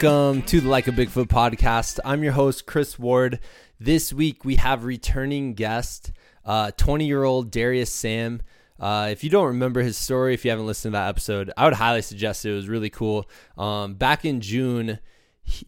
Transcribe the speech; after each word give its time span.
Welcome 0.00 0.42
to 0.42 0.60
the 0.60 0.68
Like 0.68 0.86
a 0.86 0.92
Bigfoot 0.92 1.26
podcast. 1.26 1.98
I'm 2.04 2.22
your 2.22 2.34
host, 2.34 2.66
Chris 2.66 3.00
Ward. 3.00 3.40
This 3.80 4.12
week 4.12 4.44
we 4.44 4.54
have 4.54 4.84
returning 4.84 5.54
guest, 5.54 6.12
20 6.44 7.04
uh, 7.04 7.04
year 7.04 7.24
old 7.24 7.50
Darius 7.50 7.92
Sam. 7.92 8.40
Uh, 8.78 9.08
if 9.10 9.24
you 9.24 9.30
don't 9.30 9.48
remember 9.48 9.82
his 9.82 9.96
story, 9.96 10.34
if 10.34 10.44
you 10.44 10.52
haven't 10.52 10.66
listened 10.68 10.92
to 10.92 10.98
that 10.98 11.08
episode, 11.08 11.52
I 11.56 11.64
would 11.64 11.74
highly 11.74 12.02
suggest 12.02 12.44
it. 12.44 12.52
It 12.52 12.54
was 12.54 12.68
really 12.68 12.90
cool. 12.90 13.28
Um, 13.56 13.94
back 13.94 14.24
in 14.24 14.40
June, 14.40 15.00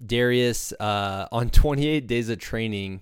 Darius, 0.07 0.73
uh, 0.79 1.27
on 1.33 1.51
28 1.51 2.07
days 2.07 2.29
of 2.29 2.39
training, 2.39 3.01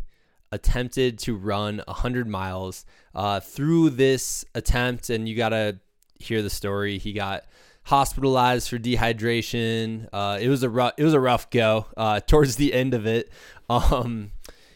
attempted 0.51 1.19
to 1.19 1.37
run 1.37 1.83
100 1.87 2.27
miles. 2.27 2.87
Uh, 3.15 3.39
through 3.39 3.91
this 3.91 4.47
attempt, 4.55 5.11
and 5.11 5.29
you 5.29 5.37
got 5.37 5.51
to 5.51 5.79
hear 6.19 6.41
the 6.41 6.49
story, 6.49 6.97
he 6.97 7.13
got 7.13 7.45
hospitalized 7.89 8.69
for 8.69 8.79
dehydration. 8.79 10.07
Uh, 10.13 10.39
it 10.39 10.49
was 10.49 10.63
a 10.63 10.69
rough, 10.69 10.93
it 10.99 11.05
was 11.05 11.15
a 11.15 11.21
rough 11.21 11.49
go 11.49 11.87
uh, 11.97 12.21
towards 12.27 12.57
the 12.57 12.75
end 12.75 12.93
of 12.93 13.07
it. 13.07 13.31
Um, 13.71 14.33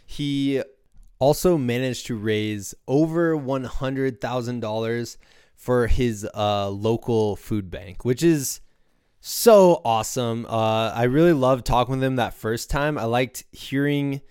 he 0.06 0.62
also 1.18 1.58
managed 1.58 2.06
to 2.06 2.16
raise 2.16 2.74
over 2.88 3.36
one 3.36 3.64
hundred 3.64 4.20
thousand 4.20 4.60
dollars 4.60 5.18
for 5.54 5.88
his 5.88 6.26
uh, 6.34 6.70
local 6.70 7.36
food 7.36 7.70
bank, 7.70 8.04
which 8.04 8.22
is 8.22 8.60
so 9.20 9.82
awesome. 9.84 10.46
Uh, 10.46 10.90
I 10.90 11.04
really 11.04 11.34
loved 11.34 11.66
talking 11.66 11.96
with 11.96 12.04
him 12.04 12.16
that 12.16 12.32
first 12.32 12.70
time. 12.70 12.96
I 12.96 13.04
liked 13.04 13.44
hearing 13.52 14.22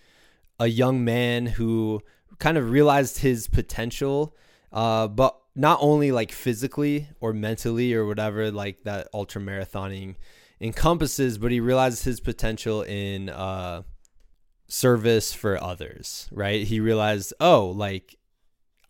a 0.59 0.67
young 0.67 1.05
man 1.05 1.45
who 1.45 2.01
kind 2.39 2.57
of 2.57 2.71
realized 2.71 3.19
his 3.19 3.47
potential, 3.47 4.35
uh, 4.73 5.07
but 5.07 5.39
not 5.55 5.79
only 5.81 6.11
like 6.11 6.31
physically 6.31 7.09
or 7.19 7.33
mentally 7.33 7.93
or 7.93 8.05
whatever 8.05 8.51
like 8.51 8.83
that 8.83 9.07
ultra 9.13 9.41
marathoning 9.41 10.15
encompasses, 10.59 11.37
but 11.37 11.51
he 11.51 11.59
realized 11.59 12.03
his 12.05 12.19
potential 12.19 12.83
in 12.83 13.29
uh, 13.29 13.81
service 14.67 15.33
for 15.33 15.61
others, 15.61 16.29
right? 16.31 16.65
He 16.65 16.79
realized, 16.79 17.33
oh, 17.39 17.67
like 17.67 18.15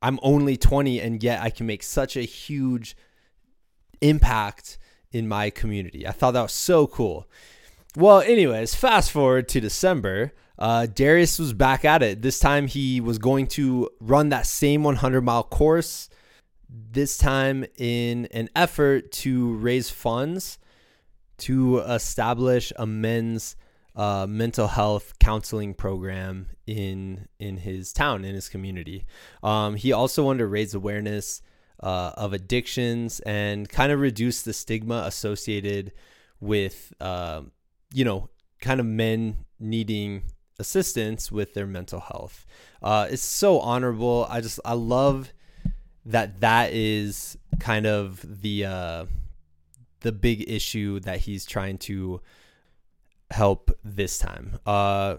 I'm 0.01 0.19
only 0.21 0.57
20 0.57 0.99
and 0.99 1.23
yet 1.23 1.41
I 1.41 1.49
can 1.49 1.65
make 1.65 1.83
such 1.83 2.15
a 2.15 2.21
huge 2.21 2.95
impact 4.01 4.77
in 5.11 5.27
my 5.27 5.49
community. 5.49 6.07
I 6.07 6.11
thought 6.11 6.31
that 6.31 6.41
was 6.41 6.51
so 6.51 6.87
cool. 6.87 7.27
Well, 7.95 8.21
anyways, 8.21 8.75
fast 8.75 9.11
forward 9.11 9.49
to 9.49 9.59
December. 9.59 10.33
Uh, 10.57 10.85
Darius 10.85 11.39
was 11.39 11.53
back 11.53 11.83
at 11.83 12.03
it. 12.03 12.21
This 12.21 12.39
time 12.39 12.67
he 12.67 13.01
was 13.01 13.17
going 13.17 13.47
to 13.47 13.89
run 13.99 14.29
that 14.29 14.45
same 14.45 14.83
100 14.83 15.21
mile 15.21 15.43
course 15.43 16.09
this 16.71 17.17
time 17.17 17.65
in 17.77 18.27
an 18.27 18.49
effort 18.55 19.11
to 19.11 19.55
raise 19.55 19.89
funds 19.89 20.57
to 21.37 21.79
establish 21.79 22.71
a 22.77 22.85
men's 22.85 23.55
uh, 23.95 24.25
mental 24.27 24.67
health 24.67 25.13
counseling 25.19 25.73
program 25.73 26.47
in 26.65 27.27
in 27.39 27.57
his 27.57 27.91
town 27.91 28.23
in 28.23 28.33
his 28.33 28.47
community. 28.47 29.05
Um, 29.43 29.75
he 29.75 29.91
also 29.91 30.23
wanted 30.23 30.39
to 30.39 30.47
raise 30.47 30.73
awareness 30.73 31.41
uh, 31.81 32.11
of 32.15 32.31
addictions 32.31 33.19
and 33.21 33.67
kind 33.67 33.91
of 33.91 33.99
reduce 33.99 34.43
the 34.43 34.53
stigma 34.53 35.03
associated 35.05 35.91
with 36.39 36.93
uh, 37.01 37.41
you 37.93 38.05
know 38.05 38.29
kind 38.61 38.79
of 38.79 38.85
men 38.85 39.45
needing 39.59 40.23
assistance 40.59 41.31
with 41.31 41.53
their 41.53 41.67
mental 41.67 41.99
health. 41.99 42.45
Uh, 42.81 43.07
it's 43.09 43.23
so 43.23 43.59
honorable. 43.59 44.25
I 44.29 44.39
just 44.39 44.59
I 44.63 44.73
love 44.73 45.33
that 46.05 46.41
that 46.41 46.73
is 46.73 47.37
kind 47.59 47.85
of 47.85 48.41
the 48.41 48.65
uh, 48.65 49.05
the 50.01 50.11
big 50.11 50.49
issue 50.49 50.99
that 51.01 51.21
he's 51.21 51.45
trying 51.45 51.77
to 51.77 52.21
help 53.29 53.71
this 53.83 54.17
time. 54.17 54.59
Uh, 54.65 55.17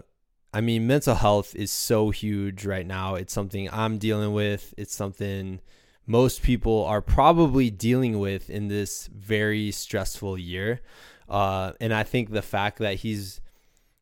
I 0.53 0.61
mean, 0.61 0.85
mental 0.85 1.15
health 1.15 1.55
is 1.55 1.71
so 1.71 2.11
huge 2.11 2.65
right 2.65 2.85
now. 2.85 3.15
It's 3.15 3.33
something 3.33 3.69
I'm 3.71 3.97
dealing 3.97 4.33
with. 4.33 4.73
It's 4.77 4.93
something 4.93 5.61
most 6.05 6.43
people 6.43 6.85
are 6.85 7.01
probably 7.01 7.69
dealing 7.69 8.19
with 8.19 8.49
in 8.49 8.67
this 8.67 9.07
very 9.07 9.71
stressful 9.71 10.37
year. 10.37 10.81
Uh, 11.27 11.71
and 11.79 11.93
I 11.93 12.03
think 12.03 12.31
the 12.31 12.41
fact 12.41 12.79
that 12.79 12.95
he's 12.95 13.41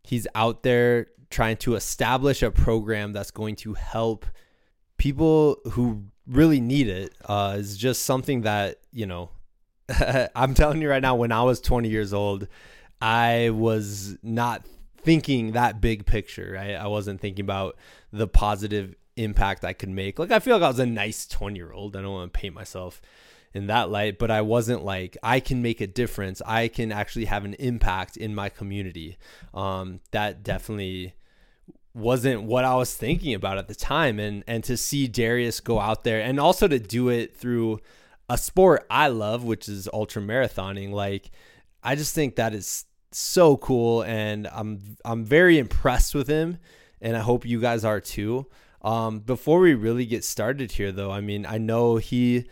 he's 0.04 0.28
out 0.36 0.64
there 0.64 1.08
trying 1.30 1.58
to 1.58 1.76
establish 1.76 2.44
a 2.44 2.52
program 2.52 3.14
that's 3.14 3.32
going 3.32 3.56
to 3.56 3.76
help 3.76 4.26
people 4.98 5.58
who 5.72 6.04
really 6.32 6.62
need 6.62 6.88
it 6.88 7.14
uh, 7.26 7.56
is 7.58 7.78
just 7.78 8.04
something 8.04 8.42
that 8.42 8.80
you 8.92 9.06
know 9.06 9.30
i'm 10.36 10.54
telling 10.54 10.82
you 10.82 10.90
right 10.90 11.02
now 11.02 11.16
when 11.16 11.32
i 11.32 11.44
was 11.44 11.60
20 11.60 11.90
years 11.90 12.14
old 12.14 12.48
i 13.02 13.50
was 13.50 14.18
not 14.24 14.66
thinking 14.98 15.52
that 15.52 15.82
big 15.82 16.06
picture 16.06 16.52
right? 16.54 16.76
I 16.76 16.88
wasn't 16.88 17.20
thinking 17.20 17.44
about 17.44 17.76
the 18.14 18.28
positive 18.28 18.96
impact 19.18 19.66
i 19.66 19.74
could 19.74 19.90
make. 19.90 20.20
Like 20.20 20.32
i 20.32 20.40
feel 20.40 20.56
like 20.56 20.64
i 20.64 20.70
was 20.70 20.80
a 20.80 20.86
nice 20.86 21.28
20 21.28 21.58
year 21.58 21.72
old 21.72 21.96
i 21.96 22.02
don't 22.02 22.12
want 22.12 22.34
to 22.34 22.40
paint 22.40 22.56
myself 22.56 23.02
in 23.54 23.68
that 23.68 23.90
light 23.90 24.18
but 24.18 24.32
i 24.32 24.42
wasn't 24.42 24.86
like 24.86 25.18
i 25.22 25.40
can 25.42 25.62
make 25.62 25.82
a 25.82 25.88
difference. 25.88 26.42
I 26.46 26.70
can 26.70 26.92
actually 26.92 27.26
have 27.26 27.44
an 27.44 27.56
impact 27.56 28.16
in 28.16 28.34
my 28.34 28.48
community. 28.48 29.18
Um, 29.54 30.00
that 30.12 30.44
definitely 30.44 31.14
wasn't 31.94 32.44
what 32.44 32.64
I 32.64 32.76
was 32.76 32.94
thinking 32.94 33.34
about 33.34 33.58
at 33.58 33.68
the 33.68 33.76
time. 33.76 34.20
And 34.20 34.44
and 34.48 34.64
to 34.66 34.78
see 34.78 35.08
Darius 35.08 35.60
go 35.60 35.80
out 35.80 36.04
there 36.04 36.22
and 36.22 36.40
also 36.40 36.68
to 36.68 36.80
do 36.80 37.10
it 37.10 37.36
through 37.36 37.80
a 38.30 38.38
sport 38.38 38.86
I 38.90 39.08
love 39.10 39.44
which 39.44 39.68
is 39.68 39.90
ultra 39.92 40.22
marathoning 40.22 40.92
like 40.92 41.32
I 41.84 41.96
just 41.96 42.16
think 42.16 42.36
that 42.36 42.54
is 42.54 42.86
so 43.12 43.58
cool. 43.58 44.04
And 44.04 44.48
I'm 44.48 44.98
I'm 45.04 45.26
very 45.26 45.58
impressed 45.58 46.16
with 46.16 46.28
him 46.28 46.58
and 47.02 47.18
I 47.18 47.20
hope 47.20 47.46
you 47.46 47.60
guys 47.60 47.84
are 47.84 48.00
too. 48.00 48.48
Um, 48.84 49.20
before 49.20 49.60
we 49.60 49.74
really 49.74 50.06
get 50.06 50.24
started 50.24 50.72
here 50.72 50.92
though, 50.92 51.12
I 51.12 51.22
mean 51.22 51.46
I 51.46 51.58
know 51.58 51.98
he 51.98 52.46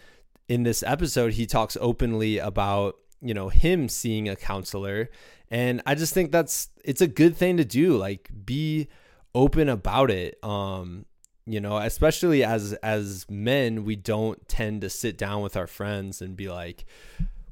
in 0.48 0.64
this 0.64 0.84
episode 0.84 1.34
he 1.34 1.46
talks 1.46 1.78
openly 1.80 2.40
about 2.40 2.96
you 3.22 3.34
know 3.34 3.50
him 3.50 3.88
seeing 3.88 4.28
a 4.28 4.36
counselor. 4.36 5.10
And 5.52 5.82
I 5.86 5.96
just 5.96 6.14
think 6.14 6.32
that's 6.32 6.70
it's 6.84 7.02
a 7.02 7.08
good 7.08 7.38
thing 7.38 7.58
to 7.58 7.66
do 7.66 7.98
like 7.98 8.30
be 8.46 8.88
open 9.36 9.70
about 9.70 10.10
it 10.10 10.44
um 10.44 11.06
you 11.46 11.60
know 11.60 11.78
especially 11.78 12.44
as 12.44 12.74
as 12.74 13.26
men 13.30 13.86
we 13.86 13.96
don't 13.96 14.48
tend 14.48 14.82
to 14.82 14.90
sit 14.90 15.18
down 15.18 15.42
with 15.42 15.56
our 15.56 15.68
friends 15.68 16.22
and 16.22 16.36
be 16.36 16.50
like 16.50 16.86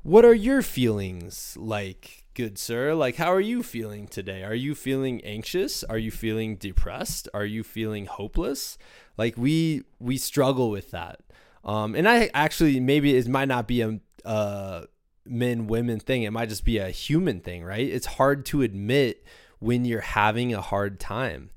what 0.08 0.24
are 0.24 0.34
your 0.34 0.62
feelings 0.62 1.58
like 1.60 2.24
good 2.38 2.58
sir? 2.60 2.94
Like 2.94 3.16
how 3.16 3.34
are 3.34 3.42
you 3.42 3.64
feeling 3.64 4.08
today? 4.08 4.44
Are 4.44 4.56
you 4.56 4.76
feeling 4.76 5.20
anxious? 5.26 5.84
Are 5.84 5.98
you 5.98 6.12
feeling 6.12 6.56
depressed? 6.56 7.28
Are 7.34 7.44
you 7.44 7.64
feeling 7.64 8.06
hopeless? 8.06 8.78
Like 9.18 9.36
we 9.38 9.84
we 10.00 10.18
struggle 10.18 10.70
with 10.70 10.92
that. 10.92 11.20
Um 11.66 11.96
and 11.96 12.08
i 12.08 12.30
actually 12.34 12.80
maybe 12.80 13.18
it 13.18 13.28
might 13.28 13.48
not 13.50 13.68
be 13.68 13.82
a 13.82 14.00
uh 14.24 14.84
men 15.26 15.68
women 15.68 16.00
thing. 16.00 16.24
It 16.24 16.32
might 16.32 16.48
just 16.48 16.64
be 16.64 16.78
a 16.78 16.90
human 16.90 17.42
thing 17.42 17.66
right? 17.66 17.86
It's 17.86 18.06
hard 18.06 18.46
to 18.46 18.62
admit 18.62 19.26
when 19.60 19.86
you're 19.86 20.02
having 20.02 20.54
a 20.54 20.62
hard 20.62 21.00
time. 21.00 21.50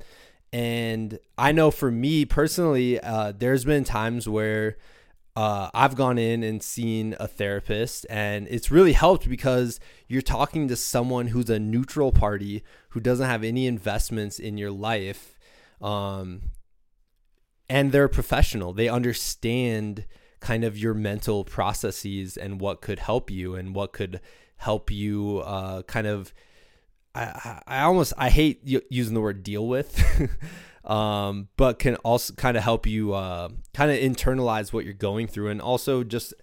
And 0.53 1.19
I 1.39 1.53
know 1.53 1.71
for 1.71 1.91
me 1.91 2.25
personally, 2.25 2.99
uh, 3.01 3.33
there's 3.37 3.65
been 3.65 3.85
times 3.85 4.29
where 4.29 4.77
uh, 5.37 5.71
I've 5.73 5.95
gone 5.95 6.19
in 6.19 6.43
and 6.43 6.63
seen 6.63 7.15
a 7.21 7.29
therapist, 7.29 8.05
and 8.11 8.49
it's 8.51 8.71
really 8.71 8.93
helped 8.93 9.29
because 9.29 9.79
you're 10.09 10.23
talking 10.23 10.67
to 10.69 10.77
someone 10.77 11.29
who's 11.29 11.49
a 11.49 11.61
neutral 11.61 12.11
party 12.11 12.65
who 12.91 13.01
doesn't 13.01 13.27
have 13.27 13.45
any 13.45 13.67
investments 13.67 14.41
in 14.41 14.59
your 14.59 14.73
life. 14.73 15.39
Um, 15.81 16.51
and 17.69 17.93
they're 17.93 18.09
professional, 18.09 18.73
they 18.73 18.89
understand 18.89 20.05
kind 20.41 20.65
of 20.65 20.77
your 20.77 20.95
mental 20.95 21.45
processes 21.45 22.37
and 22.37 22.61
what 22.61 22.81
could 22.81 22.99
help 22.99 23.31
you 23.31 23.55
and 23.55 23.75
what 23.75 23.93
could 23.93 24.21
help 24.57 24.91
you 24.91 25.43
uh, 25.47 25.83
kind 25.83 26.07
of 26.07 26.35
I, 27.15 27.63
I 27.67 27.81
almost 27.83 28.13
I 28.17 28.31
hate 28.31 28.61
using 28.65 29.15
the 29.15 29.21
word 29.21 29.43
deal 29.43 29.67
with, 29.67 30.01
um, 30.85 31.49
but 31.57 31.79
can 31.79 31.97
also 31.97 32.35
kind 32.35 32.57
of 32.57 32.63
help 32.63 32.87
you 32.87 33.15
uh, 33.15 33.49
kind 33.75 33.91
of 33.91 33.99
internalize 33.99 34.73
what 34.73 34.85
you're 34.85 34.95
going 34.95 35.27
through, 35.27 35.49
and 35.49 35.61
also 35.61 36.05
just 36.05 36.35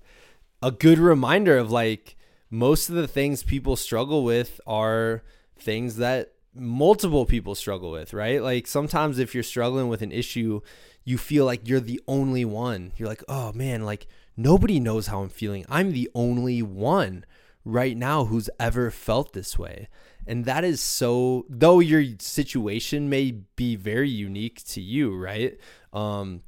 a 0.62 0.72
good 0.72 1.00
reminder 1.00 1.58
of 1.58 1.72
like 1.72 2.18
most 2.50 2.90
of 2.90 2.96
the 2.96 3.08
things 3.08 3.44
people 3.44 3.75
struggle 3.75 4.24
with 4.24 4.60
are 4.66 5.24
things 5.58 5.98
that 5.98 6.34
multiple 6.54 7.25
people 7.25 7.56
struggle 7.56 7.92
with, 7.92 8.14
right? 8.14 8.42
Like 8.42 8.68
sometimes 8.68 9.19
if 9.19 9.34
you're 9.34 9.44
struggling 9.44 9.88
with 9.88 10.02
an 10.02 10.12
issue, 10.12 10.62
you 11.04 11.18
feel 11.18 11.46
like 11.46 11.68
you're 11.68 11.80
the 11.80 12.02
only 12.08 12.46
one. 12.46 12.94
You're 12.98 13.10
like, 13.10 13.24
oh 13.28 13.54
man, 13.54 13.84
like 13.84 14.08
nobody 14.36 14.80
knows 14.80 15.08
how 15.08 15.22
I'm 15.22 15.30
feeling. 15.30 15.66
I'm 15.69 15.92
the 15.92 16.10
only 16.16 16.62
one 16.62 17.25
right 17.64 17.98
now 17.98 18.25
who's 18.25 18.50
ever 18.60 18.92
felt 18.92 19.34
this 19.34 19.58
way. 19.60 19.88
And 20.28 20.46
that 20.46 20.64
is 20.64 20.82
so, 20.82 21.46
though 21.50 21.80
your 21.80 22.04
situation 22.20 23.10
may 23.10 23.32
be 23.32 23.76
very 23.76 24.10
unique 24.10 24.64
to 24.66 24.82
you, 24.82 25.16
right? 25.16 25.58
Um, 25.94 26.42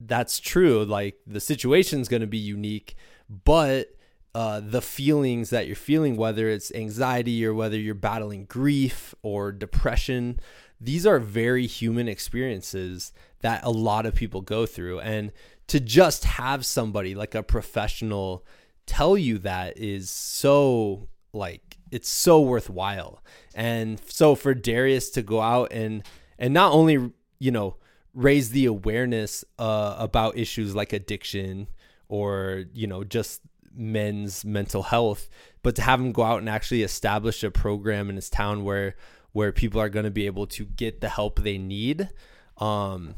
that's 0.00 0.40
true. 0.40 0.84
Like 0.84 1.18
the 1.26 1.40
situation's 1.40 2.08
going 2.08 2.22
to 2.22 2.26
be 2.26 2.38
unique, 2.38 2.96
but 3.28 3.90
uh, 4.34 4.60
the 4.60 4.82
feelings 4.82 5.48
that 5.50 5.66
you're 5.66 5.76
feeling, 5.76 6.16
whether 6.16 6.48
it's 6.48 6.70
anxiety 6.72 7.44
or 7.46 7.54
whether 7.54 7.78
you're 7.78 7.94
battling 7.94 8.44
grief 8.44 9.14
or 9.22 9.50
depression. 9.50 10.38
These 10.78 11.06
are 11.06 11.18
very 11.18 11.66
human 11.66 12.06
experiences 12.06 13.14
that 13.40 13.64
a 13.64 13.70
lot 13.70 14.04
of 14.04 14.14
people 14.14 14.42
go 14.42 14.66
through. 14.66 15.00
And 15.00 15.32
to 15.68 15.80
just 15.80 16.24
have 16.24 16.66
somebody 16.66 17.14
like 17.14 17.34
a 17.34 17.42
professional 17.42 18.44
tell 18.84 19.16
you 19.16 19.38
that 19.38 19.78
is 19.78 20.10
so 20.10 21.08
like 21.32 21.75
it's 21.90 22.08
so 22.08 22.40
worthwhile. 22.40 23.22
And 23.54 24.00
so 24.08 24.34
for 24.34 24.54
Darius 24.54 25.10
to 25.10 25.22
go 25.22 25.40
out 25.40 25.72
and 25.72 26.02
and 26.38 26.52
not 26.52 26.72
only, 26.72 27.12
you 27.38 27.50
know, 27.50 27.76
raise 28.14 28.50
the 28.50 28.66
awareness 28.66 29.44
uh, 29.58 29.96
about 29.98 30.36
issues 30.36 30.74
like 30.74 30.92
addiction 30.92 31.68
or, 32.08 32.64
you 32.74 32.86
know, 32.86 33.04
just 33.04 33.42
men's 33.74 34.44
mental 34.44 34.82
health, 34.82 35.28
but 35.62 35.76
to 35.76 35.82
have 35.82 36.00
him 36.00 36.12
go 36.12 36.22
out 36.22 36.38
and 36.38 36.48
actually 36.48 36.82
establish 36.82 37.42
a 37.42 37.50
program 37.50 38.08
in 38.10 38.16
his 38.16 38.30
town 38.30 38.64
where 38.64 38.96
where 39.32 39.52
people 39.52 39.78
are 39.78 39.90
going 39.90 40.04
to 40.04 40.10
be 40.10 40.24
able 40.24 40.46
to 40.46 40.64
get 40.64 41.02
the 41.02 41.10
help 41.10 41.42
they 41.42 41.58
need 41.58 42.08
um, 42.56 43.14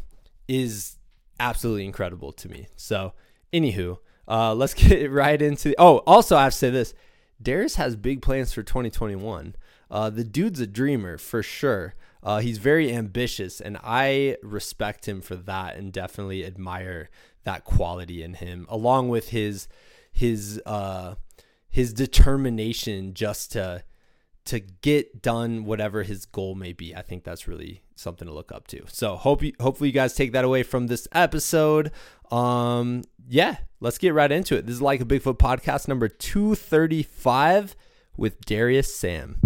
is 0.49 0.97
absolutely 1.38 1.85
incredible 1.85 2.32
to 2.32 2.49
me. 2.49 2.67
So, 2.75 3.12
anywho, 3.53 3.99
uh, 4.26 4.53
let's 4.55 4.75
get 4.88 5.12
right 5.12 5.41
into. 5.41 5.69
The, 5.70 5.76
oh, 5.79 5.99
also 5.99 6.37
I 6.37 6.44
have 6.44 6.53
to 6.53 6.59
say 6.59 6.70
this: 6.70 6.93
Darius 7.40 7.76
has 7.76 7.96
big 7.96 8.23
plans 8.23 8.52
for 8.52 8.62
2021. 8.62 9.55
Uh, 9.90 10.11
the 10.11 10.25
dude's 10.25 10.61
a 10.61 10.67
dreamer 10.67 11.19
for 11.19 11.43
sure. 11.43 11.94
Uh, 12.23 12.40
he's 12.40 12.58
very 12.58 12.93
ambitious, 12.93 13.61
and 13.61 13.79
I 13.82 14.37
respect 14.43 15.06
him 15.08 15.20
for 15.20 15.37
that, 15.37 15.76
and 15.76 15.93
definitely 15.93 16.44
admire 16.44 17.11
that 17.44 17.64
quality 17.64 18.23
in 18.23 18.35
him, 18.35 18.67
along 18.69 19.08
with 19.08 19.31
his 19.31 19.69
his 20.11 20.61
uh 20.67 21.14
his 21.69 21.93
determination 21.93 23.14
just 23.14 23.52
to 23.52 23.84
to 24.49 24.61
get 24.61 25.20
done 25.20 25.64
whatever 25.64 26.02
his 26.02 26.25
goal 26.25 26.55
may 26.55 26.73
be. 26.73 26.94
I 26.96 27.02
think 27.02 27.23
that's 27.23 27.46
really 27.46 27.82
something 27.96 28.26
to 28.26 28.32
look 28.32 28.50
up 28.50 28.67
to. 28.69 28.82
So 28.88 29.17
hope 29.17 29.43
you, 29.43 29.52
hopefully 29.61 29.91
you 29.91 29.94
guys 29.94 30.14
take 30.14 30.32
that 30.32 30.44
away 30.44 30.62
from 30.62 30.87
this 30.87 31.06
episode. 31.12 31.93
Um 32.31 33.03
yeah, 33.29 33.57
let's 33.81 33.99
get 33.99 34.15
right 34.15 34.31
into 34.33 34.57
it. 34.57 34.67
This 34.67 34.77
is 34.77 34.83
like 34.83 35.01
a 35.01 35.05
Bigfoot 35.05 35.37
podcast 35.37 35.87
number 35.89 36.09
235 36.09 37.77
with 38.17 38.41
Darius 38.45 38.95
Sam. 38.95 39.37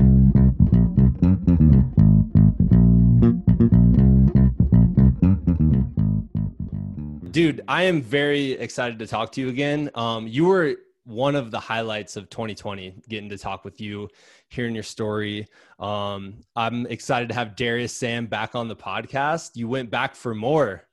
Dude, 7.32 7.62
I 7.66 7.84
am 7.84 8.02
very 8.02 8.52
excited 8.52 8.98
to 8.98 9.06
talk 9.06 9.32
to 9.32 9.40
you 9.40 9.48
again. 9.48 9.90
Um, 9.94 10.28
you 10.28 10.44
were 10.44 10.76
one 11.04 11.34
of 11.34 11.50
the 11.50 11.58
highlights 11.58 12.16
of 12.16 12.28
2020, 12.30 12.94
getting 13.08 13.30
to 13.30 13.38
talk 13.38 13.64
with 13.64 13.80
you, 13.80 14.08
hearing 14.48 14.74
your 14.74 14.84
story. 14.84 15.48
Um, 15.78 16.42
I'm 16.54 16.86
excited 16.86 17.30
to 17.30 17.34
have 17.34 17.56
Darius 17.56 17.94
Sam 17.94 18.26
back 18.26 18.54
on 18.54 18.68
the 18.68 18.76
podcast. 18.76 19.52
You 19.54 19.66
went 19.66 19.90
back 19.90 20.14
for 20.14 20.34
more. 20.34 20.84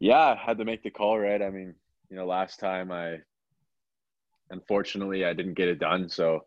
Yeah, 0.00 0.34
I 0.34 0.34
had 0.34 0.58
to 0.58 0.64
make 0.64 0.82
the 0.82 0.90
call, 0.90 1.18
right? 1.18 1.40
I 1.40 1.50
mean, 1.50 1.74
you 2.08 2.16
know, 2.16 2.26
last 2.26 2.58
time 2.58 2.90
I 2.90 3.18
unfortunately 4.50 5.24
I 5.24 5.32
didn't 5.32 5.54
get 5.54 5.68
it 5.68 5.78
done. 5.78 6.08
So, 6.08 6.40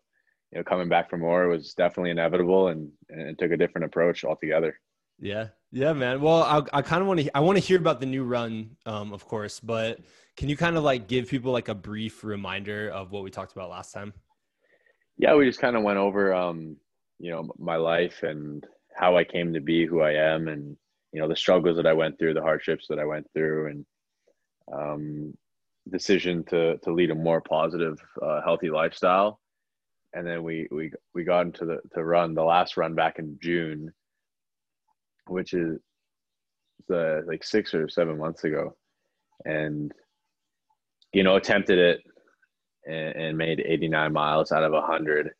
you 0.52 0.58
know, 0.58 0.64
coming 0.64 0.88
back 0.88 1.08
for 1.08 1.16
more 1.16 1.48
was 1.48 1.72
definitely 1.74 2.10
inevitable 2.10 2.68
and, 2.68 2.90
and 3.08 3.22
it 3.22 3.38
took 3.38 3.52
a 3.52 3.56
different 3.56 3.86
approach 3.86 4.24
altogether. 4.24 4.78
Yeah, 5.20 5.48
yeah, 5.70 5.92
man. 5.92 6.20
Well, 6.20 6.42
I, 6.42 6.78
I 6.78 6.82
kind 6.82 7.00
of 7.00 7.08
want 7.08 7.20
to 7.20 7.36
I 7.36 7.40
want 7.40 7.56
to 7.56 7.64
hear 7.64 7.78
about 7.78 8.00
the 8.00 8.06
new 8.06 8.24
run, 8.24 8.76
um, 8.84 9.12
of 9.12 9.24
course, 9.26 9.60
but 9.60 10.00
can 10.36 10.48
you 10.48 10.56
kind 10.56 10.76
of 10.76 10.82
like 10.82 11.06
give 11.06 11.28
people 11.28 11.52
like 11.52 11.68
a 11.68 11.74
brief 11.74 12.24
reminder 12.24 12.90
of 12.90 13.12
what 13.12 13.22
we 13.22 13.30
talked 13.30 13.52
about 13.52 13.70
last 13.70 13.92
time? 13.92 14.12
Yeah, 15.16 15.36
we 15.36 15.46
just 15.46 15.60
kind 15.60 15.76
of 15.76 15.84
went 15.84 15.98
over, 15.98 16.34
um, 16.34 16.76
you 17.20 17.30
know, 17.30 17.48
my 17.56 17.76
life 17.76 18.24
and 18.24 18.64
how 18.96 19.16
I 19.16 19.22
came 19.22 19.54
to 19.54 19.60
be 19.60 19.86
who 19.86 20.00
I 20.00 20.12
am, 20.12 20.48
and 20.48 20.76
you 21.14 21.20
know 21.20 21.28
the 21.28 21.36
struggles 21.36 21.76
that 21.78 21.86
I 21.86 21.94
went 21.94 22.18
through, 22.18 22.34
the 22.34 22.42
hardships 22.42 22.86
that 22.88 22.98
I 22.98 23.06
went 23.06 23.26
through, 23.32 23.68
and 23.68 23.86
um, 24.72 25.34
decision 25.90 26.44
to 26.50 26.76
to 26.78 26.92
lead 26.92 27.10
a 27.10 27.14
more 27.14 27.40
positive, 27.40 27.98
uh, 28.20 28.42
healthy 28.42 28.68
lifestyle. 28.68 29.40
And 30.12 30.26
then 30.26 30.42
we 30.42 30.68
we 30.70 30.92
we 31.14 31.24
got 31.24 31.46
into 31.46 31.64
the 31.64 31.78
to 31.94 32.04
run 32.04 32.34
the 32.34 32.44
last 32.44 32.76
run 32.76 32.94
back 32.94 33.18
in 33.18 33.38
June 33.40 33.92
which 35.26 35.54
is 35.54 35.78
the 36.88 37.22
like 37.26 37.44
six 37.44 37.74
or 37.74 37.88
seven 37.88 38.18
months 38.18 38.44
ago, 38.44 38.76
and 39.44 39.92
you 41.12 41.22
know 41.22 41.36
attempted 41.36 41.78
it 41.78 42.00
and, 42.86 43.16
and 43.16 43.38
made 43.38 43.60
89 43.64 44.12
miles 44.12 44.52
out 44.52 44.64
of 44.64 44.72
100. 44.72 45.30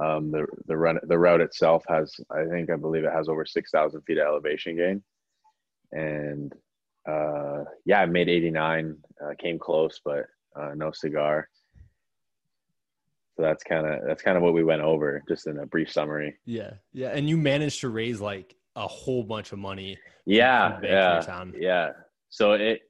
Um, 0.00 0.30
the 0.30 0.46
the 0.66 0.76
run 0.76 0.98
the 1.02 1.18
route 1.18 1.40
itself 1.42 1.84
has 1.88 2.14
I 2.30 2.44
think 2.46 2.70
I 2.70 2.76
believe 2.76 3.04
it 3.04 3.12
has 3.12 3.28
over 3.28 3.44
6,000 3.44 4.00
feet 4.02 4.18
of 4.18 4.26
elevation 4.26 4.76
gain, 4.76 5.02
and 5.92 6.52
uh, 7.08 7.64
yeah, 7.84 8.00
I 8.00 8.06
made 8.06 8.28
89. 8.28 8.96
Uh, 9.22 9.34
came 9.38 9.58
close, 9.58 10.00
but 10.04 10.26
uh, 10.56 10.72
no 10.74 10.92
cigar. 10.92 11.48
So 13.36 13.42
that's 13.42 13.64
kind 13.64 13.86
of 13.86 14.00
that's 14.06 14.22
kind 14.22 14.36
of 14.36 14.42
what 14.42 14.52
we 14.52 14.62
went 14.62 14.82
over, 14.82 15.22
just 15.28 15.46
in 15.46 15.58
a 15.58 15.66
brief 15.66 15.90
summary. 15.90 16.36
Yeah, 16.44 16.72
yeah, 16.92 17.08
and 17.08 17.28
you 17.28 17.36
managed 17.36 17.80
to 17.80 17.88
raise 17.88 18.20
like 18.20 18.54
a 18.76 18.86
whole 18.86 19.22
bunch 19.22 19.52
of 19.52 19.58
money. 19.58 19.98
Yeah, 20.26 20.78
yeah, 20.82 21.44
yeah. 21.58 21.90
So 22.28 22.52
it 22.52 22.82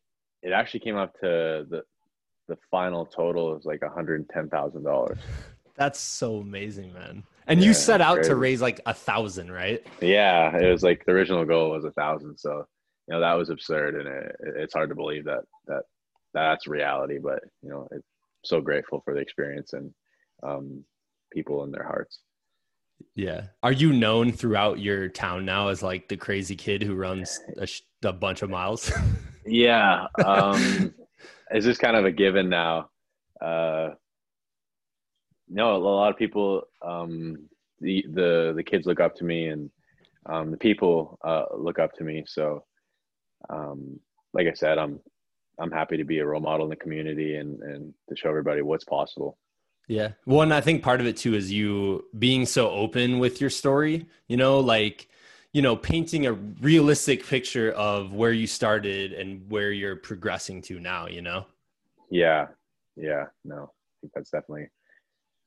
it 0.43 0.53
actually 0.53 0.81
came 0.81 0.97
up 0.97 1.15
to 1.21 1.67
the 1.69 1.83
the 2.49 2.57
final 2.71 3.07
total 3.07 3.57
is 3.57 3.65
like 3.65 3.83
one 3.83 3.93
hundred 3.93 4.29
ten 4.31 4.49
thousand 4.49 4.83
dollars. 4.83 5.19
That's 5.83 5.99
so 5.99 6.37
amazing, 6.37 6.93
man. 6.93 7.25
And 7.49 7.59
yeah, 7.59 7.67
you 7.67 7.75
set 7.75 8.01
out 8.01 8.19
crazy. 8.19 8.29
to 8.29 8.37
raise 8.37 8.63
like 8.63 8.81
a 8.87 8.95
thousand, 8.95 9.51
right? 9.51 9.85
Yeah, 10.01 10.57
it 10.57 10.71
was 10.71 10.85
like 10.85 11.05
the 11.05 11.11
original 11.11 11.45
goal 11.45 11.71
was 11.71 11.85
a 11.85 11.91
thousand. 11.91 12.39
So 12.39 12.65
you 13.09 13.15
know 13.15 13.21
that 13.21 13.33
was 13.33 13.51
absurd, 13.51 13.97
and 13.97 14.07
it, 14.07 14.37
it's 14.59 14.75
hard 14.75 14.91
to 14.91 14.95
believe 14.95 15.25
that 15.25 15.41
that 15.67 15.83
that's 16.35 16.69
reality. 16.69 17.19
But 17.21 17.41
you 17.65 17.71
know, 17.71 17.89
it's 17.91 18.07
so 18.45 18.61
grateful 18.61 19.03
for 19.05 19.13
the 19.13 19.19
experience 19.19 19.73
and 19.73 19.93
um, 20.45 20.85
people 21.33 21.65
in 21.65 21.73
their 21.73 21.83
hearts. 21.83 22.21
Yeah. 23.17 23.47
Are 23.65 23.73
you 23.73 23.93
known 23.93 24.31
throughout 24.31 24.79
your 24.79 25.09
town 25.09 25.45
now 25.45 25.67
as 25.67 25.83
like 25.83 26.07
the 26.07 26.17
crazy 26.17 26.55
kid 26.55 26.85
who 26.85 26.95
runs 26.95 27.41
a, 27.57 27.67
sh- 27.67 27.83
a 28.05 28.13
bunch 28.13 28.43
of 28.43 28.51
miles? 28.51 28.93
yeah. 29.45 30.07
Um, 30.25 30.95
it's 31.51 31.67
just 31.67 31.81
kind 31.81 31.97
of 31.97 32.05
a 32.05 32.13
given 32.13 32.49
now. 32.49 32.91
Uh, 33.41 33.95
no, 35.49 35.77
a 35.77 35.79
lot 35.79 36.11
of 36.11 36.17
people, 36.17 36.63
um, 36.83 37.49
the, 37.81 38.05
the, 38.13 38.53
the 38.57 38.63
kids 38.63 38.87
look 38.87 39.01
up 39.01 39.15
to 39.17 39.25
me 39.25 39.49
and, 39.49 39.71
um, 40.27 40.51
the 40.51 40.57
people, 40.57 41.19
uh, 41.25 41.45
look 41.57 41.79
up 41.79 41.93
to 41.95 42.05
me. 42.05 42.25
So, 42.27 42.65
um, 43.51 43.99
like 44.33 44.47
I 44.47 44.55
said, 44.55 44.79
I'm, 44.79 45.01
I'm 45.59 45.71
happy 45.71 45.97
to 45.97 46.05
be 46.05 46.21
a 46.21 46.27
role 46.27 46.41
model 46.41 46.67
in 46.67 46.71
the 46.71 46.77
community 46.77 47.37
and, 47.37 47.61
and 47.63 47.95
to 48.09 48.17
show 48.17 48.29
everybody 48.29 48.63
what's 48.63 48.85
possible. 48.85 49.37
Yeah. 49.89 50.13
Well, 50.27 50.43
and 50.43 50.55
I 50.55 50.61
think 50.61 50.83
part 50.83 51.01
of 51.01 51.07
it 51.07 51.17
too 51.17 51.35
is 51.35 51.53
you 51.53 52.05
being 52.19 52.47
so 52.47 52.71
open 52.71 53.19
with 53.19 53.41
your 53.41 53.51
story, 53.51 54.07
you 54.29 54.37
know, 54.37 54.61
like, 54.61 55.09
you 55.53 55.61
know, 55.61 55.77
painting 55.77 56.27
a 56.27 56.33
realistic 56.33 57.27
picture 57.27 57.73
of 57.73 58.15
where 58.15 58.33
you 58.33 58.47
started 58.47 59.13
and 59.13 59.51
where 59.51 59.71
you're 59.71 59.97
progressing 59.97 60.63
to 60.63 60.81
now, 60.81 61.09
you 61.09 61.21
know? 61.21 61.45
Yeah. 62.11 62.47
Yeah. 62.97 63.25
No, 63.45 63.65
I 63.65 63.95
think 64.01 64.13
that's 64.15 64.31
definitely, 64.31 64.69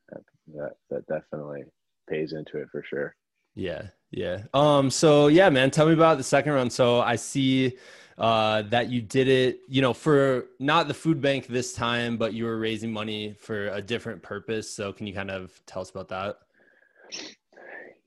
that, 0.10 0.74
that 0.90 1.08
definitely 1.08 1.64
pays 2.10 2.34
into 2.34 2.58
it 2.58 2.68
for 2.72 2.84
sure. 2.88 3.16
Yeah. 3.56 3.88
Yeah. 4.12 4.44
Um, 4.54 4.90
so 4.90 5.28
yeah, 5.28 5.50
man, 5.50 5.72
tell 5.72 5.88
me 5.88 5.94
about 5.94 6.18
the 6.18 6.24
second 6.24 6.54
run. 6.54 6.70
So 6.70 7.02
I 7.02 7.16
see, 7.16 7.78
uh, 8.18 8.62
that 8.64 8.90
you 8.90 9.02
did 9.02 9.28
it, 9.28 9.60
you 9.68 9.82
know, 9.82 9.94
for 9.94 10.46
not 10.60 10.88
the 10.88 10.94
food 10.94 11.22
bank 11.22 11.48
this 11.48 11.74
time, 11.74 12.18
but 12.18 12.34
you 12.34 12.46
were 12.46 12.58
raising 12.58 12.92
money 12.92 13.36
for 13.40 13.68
a 13.70 13.82
different 13.82 14.22
purpose. 14.22 14.70
So 14.70 14.94
can 14.94 15.08
you 15.08 15.14
kind 15.14 15.32
of 15.32 15.52
tell 15.66 15.82
us 15.82 15.90
about 15.90 16.08
that? 16.10 16.38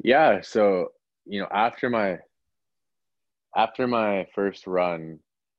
Yeah. 0.03 0.41
So, 0.41 0.93
you 1.27 1.41
know, 1.41 1.49
after 1.51 1.91
my 1.91 2.19
after 3.57 3.87
my 3.87 4.27
first 4.35 4.67
run, 4.67 5.19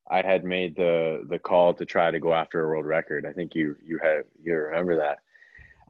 I 0.10 0.22
had 0.22 0.44
made 0.44 0.76
the 0.76 1.26
the 1.30 1.38
call 1.40 1.74
to 1.76 1.86
try 1.86 2.10
to 2.10 2.20
go 2.20 2.34
after 2.34 2.64
a 2.64 2.68
world 2.68 2.86
record. 2.86 3.26
I 3.28 3.34
think 3.34 3.54
you 3.54 3.76
you 3.84 4.00
have 4.02 4.24
you 4.42 4.56
remember 4.56 4.98
that. 4.98 5.20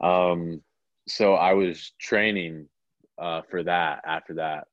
Um, 0.00 0.62
so 1.08 1.34
I 1.34 1.54
was 1.54 1.92
training 1.98 2.68
uh, 3.18 3.42
for 3.42 3.62
that 3.64 4.02
after 4.06 4.34
that, 4.34 4.66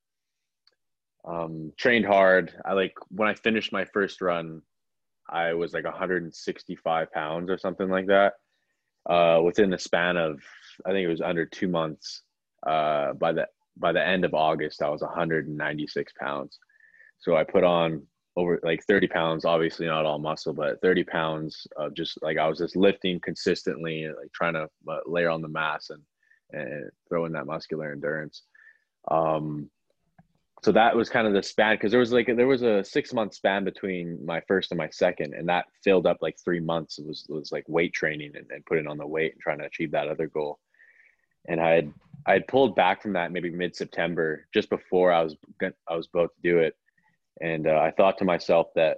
um, 1.25 1.73
trained 1.77 2.05
hard. 2.05 2.53
I 2.65 2.73
like 2.73 2.93
when 3.09 3.27
I 3.27 3.33
finished 3.33 3.73
my 3.73 3.85
first 3.85 4.21
run, 4.21 4.61
I 5.29 5.53
was 5.53 5.73
like 5.73 5.83
165 5.83 7.11
pounds 7.11 7.49
or 7.49 7.57
something 7.57 7.89
like 7.89 8.07
that. 8.07 8.33
Uh, 9.09 9.41
within 9.43 9.69
the 9.69 9.77
span 9.77 10.17
of, 10.17 10.41
I 10.85 10.91
think 10.91 11.05
it 11.05 11.09
was 11.09 11.21
under 11.21 11.45
two 11.45 11.67
months. 11.67 12.23
Uh, 12.65 13.13
by 13.13 13.31
the 13.33 13.47
by 13.77 13.91
the 13.91 14.05
end 14.05 14.25
of 14.25 14.33
August, 14.33 14.81
I 14.81 14.89
was 14.89 15.01
196 15.01 16.13
pounds. 16.19 16.57
So 17.19 17.35
I 17.35 17.43
put 17.43 17.63
on 17.63 18.03
over 18.37 18.59
like 18.63 18.83
30 18.85 19.07
pounds, 19.07 19.45
obviously 19.45 19.87
not 19.87 20.05
all 20.05 20.19
muscle, 20.19 20.53
but 20.53 20.79
30 20.79 21.03
pounds 21.05 21.65
of 21.75 21.95
just 21.95 22.21
like 22.21 22.37
I 22.37 22.47
was 22.47 22.59
just 22.59 22.75
lifting 22.75 23.19
consistently, 23.19 24.07
like 24.07 24.31
trying 24.31 24.53
to 24.53 24.69
uh, 24.87 24.99
layer 25.07 25.31
on 25.31 25.41
the 25.41 25.47
mass 25.47 25.89
and, 25.89 26.03
and 26.51 26.91
throw 27.09 27.25
in 27.25 27.31
that 27.33 27.47
muscular 27.47 27.91
endurance. 27.91 28.43
Um, 29.09 29.71
so 30.63 30.71
that 30.71 30.95
was 30.95 31.09
kind 31.09 31.25
of 31.25 31.33
the 31.33 31.41
span 31.41 31.75
because 31.75 31.89
there 31.91 31.99
was 31.99 32.11
like 32.11 32.27
there 32.27 32.47
was 32.47 32.61
a 32.61 32.83
six 32.83 33.11
month 33.11 33.33
span 33.33 33.63
between 33.63 34.23
my 34.23 34.41
first 34.47 34.71
and 34.71 34.77
my 34.77 34.89
second, 34.89 35.33
and 35.33 35.49
that 35.49 35.65
filled 35.83 36.05
up 36.05 36.17
like 36.21 36.35
three 36.43 36.59
months. 36.59 36.99
It 36.99 37.07
was 37.07 37.25
it 37.29 37.33
was 37.33 37.51
like 37.51 37.63
weight 37.67 37.93
training 37.93 38.33
and, 38.35 38.45
and 38.51 38.65
putting 38.65 38.87
on 38.87 38.97
the 38.97 39.07
weight 39.07 39.33
and 39.33 39.41
trying 39.41 39.59
to 39.59 39.65
achieve 39.65 39.91
that 39.91 40.07
other 40.07 40.27
goal. 40.27 40.59
And 41.47 41.59
I 41.59 41.69
had 41.71 41.93
I 42.27 42.33
had 42.33 42.47
pulled 42.47 42.75
back 42.75 43.01
from 43.01 43.13
that 43.13 43.31
maybe 43.31 43.49
mid 43.49 43.75
September, 43.75 44.47
just 44.53 44.69
before 44.69 45.11
I 45.11 45.23
was 45.23 45.35
I 45.89 45.95
was 45.95 46.07
about 46.11 46.31
to 46.35 46.41
do 46.41 46.59
it, 46.59 46.75
and 47.41 47.67
uh, 47.67 47.79
I 47.79 47.91
thought 47.91 48.17
to 48.19 48.25
myself 48.25 48.67
that, 48.75 48.97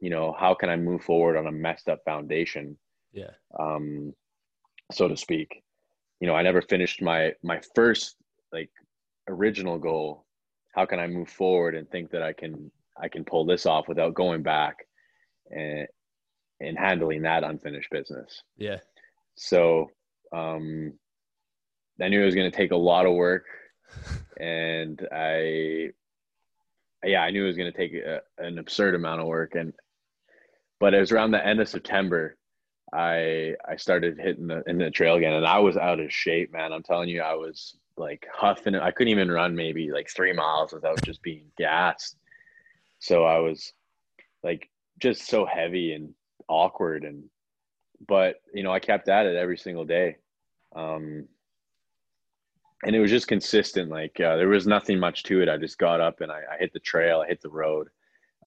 you 0.00 0.10
know, 0.10 0.34
how 0.38 0.54
can 0.54 0.68
I 0.68 0.76
move 0.76 1.02
forward 1.02 1.36
on 1.36 1.46
a 1.46 1.52
messed 1.52 1.88
up 1.88 2.00
foundation? 2.04 2.76
Yeah. 3.12 3.30
Um, 3.58 4.12
so 4.92 5.08
to 5.08 5.16
speak. 5.16 5.62
You 6.20 6.28
know, 6.28 6.34
I 6.34 6.42
never 6.42 6.62
finished 6.62 7.02
my 7.02 7.32
my 7.42 7.60
first 7.74 8.16
like 8.52 8.70
original 9.28 9.78
goal. 9.78 10.24
How 10.74 10.86
can 10.86 10.98
I 10.98 11.06
move 11.06 11.28
forward 11.28 11.74
and 11.74 11.88
think 11.90 12.10
that 12.10 12.22
I 12.22 12.32
can 12.32 12.70
I 13.00 13.08
can 13.08 13.24
pull 13.24 13.44
this 13.44 13.66
off 13.66 13.88
without 13.88 14.14
going 14.14 14.42
back 14.42 14.76
and 15.50 15.86
and 16.60 16.78
handling 16.78 17.22
that 17.22 17.44
unfinished 17.44 17.90
business? 17.90 18.42
Yeah. 18.56 18.78
So 19.36 19.90
um, 20.32 20.92
I 22.00 22.08
knew 22.08 22.22
it 22.22 22.26
was 22.26 22.34
going 22.34 22.50
to 22.50 22.56
take 22.56 22.72
a 22.72 22.76
lot 22.76 23.06
of 23.06 23.14
work, 23.14 23.44
and 24.40 25.06
I 25.12 25.90
yeah, 27.04 27.22
I 27.22 27.30
knew 27.30 27.44
it 27.44 27.48
was 27.48 27.56
going 27.56 27.72
to 27.72 27.76
take 27.76 27.94
a, 27.94 28.20
an 28.38 28.58
absurd 28.58 28.94
amount 28.94 29.20
of 29.20 29.26
work. 29.26 29.54
And, 29.54 29.72
but 30.80 30.94
it 30.94 31.00
was 31.00 31.12
around 31.12 31.30
the 31.30 31.46
end 31.46 31.60
of 31.60 31.68
September, 31.68 32.36
I, 32.92 33.54
I 33.68 33.76
started 33.76 34.18
hitting 34.18 34.46
the, 34.46 34.62
in 34.66 34.78
the 34.78 34.90
trail 34.90 35.16
again 35.16 35.32
and 35.32 35.46
I 35.46 35.58
was 35.58 35.76
out 35.76 36.00
of 36.00 36.12
shape, 36.12 36.52
man. 36.52 36.72
I'm 36.72 36.82
telling 36.82 37.08
you, 37.08 37.22
I 37.22 37.34
was 37.34 37.76
like 37.96 38.26
huffing. 38.32 38.76
I 38.76 38.90
couldn't 38.90 39.10
even 39.10 39.30
run 39.30 39.56
maybe 39.56 39.90
like 39.90 40.08
three 40.08 40.32
miles 40.32 40.72
without 40.72 41.02
just 41.02 41.22
being 41.22 41.46
gassed. 41.58 42.16
So 43.00 43.24
I 43.24 43.38
was 43.38 43.72
like 44.42 44.70
just 45.00 45.26
so 45.26 45.44
heavy 45.44 45.92
and 45.92 46.14
awkward 46.48 47.04
and, 47.04 47.24
but 48.06 48.36
you 48.52 48.62
know, 48.62 48.72
I 48.72 48.80
kept 48.80 49.08
at 49.08 49.26
it 49.26 49.36
every 49.36 49.56
single 49.56 49.84
day. 49.84 50.16
Um, 50.76 51.26
and 52.84 52.94
it 52.94 53.00
was 53.00 53.10
just 53.10 53.28
consistent. 53.28 53.90
Like 53.90 54.18
uh, 54.20 54.36
there 54.36 54.48
was 54.48 54.66
nothing 54.66 54.98
much 54.98 55.22
to 55.24 55.40
it. 55.40 55.48
I 55.48 55.56
just 55.56 55.78
got 55.78 56.00
up 56.00 56.20
and 56.20 56.30
I, 56.30 56.40
I 56.52 56.58
hit 56.58 56.72
the 56.72 56.80
trail. 56.80 57.20
I 57.20 57.28
hit 57.28 57.40
the 57.42 57.48
road. 57.48 57.88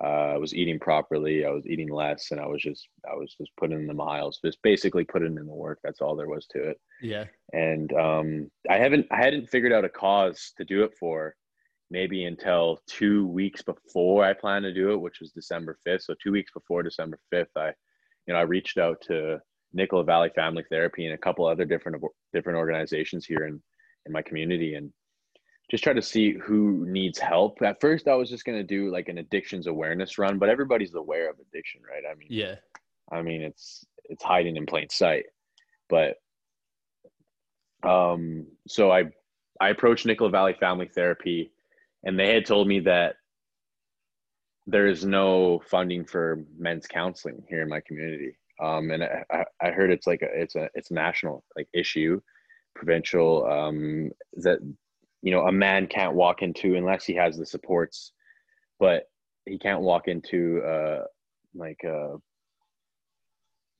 Uh, 0.03 0.33
I 0.33 0.37
was 0.37 0.53
eating 0.53 0.79
properly. 0.79 1.43
I 1.43 1.49
was 1.49 1.65
eating 1.65 1.91
less, 1.91 2.29
and 2.29 2.39
I 2.39 2.45
was 2.45 2.61
just 2.61 2.87
I 3.11 3.15
was 3.15 3.33
just 3.35 3.51
putting 3.59 3.79
in 3.79 3.87
the 3.87 3.93
miles. 3.95 4.39
Just 4.45 4.61
basically 4.61 5.03
putting 5.03 5.35
in 5.37 5.47
the 5.47 5.53
work. 5.53 5.79
That's 5.83 6.01
all 6.01 6.15
there 6.15 6.29
was 6.29 6.45
to 6.51 6.69
it. 6.69 6.79
Yeah. 7.01 7.25
And 7.53 7.91
um, 7.93 8.51
I 8.69 8.77
haven't 8.77 9.07
I 9.11 9.17
hadn't 9.17 9.49
figured 9.49 9.73
out 9.73 9.85
a 9.85 9.89
cause 9.89 10.53
to 10.57 10.65
do 10.65 10.83
it 10.83 10.93
for, 10.99 11.35
maybe 11.89 12.25
until 12.25 12.79
two 12.85 13.25
weeks 13.27 13.63
before 13.63 14.23
I 14.23 14.33
planned 14.33 14.65
to 14.65 14.73
do 14.73 14.91
it, 14.91 15.01
which 15.01 15.19
was 15.19 15.31
December 15.31 15.79
fifth. 15.83 16.03
So 16.03 16.13
two 16.21 16.31
weeks 16.31 16.51
before 16.53 16.83
December 16.83 17.17
fifth, 17.31 17.55
I, 17.55 17.69
you 18.27 18.33
know, 18.33 18.39
I 18.39 18.43
reached 18.43 18.77
out 18.77 19.01
to 19.07 19.39
Nicola 19.73 20.03
Valley 20.03 20.29
Family 20.35 20.63
Therapy 20.69 21.05
and 21.05 21.15
a 21.15 21.17
couple 21.17 21.47
other 21.47 21.65
different 21.65 22.03
different 22.33 22.59
organizations 22.59 23.25
here 23.25 23.47
in 23.47 23.59
in 24.07 24.13
my 24.13 24.21
community 24.21 24.75
and 24.75 24.91
just 25.69 25.83
try 25.83 25.93
to 25.93 26.01
see 26.01 26.33
who 26.33 26.85
needs 26.87 27.19
help. 27.19 27.61
At 27.61 27.81
first, 27.81 28.07
I 28.07 28.15
was 28.15 28.29
just 28.29 28.45
gonna 28.45 28.63
do 28.63 28.91
like 28.91 29.09
an 29.09 29.17
addictions 29.17 29.67
awareness 29.67 30.17
run, 30.17 30.39
but 30.39 30.49
everybody's 30.49 30.93
aware 30.95 31.29
of 31.29 31.37
addiction, 31.39 31.81
right? 31.89 32.03
I 32.09 32.15
mean, 32.15 32.27
yeah, 32.29 32.55
I 33.11 33.21
mean 33.21 33.41
it's 33.41 33.85
it's 34.05 34.23
hiding 34.23 34.55
in 34.55 34.65
plain 34.65 34.89
sight. 34.89 35.25
But 35.89 36.15
um, 37.83 38.47
so 38.67 38.91
I 38.91 39.05
I 39.59 39.69
approached 39.69 40.05
Nicola 40.05 40.29
Valley 40.29 40.55
Family 40.59 40.87
Therapy, 40.87 41.51
and 42.03 42.17
they 42.17 42.33
had 42.33 42.45
told 42.45 42.67
me 42.67 42.79
that 42.81 43.15
there 44.67 44.87
is 44.87 45.05
no 45.05 45.61
funding 45.69 46.05
for 46.05 46.43
men's 46.57 46.87
counseling 46.87 47.43
here 47.49 47.61
in 47.61 47.69
my 47.69 47.81
community. 47.81 48.37
Um, 48.61 48.91
and 48.91 49.03
I, 49.03 49.45
I 49.61 49.71
heard 49.71 49.91
it's 49.91 50.07
like 50.07 50.21
a, 50.21 50.27
it's 50.33 50.55
a 50.55 50.69
it's 50.73 50.91
a 50.91 50.95
national 50.95 51.43
like 51.55 51.67
issue 51.73 52.21
provincial 52.77 53.45
um, 53.45 54.11
that 54.33 54.59
you 55.21 55.31
know 55.31 55.47
a 55.47 55.51
man 55.51 55.87
can't 55.87 56.13
walk 56.13 56.41
into 56.41 56.75
unless 56.75 57.05
he 57.05 57.15
has 57.15 57.37
the 57.37 57.45
supports, 57.45 58.13
but 58.79 59.09
he 59.45 59.57
can't 59.57 59.81
walk 59.81 60.07
into 60.07 60.61
uh, 60.63 61.03
like 61.55 61.83
uh, 61.83 62.17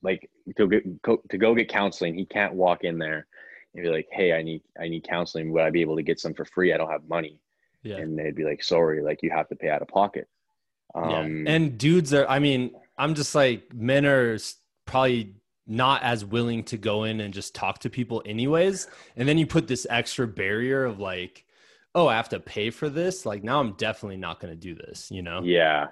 like 0.02 0.28
to 0.56 0.68
get 0.68 0.84
to 1.04 1.38
go 1.38 1.54
get 1.54 1.68
counseling. 1.68 2.14
He 2.14 2.26
can't 2.26 2.54
walk 2.54 2.84
in 2.84 2.98
there 2.98 3.26
and 3.74 3.82
be 3.82 3.90
like, 3.90 4.08
"Hey, 4.10 4.32
I 4.32 4.42
need 4.42 4.62
I 4.80 4.88
need 4.88 5.08
counseling. 5.08 5.52
Would 5.52 5.62
I 5.62 5.70
be 5.70 5.80
able 5.80 5.96
to 5.96 6.02
get 6.02 6.20
some 6.20 6.34
for 6.34 6.44
free? 6.44 6.72
I 6.72 6.76
don't 6.76 6.90
have 6.90 7.08
money." 7.08 7.40
Yeah. 7.82 7.96
And 7.96 8.18
they'd 8.18 8.34
be 8.34 8.44
like, 8.44 8.62
"Sorry, 8.62 9.02
like 9.02 9.22
you 9.22 9.30
have 9.30 9.48
to 9.48 9.56
pay 9.56 9.70
out 9.70 9.82
of 9.82 9.88
pocket." 9.88 10.28
Um, 10.94 11.46
yeah. 11.46 11.52
And 11.52 11.78
dudes 11.78 12.12
are. 12.12 12.26
I 12.28 12.38
mean, 12.38 12.72
I'm 12.96 13.14
just 13.14 13.34
like 13.34 13.72
men 13.72 14.04
are 14.04 14.36
probably 14.84 15.34
not 15.68 16.02
as 16.02 16.24
willing 16.24 16.64
to 16.64 16.78
go 16.78 17.04
in 17.04 17.20
and 17.20 17.32
just 17.32 17.54
talk 17.54 17.78
to 17.80 17.90
people 17.90 18.22
anyways. 18.24 18.88
And 19.16 19.28
then 19.28 19.36
you 19.36 19.46
put 19.46 19.68
this 19.68 19.86
extra 19.88 20.26
barrier 20.26 20.84
of 20.84 20.98
like 20.98 21.44
oh 21.94 22.06
i 22.06 22.16
have 22.16 22.30
to 22.30 22.40
pay 22.40 22.70
for 22.70 22.88
this. 22.88 23.26
Like 23.26 23.44
now 23.44 23.60
i'm 23.60 23.74
definitely 23.74 24.16
not 24.16 24.40
going 24.40 24.52
to 24.52 24.58
do 24.58 24.74
this 24.74 25.10
you 25.10 25.22
know? 25.22 25.42
Yeah. 25.44 25.88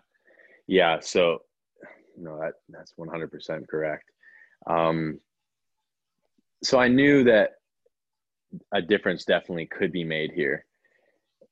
Yeah 0.66 0.98
so 1.00 1.42
no 2.18 2.38
that 2.40 2.54
that's 2.70 2.94
100% 2.98 3.68
correct. 3.68 4.10
Um 4.66 5.20
so 6.64 6.78
i 6.78 6.88
knew 6.88 7.22
that 7.24 7.50
a 8.72 8.80
difference 8.80 9.24
definitely 9.24 9.66
could 9.66 9.92
be 9.92 10.04
made 10.04 10.32
here. 10.32 10.64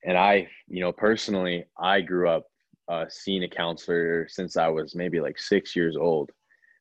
And 0.03 0.17
i 0.17 0.49
you 0.67 0.81
know 0.81 0.93
personally 0.93 1.67
i 1.79 2.01
grew 2.01 2.29
up 2.29 2.47
uh, 2.87 3.07
seeing 3.09 3.45
a 3.45 3.49
counselor 3.49 4.29
since 4.29 4.59
i 4.59 4.69
was 4.69 4.95
maybe 4.95 5.21
like 5.21 5.39
six 5.39 5.77
years 5.77 5.97
old. 5.97 6.31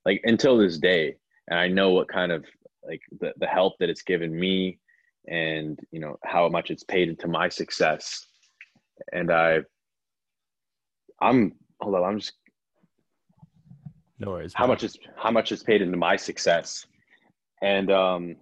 Like 0.05 0.21
until 0.25 0.57
this 0.57 0.77
day 0.77 1.15
and 1.47 1.59
I 1.59 1.67
know 1.67 1.91
what 1.91 2.07
kind 2.07 2.31
of 2.31 2.45
like 2.85 3.01
the, 3.19 3.33
the 3.37 3.47
help 3.47 3.77
that 3.79 3.89
it's 3.89 4.03
given 4.03 4.37
me 4.37 4.79
and 5.27 5.79
you 5.91 5.99
know 5.99 6.17
how 6.23 6.49
much 6.49 6.69
it's 6.69 6.83
paid 6.83 7.09
into 7.09 7.27
my 7.27 7.49
success. 7.49 8.27
And 9.11 9.31
I 9.31 9.59
I'm 11.21 11.53
hold 11.81 11.95
on 11.95 12.03
I'm 12.03 12.19
just 12.19 12.33
no 14.19 14.31
worries 14.31 14.53
how 14.53 14.67
much 14.67 14.83
is 14.83 14.97
how 15.17 15.31
much 15.31 15.51
is 15.51 15.63
paid 15.63 15.81
into 15.81 15.97
my 15.97 16.15
success? 16.15 16.85
And 17.61 17.91
um 17.91 18.35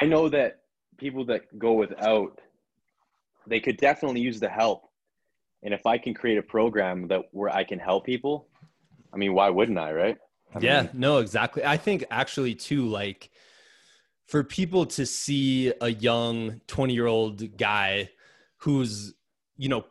I 0.00 0.06
know 0.06 0.28
that 0.28 0.60
people 0.98 1.24
that 1.26 1.58
go 1.58 1.72
without 1.74 2.40
they 3.46 3.60
could 3.60 3.78
definitely 3.78 4.20
use 4.20 4.38
the 4.38 4.48
help. 4.48 4.84
And 5.62 5.74
if 5.74 5.86
I 5.86 5.98
can 5.98 6.14
create 6.14 6.38
a 6.38 6.42
program 6.42 7.08
that 7.08 7.22
where 7.32 7.50
I 7.50 7.64
can 7.64 7.78
help 7.78 8.04
people 8.04 8.49
I 9.12 9.16
mean, 9.16 9.34
why 9.34 9.48
wouldn't 9.50 9.78
I, 9.78 9.92
right? 9.92 10.18
I 10.54 10.60
yeah, 10.60 10.82
mean, 10.82 10.90
no, 10.94 11.18
exactly. 11.18 11.64
I 11.64 11.76
think 11.76 12.04
actually 12.10 12.54
too, 12.54 12.86
like 12.86 13.30
for 14.26 14.44
people 14.44 14.86
to 14.86 15.06
see 15.06 15.72
a 15.80 15.88
young 15.88 16.60
20 16.66 16.94
year 16.94 17.06
old 17.06 17.56
guy 17.56 18.10
who's, 18.58 19.14
you 19.56 19.68
know, 19.68 19.84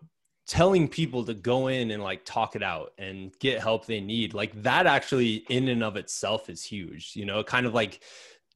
telling 0.47 0.87
people 0.87 1.23
to 1.25 1.33
go 1.33 1.67
in 1.67 1.91
and 1.91 2.01
like 2.01 2.25
talk 2.25 2.55
it 2.55 2.63
out 2.63 2.93
and 2.97 3.37
get 3.39 3.61
help 3.61 3.85
they 3.85 4.01
need, 4.01 4.33
like 4.33 4.61
that 4.63 4.87
actually 4.87 5.43
in 5.49 5.67
and 5.67 5.83
of 5.83 5.95
itself 5.95 6.49
is 6.49 6.63
huge, 6.63 7.11
you 7.15 7.25
know, 7.25 7.39
it 7.39 7.45
kind 7.47 7.65
of 7.65 7.73
like, 7.73 8.01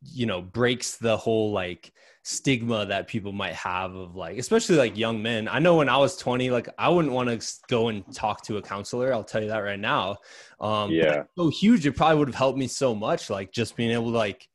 you 0.02 0.26
know, 0.26 0.42
breaks 0.42 0.98
the 0.98 1.16
whole 1.16 1.52
like, 1.52 1.94
stigma 2.26 2.86
that 2.86 3.08
people 3.08 3.34
might 3.34 3.54
have 3.54 3.94
of 3.96 4.16
like 4.16 4.38
especially 4.38 4.78
like 4.78 4.98
young 4.98 5.22
men. 5.22 5.50
I 5.50 5.60
know 5.60 5.76
when 5.76 5.90
i 5.90 5.98
was 5.98 6.16
20 6.16 6.50
like 6.52 6.70
i 6.78 6.88
wouldn't 6.88 7.14
want 7.14 7.30
to 7.30 7.54
go 7.68 7.90
and 7.90 8.04
talk 8.16 8.44
to 8.46 8.58
a 8.58 8.62
counselor 8.62 9.14
i'll 9.14 9.26
tell 9.26 9.42
you 9.42 9.50
that 9.50 9.60
right 9.60 9.80
now. 9.80 10.18
Um 10.62 10.92
yeah. 10.92 11.24
so 11.38 11.50
huge 11.50 11.86
it 11.86 11.92
probably 11.94 12.20
would 12.20 12.30
have 12.30 12.36
helped 12.36 12.58
me 12.58 12.68
so 12.68 12.96
much 12.96 13.30
like 13.30 13.52
just 13.52 13.76
being 13.76 13.92
able 13.92 14.12
to 14.12 14.18
like 14.18 14.48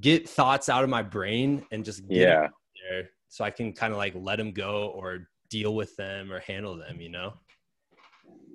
get 0.00 0.26
thoughts 0.26 0.70
out 0.70 0.84
of 0.84 0.90
my 0.90 1.02
brain 1.02 1.66
and 1.70 1.84
just 1.84 2.08
get 2.08 2.18
yeah. 2.18 2.48
there 2.88 3.10
so 3.28 3.44
i 3.44 3.50
can 3.50 3.72
kind 3.72 3.92
of 3.92 3.98
like 3.98 4.14
let 4.16 4.36
them 4.36 4.52
go 4.52 4.88
or 4.88 5.28
deal 5.50 5.74
with 5.74 5.94
them 5.96 6.32
or 6.32 6.40
handle 6.40 6.76
them 6.76 7.00
you 7.00 7.10
know? 7.10 7.34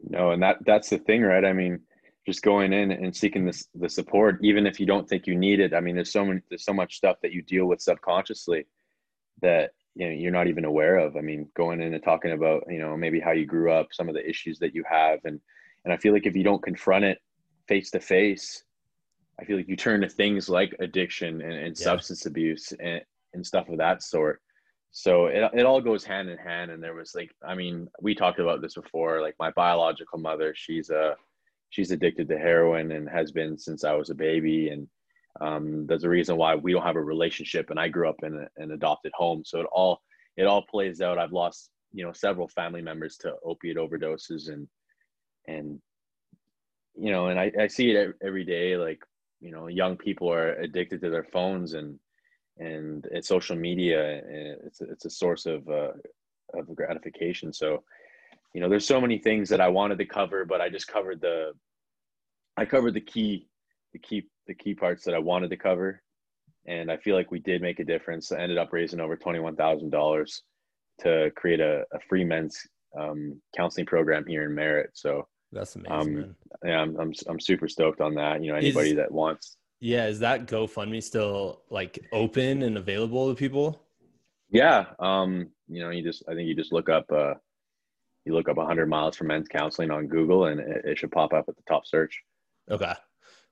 No 0.10 0.32
and 0.32 0.42
that 0.42 0.58
that's 0.66 0.90
the 0.90 0.98
thing 0.98 1.22
right? 1.22 1.46
I 1.46 1.54
mean 1.54 1.80
just 2.26 2.44
going 2.44 2.72
in 2.72 2.92
and 2.92 3.16
seeking 3.16 3.46
this 3.46 3.68
the 3.74 3.90
support 3.90 4.40
even 4.44 4.68
if 4.68 4.80
you 4.80 4.86
don't 4.86 5.10
think 5.10 5.26
you 5.26 5.36
need 5.36 5.60
it. 5.60 5.74
I 5.74 5.80
mean 5.80 5.96
there's 5.96 6.12
so 6.12 6.26
many 6.26 6.42
there's 6.50 6.66
so 6.66 6.74
much 6.74 6.98
stuff 6.98 7.18
that 7.22 7.32
you 7.32 7.42
deal 7.42 7.66
with 7.66 7.82
subconsciously 7.82 8.66
that 9.42 9.72
you 9.96 10.08
know 10.08 10.14
you're 10.14 10.32
not 10.32 10.48
even 10.48 10.66
aware 10.66 10.98
of. 10.98 11.18
I 11.18 11.22
mean 11.22 11.50
going 11.56 11.82
in 11.82 11.94
and 11.94 12.04
talking 12.04 12.32
about 12.32 12.64
you 12.70 12.80
know 12.80 12.96
maybe 12.96 13.20
how 13.20 13.32
you 13.32 13.46
grew 13.46 13.72
up 13.72 13.88
some 13.92 14.08
of 14.08 14.16
the 14.16 14.28
issues 14.28 14.60
that 14.60 14.76
you 14.76 14.84
have. 14.90 15.20
And 15.26 15.40
and 15.84 15.94
i 15.94 15.98
feel 15.98 16.14
like 16.14 16.26
if 16.26 16.36
you 16.36 16.44
don't 16.44 16.64
confront 16.64 17.06
it 17.06 17.20
face 17.68 17.90
to 17.92 18.00
face 18.00 18.64
i 19.40 19.46
feel 19.46 19.58
like 19.58 19.68
you 19.68 19.76
turn 19.76 20.02
to 20.02 20.10
things 20.10 20.50
like 20.50 20.76
addiction 20.80 21.42
and, 21.42 21.54
and 21.54 21.78
yeah. 21.78 21.84
substance 21.84 22.26
abuse 22.26 22.72
and, 22.80 23.02
and 23.34 23.46
stuff 23.46 23.70
of 23.70 23.78
that 23.78 24.04
sort. 24.04 24.42
So 24.94 25.28
it, 25.28 25.50
it 25.54 25.66
all 25.66 25.80
goes 25.80 26.04
hand 26.04 26.30
in 26.30 26.38
hand. 26.38 26.70
And 26.70 26.84
there 26.84 26.94
was 26.94 27.16
like 27.16 27.32
i 27.46 27.56
mean 27.56 27.88
we 28.02 28.14
talked 28.14 28.40
about 28.40 28.62
this 28.62 28.76
before 28.76 29.22
like 29.22 29.36
my 29.40 29.52
biological 29.52 30.20
mother 30.20 30.54
she's 30.56 30.90
a 30.90 31.16
she's 31.72 31.92
addicted 31.92 32.30
to 32.30 32.38
heroin 32.38 32.92
and 32.92 33.10
has 33.10 33.32
been 33.32 33.58
since 33.58 33.84
i 33.84 33.94
was 33.94 34.12
a 34.12 34.16
baby. 34.16 34.70
And 34.70 34.88
um, 35.40 35.88
there's 35.88 36.04
a 36.04 36.10
reason 36.10 36.38
why 36.38 36.56
we 36.56 36.74
don't 36.74 36.84
have 36.84 36.98
a 36.98 37.02
relationship. 37.02 37.72
And 37.72 37.80
i 37.80 37.88
grew 37.88 38.08
up 38.08 38.22
in 38.22 38.34
a, 38.36 38.62
an 38.62 38.72
adopted 38.72 39.12
home. 39.16 39.44
So 39.44 39.62
it 39.62 39.68
all 39.72 40.02
it 40.38 40.46
all 40.46 40.62
plays 40.62 41.02
out. 41.02 41.18
I've 41.18 41.34
lost 41.34 41.72
you 41.92 42.06
know 42.06 42.14
several 42.14 42.48
family 42.48 42.82
members 42.82 43.18
to 43.18 43.34
opiate 43.44 43.78
overdoses 43.78 44.50
and 44.50 44.68
and 45.48 45.82
you 46.96 47.12
know 47.12 47.28
and 47.28 47.40
i, 47.40 47.52
I 47.60 47.68
see 47.68 47.92
it 47.92 48.14
every 48.24 48.46
day. 48.46 48.78
Like 48.78 49.02
you 49.40 49.52
know 49.52 49.68
young 49.68 49.98
people 49.98 50.32
are 50.32 50.54
addicted 50.54 51.02
to 51.02 51.10
their 51.10 51.28
phones 51.34 51.74
and 51.74 51.98
and 52.60 53.08
it's 53.12 53.28
social 53.28 53.56
media 53.56 54.22
it's 54.66 54.82
a, 54.82 54.92
it's 54.92 55.06
a 55.06 55.10
source 55.10 55.46
of 55.46 55.68
uh, 55.70 55.94
of 56.54 56.76
gratification. 56.76 57.54
So 57.54 57.84
you 58.54 58.62
know 58.62 58.70
there's 58.70 58.88
so 58.88 59.00
many 59.00 59.18
things 59.18 59.50
that 59.50 59.62
i 59.62 59.68
wanted 59.68 59.98
to 59.98 60.06
cover 60.06 60.46
but 60.46 60.62
i 60.62 60.70
just 60.70 60.88
covered 60.88 61.22
the 61.22 61.52
i 62.58 62.66
covered 62.66 62.94
the 62.94 63.02
key 63.02 63.48
the 63.94 64.00
key 64.00 64.24
the 64.48 64.54
key 64.54 64.74
parts 64.74 65.04
that 65.04 65.14
i 65.14 65.20
wanted 65.20 65.50
to 65.50 65.58
cover. 65.58 66.02
And 66.68 66.92
i 66.92 66.98
feel 66.98 67.16
like 67.16 67.32
we 67.32 67.40
did 67.40 67.62
make 67.62 67.80
a 67.80 67.84
difference. 67.84 68.32
I 68.32 68.40
ended 68.40 68.58
up 68.58 68.72
raising 68.72 69.00
over 69.00 69.18
$21000 69.18 70.42
to 71.02 71.32
create 71.36 71.60
a, 71.60 71.84
a 71.92 72.00
free 72.08 72.24
men's 72.24 72.60
um, 72.98 73.42
counseling 73.56 73.88
program 73.88 74.26
here 74.28 74.46
in 74.46 74.54
merritt. 74.54 74.92
So 74.94 75.28
that's 75.52 75.76
amazing 75.76 76.24
um, 76.24 76.36
yeah 76.64 76.80
I'm, 76.80 76.98
I'm, 77.00 77.14
I'm 77.28 77.40
super 77.40 77.68
stoked 77.68 78.00
on 78.00 78.14
that. 78.16 78.44
You 78.44 78.52
know 78.52 78.58
anybody 78.58 78.92
Is, 78.92 78.98
that 78.98 79.12
wants. 79.12 79.58
Yeah, 79.80 80.06
is 80.06 80.20
that 80.20 80.46
GoFundMe 80.46 81.02
still 81.02 81.64
like 81.72 81.98
open 82.14 82.62
and 82.62 82.78
available 82.78 83.30
to 83.30 83.36
people? 83.36 83.82
Yeah, 84.52 84.86
um, 85.00 85.50
you 85.68 85.82
know, 85.82 85.90
you 85.90 86.04
just 86.04 86.24
I 86.30 86.36
think 86.36 86.48
you 86.48 86.56
just 86.56 86.72
look 86.72 86.88
up 86.88 87.12
uh, 87.12 87.34
you 88.26 88.34
look 88.34 88.50
up 88.50 88.58
100 88.58 88.88
miles 88.88 89.16
for 89.16 89.24
men's 89.24 89.48
counseling 89.48 89.92
on 89.92 90.08
Google, 90.08 90.46
and 90.46 90.60
it, 90.60 90.86
it 90.86 90.98
should 90.98 91.12
pop 91.12 91.34
up 91.34 91.46
at 91.48 91.56
the 91.56 91.64
top 91.68 91.86
search. 91.86 92.22
Okay, 92.70 92.94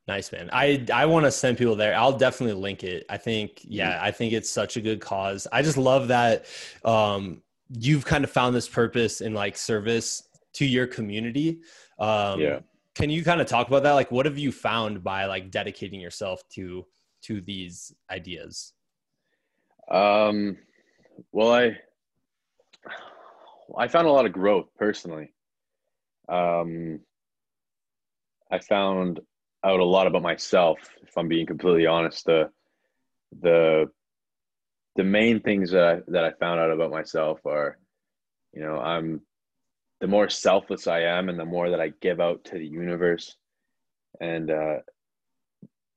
nice 0.08 0.32
man. 0.32 0.50
I 0.54 0.86
I 0.94 1.06
want 1.06 1.26
to 1.26 1.32
send 1.32 1.58
people 1.58 1.76
there. 1.76 1.96
I'll 1.96 2.18
definitely 2.18 2.62
link 2.62 2.84
it. 2.84 3.06
I 3.10 3.18
think 3.18 3.62
yeah, 3.64 4.00
I 4.02 4.12
think 4.12 4.34
it's 4.34 4.50
such 4.50 4.78
a 4.78 4.82
good 4.82 5.02
cause. 5.02 5.48
I 5.52 5.62
just 5.62 5.78
love 5.78 6.10
that 6.10 6.46
um, 6.86 7.42
you've 7.70 8.06
kind 8.06 8.24
of 8.24 8.32
found 8.32 8.56
this 8.56 8.68
purpose 8.68 9.22
in 9.22 9.34
like 9.34 9.58
service 9.58 10.24
to 10.54 10.66
your 10.66 10.88
community. 10.88 11.62
Um, 12.00 12.40
yeah 12.40 12.60
can 13.00 13.10
you 13.10 13.24
kind 13.24 13.40
of 13.40 13.48
talk 13.48 13.68
about 13.70 13.84
that 13.84 13.94
like 13.94 14.12
what 14.12 14.26
have 14.26 14.38
you 14.38 14.52
found 14.52 15.02
by 15.04 15.26
like 15.26 15.50
dedicating 15.52 16.02
yourself 16.02 16.44
to 16.50 16.86
to 17.22 17.40
these 17.40 17.94
ideas 18.12 18.74
um 19.90 20.58
well 21.32 21.54
i 21.54 21.78
i 23.78 23.88
found 23.88 24.08
a 24.08 24.12
lot 24.12 24.26
of 24.26 24.32
growth 24.32 24.68
personally 24.78 25.32
um 26.30 27.00
i 28.52 28.60
found 28.60 29.20
out 29.64 29.80
a 29.80 29.84
lot 29.84 30.08
about 30.08 30.22
myself 30.22 30.78
if 31.04 31.18
i'm 31.18 31.28
being 31.28 31.46
completely 31.46 31.86
honest 31.86 32.26
the 32.26 32.50
the 33.42 33.86
the 34.96 35.04
main 35.04 35.40
things 35.40 35.72
that 35.72 35.84
I, 35.84 36.02
that 36.08 36.26
I 36.26 36.32
found 36.32 36.60
out 36.60 36.72
about 36.72 36.92
myself 36.92 37.40
are 37.46 37.78
you 38.54 38.62
know 38.62 38.78
i'm 38.80 39.22
the 40.00 40.08
more 40.08 40.30
selfless 40.30 40.88
I 40.88 41.02
am 41.02 41.30
and 41.30 41.38
the 41.38 41.46
more 41.46 41.70
that 41.70 41.82
I 41.82 41.92
give 42.02 42.20
out 42.20 42.44
to 42.46 42.58
the 42.58 42.66
universe. 42.66 43.36
And 44.22 44.50
uh, 44.50 44.78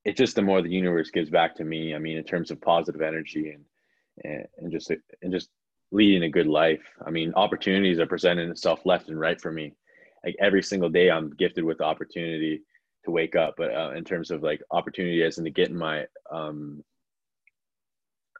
it's 0.04 0.18
just 0.18 0.34
the 0.34 0.42
more 0.42 0.60
the 0.60 0.70
universe 0.70 1.10
gives 1.10 1.30
back 1.30 1.54
to 1.56 1.64
me. 1.64 1.94
I 1.94 1.98
mean, 1.98 2.16
in 2.16 2.24
terms 2.24 2.50
of 2.50 2.60
positive 2.60 3.00
energy 3.00 3.50
and, 3.50 3.64
and, 4.24 4.46
and 4.58 4.72
just, 4.72 4.90
and 4.90 5.32
just 5.32 5.48
leading 5.92 6.24
a 6.24 6.28
good 6.28 6.46
life. 6.46 6.82
I 7.06 7.10
mean, 7.10 7.32
opportunities 7.34 8.00
are 8.00 8.06
presenting 8.06 8.50
itself 8.50 8.84
left 8.84 9.08
and 9.08 9.20
right 9.20 9.40
for 9.40 9.52
me. 9.52 9.74
Like 10.24 10.36
every 10.40 10.62
single 10.62 10.88
day 10.88 11.10
I'm 11.10 11.30
gifted 11.30 11.64
with 11.64 11.78
the 11.78 11.84
opportunity 11.84 12.62
to 13.04 13.10
wake 13.10 13.36
up. 13.36 13.54
But 13.56 13.74
uh, 13.74 13.92
in 13.94 14.04
terms 14.04 14.30
of 14.30 14.42
like 14.42 14.60
opportunity 14.70 15.22
as 15.22 15.38
in 15.38 15.44
to 15.44 15.50
get 15.50 15.70
in 15.70 15.76
my, 15.76 16.06
um, 16.32 16.82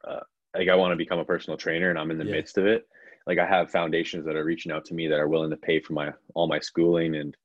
uh, 0.07 0.21
like 0.57 0.69
I 0.69 0.75
want 0.75 0.93
to 0.93 0.97
become 0.97 1.19
a 1.19 1.25
personal 1.25 1.57
trainer 1.57 1.91
and 1.91 1.99
I'm 1.99 2.11
in 2.11 2.19
the 2.19 2.25
yeah. 2.25 2.33
midst 2.33 2.59
of 2.59 2.67
it 2.67 2.87
like 3.27 3.39
I 3.39 3.47
have 3.47 3.71
foundations 3.71 4.25
that 4.27 4.37
are 4.37 4.45
reaching 4.45 4.73
out 4.73 4.85
to 4.87 4.95
me 4.95 5.07
that 5.09 5.19
are 5.19 5.29
willing 5.29 5.51
to 5.51 5.57
pay 5.57 5.81
for 5.81 5.93
my 5.93 6.13
all 6.35 6.49
my 6.49 6.59
schooling 6.59 7.17
and 7.17 7.37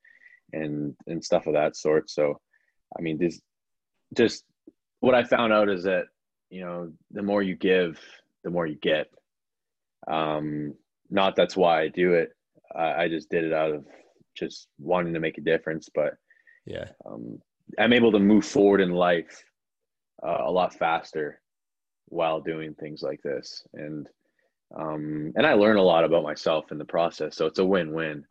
and 0.54 0.96
and 1.08 1.24
stuff 1.24 1.48
of 1.48 1.54
that 1.54 1.76
sort. 1.76 2.10
So, 2.10 2.40
I 2.98 3.02
mean, 3.02 3.18
this 3.18 3.42
just 4.16 4.44
what 5.00 5.16
I 5.16 5.24
found 5.24 5.54
out 5.54 5.70
is 5.70 5.84
that 5.84 6.06
you 6.50 6.62
know 6.62 6.92
the 7.12 7.24
more 7.24 7.44
you 7.44 7.56
give, 7.56 8.00
the 8.44 8.50
more 8.50 8.66
you 8.66 8.76
get. 8.76 9.08
Um, 10.10 10.74
not 11.10 11.36
that's 11.36 11.56
why 11.56 11.82
I 11.82 11.88
do 11.90 12.14
it. 12.14 12.32
I, 12.76 13.04
I 13.04 13.08
just 13.08 13.30
did 13.30 13.44
it 13.44 13.54
out 13.54 13.72
of 13.72 13.86
just 14.36 14.68
wanting 14.80 15.14
to 15.14 15.20
make 15.20 15.38
a 15.38 15.42
difference. 15.42 15.90
But 15.94 16.16
yeah, 16.66 16.86
um, 17.06 17.40
I'm 17.78 17.94
able 17.94 18.12
to 18.12 18.20
move 18.20 18.46
forward 18.46 18.82
in 18.82 18.92
life 18.92 19.44
uh, 20.26 20.44
a 20.46 20.52
lot 20.52 20.74
faster 20.74 21.42
while 22.10 22.40
doing 22.40 22.74
things 22.74 23.02
like 23.02 23.22
this 23.22 23.64
and 23.74 24.08
um, 24.76 25.32
and 25.36 25.46
I 25.46 25.54
learn 25.54 25.78
a 25.78 25.84
lot 25.84 26.04
about 26.04 26.24
myself 26.24 26.72
in 26.72 26.78
the 26.78 26.86
process. 26.86 27.36
So 27.36 27.46
it's 27.46 27.60
a 27.60 27.66
win-win. 27.66 28.26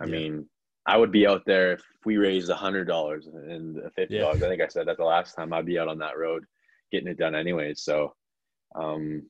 I 0.00 0.06
yeah. 0.06 0.10
mean, 0.10 0.46
I 0.86 0.96
would 0.96 1.12
be 1.12 1.26
out 1.26 1.42
there 1.46 1.72
if 1.74 1.82
we 2.04 2.16
raised 2.16 2.50
a 2.50 2.54
hundred 2.54 2.86
dollars 2.86 3.26
and 3.26 3.78
fifty 3.94 4.18
dollars. 4.18 4.40
Yeah. 4.40 4.46
I 4.46 4.50
think 4.50 4.62
I 4.62 4.68
said 4.68 4.88
that 4.88 4.96
the 4.96 5.04
last 5.04 5.34
time 5.34 5.52
I'd 5.52 5.66
be 5.66 5.78
out 5.78 5.88
on 5.88 5.98
that 5.98 6.18
road 6.18 6.44
getting 6.90 7.08
it 7.08 7.18
done 7.18 7.34
anyways. 7.34 7.82
So, 7.82 8.14
um, 8.74 9.22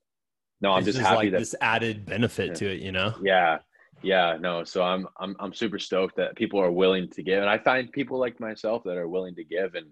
no, 0.62 0.72
I'm 0.72 0.84
just, 0.84 0.98
happy 0.98 1.16
like 1.16 1.30
that 1.32 1.40
this 1.40 1.54
added 1.60 2.06
benefit 2.06 2.48
yeah. 2.48 2.54
to 2.54 2.72
it, 2.72 2.80
you 2.80 2.92
know? 2.92 3.14
Yeah. 3.22 3.58
Yeah, 4.02 4.36
no. 4.40 4.64
So 4.64 4.82
I'm, 4.82 5.06
I'm, 5.18 5.36
I'm 5.38 5.52
super 5.52 5.78
stoked 5.78 6.16
that 6.16 6.36
people 6.36 6.60
are 6.60 6.72
willing 6.72 7.08
to 7.10 7.22
give. 7.22 7.40
And 7.40 7.50
I 7.50 7.58
find 7.58 7.90
people 7.90 8.18
like 8.18 8.40
myself 8.40 8.82
that 8.84 8.96
are 8.96 9.08
willing 9.08 9.34
to 9.36 9.44
give 9.44 9.74
and, 9.74 9.86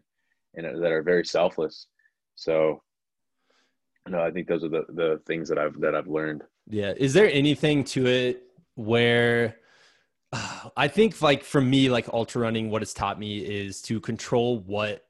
and 0.54 0.82
that 0.82 0.92
are 0.92 1.02
very 1.02 1.24
selfless. 1.24 1.86
So 2.36 2.82
no, 4.08 4.20
I 4.20 4.30
think 4.30 4.48
those 4.48 4.64
are 4.64 4.68
the, 4.68 4.84
the 4.88 5.20
things 5.26 5.48
that 5.48 5.58
I've, 5.58 5.78
that 5.80 5.94
I've 5.94 6.08
learned. 6.08 6.42
Yeah. 6.68 6.92
Is 6.96 7.12
there 7.14 7.30
anything 7.30 7.84
to 7.84 8.06
it 8.06 8.44
where 8.74 9.56
I 10.76 10.88
think 10.88 11.20
like 11.20 11.42
for 11.42 11.60
me, 11.60 11.88
like 11.88 12.08
ultra 12.12 12.42
running, 12.42 12.70
what 12.70 12.82
it's 12.82 12.94
taught 12.94 13.18
me 13.18 13.38
is 13.38 13.82
to 13.82 14.00
control 14.00 14.60
what 14.60 15.04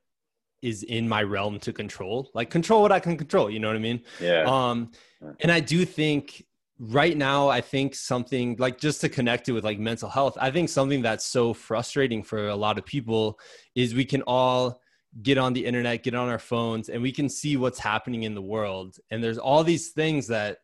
is 0.62 0.82
in 0.82 1.08
my 1.08 1.22
realm 1.22 1.58
to 1.60 1.72
control, 1.72 2.30
like 2.34 2.50
control 2.50 2.82
what 2.82 2.92
I 2.92 3.00
can 3.00 3.16
control. 3.16 3.50
You 3.50 3.58
know 3.58 3.68
what 3.68 3.76
I 3.76 3.80
mean? 3.80 4.02
Yeah. 4.20 4.44
Um, 4.46 4.92
and 5.40 5.50
I 5.50 5.60
do 5.60 5.84
think 5.84 6.44
right 6.78 7.16
now, 7.16 7.48
I 7.48 7.60
think 7.60 7.94
something 7.94 8.56
like 8.58 8.78
just 8.78 9.00
to 9.02 9.08
connect 9.08 9.48
it 9.48 9.52
with 9.52 9.64
like 9.64 9.78
mental 9.78 10.08
health, 10.08 10.36
I 10.40 10.50
think 10.50 10.68
something 10.68 11.02
that's 11.02 11.26
so 11.26 11.52
frustrating 11.52 12.22
for 12.22 12.48
a 12.48 12.56
lot 12.56 12.78
of 12.78 12.86
people 12.86 13.38
is 13.74 13.94
we 13.94 14.04
can 14.04 14.22
all 14.22 14.80
get 15.22 15.38
on 15.38 15.52
the 15.52 15.64
internet, 15.64 16.02
get 16.02 16.14
on 16.14 16.28
our 16.28 16.38
phones, 16.38 16.88
and 16.88 17.02
we 17.02 17.12
can 17.12 17.28
see 17.28 17.56
what's 17.56 17.78
happening 17.78 18.22
in 18.22 18.34
the 18.34 18.42
world. 18.42 18.96
And 19.10 19.22
there's 19.22 19.38
all 19.38 19.62
these 19.62 19.88
things 19.90 20.26
that 20.28 20.58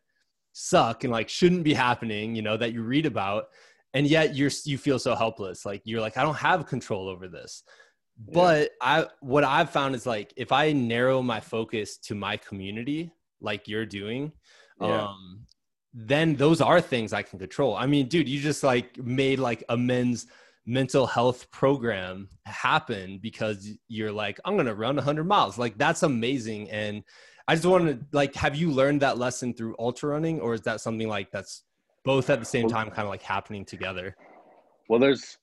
suck 0.53 1.03
and 1.03 1.13
like 1.13 1.29
shouldn't 1.29 1.63
be 1.63 1.73
happening, 1.73 2.35
you 2.35 2.41
know, 2.41 2.57
that 2.57 2.73
you 2.73 2.81
read 2.81 3.05
about. 3.05 3.45
And 3.93 4.07
yet 4.07 4.35
you're 4.35 4.51
you 4.65 4.77
feel 4.77 4.99
so 4.99 5.15
helpless. 5.15 5.65
Like 5.65 5.81
you're 5.85 6.01
like, 6.01 6.17
I 6.17 6.23
don't 6.23 6.35
have 6.35 6.65
control 6.65 7.07
over 7.07 7.27
this. 7.27 7.63
Yeah. 8.25 8.33
But 8.33 8.71
I 8.81 9.07
what 9.21 9.43
I've 9.43 9.69
found 9.69 9.95
is 9.95 10.05
like 10.05 10.33
if 10.37 10.51
I 10.51 10.71
narrow 10.71 11.21
my 11.21 11.39
focus 11.39 11.97
to 11.99 12.15
my 12.15 12.37
community, 12.37 13.11
like 13.41 13.67
you're 13.67 13.85
doing, 13.85 14.31
yeah. 14.81 15.03
um, 15.03 15.45
then 15.93 16.35
those 16.35 16.61
are 16.61 16.81
things 16.81 17.13
I 17.13 17.21
can 17.21 17.39
control. 17.39 17.75
I 17.75 17.85
mean, 17.85 18.07
dude, 18.07 18.27
you 18.27 18.39
just 18.39 18.63
like 18.63 18.97
made 18.97 19.39
like 19.39 19.63
a 19.69 19.77
men's 19.77 20.27
mental 20.65 21.07
health 21.07 21.49
program 21.51 22.27
happen 22.45 23.19
because 23.21 23.69
you're 23.87 24.11
like, 24.11 24.39
I'm 24.45 24.57
gonna 24.57 24.75
run 24.75 24.95
100 24.95 25.23
miles. 25.23 25.57
Like 25.57 25.77
that's 25.77 26.03
amazing. 26.03 26.69
And 26.71 27.03
I 27.47 27.55
just 27.55 27.65
wanted 27.65 27.99
to 27.99 28.05
like, 28.11 28.35
have 28.35 28.55
you 28.55 28.71
learned 28.71 29.01
that 29.01 29.17
lesson 29.17 29.53
through 29.53 29.75
ultra 29.79 30.09
running, 30.09 30.41
or 30.41 30.53
is 30.53 30.61
that 30.61 30.81
something 30.81 31.07
like 31.07 31.31
that's 31.31 31.63
both 32.03 32.29
at 32.29 32.39
the 32.39 32.45
same 32.45 32.67
time, 32.67 32.89
kind 32.89 33.05
of 33.05 33.09
like 33.09 33.21
happening 33.21 33.63
together? 33.63 34.15
Well, 34.89 34.99
there's 34.99 35.37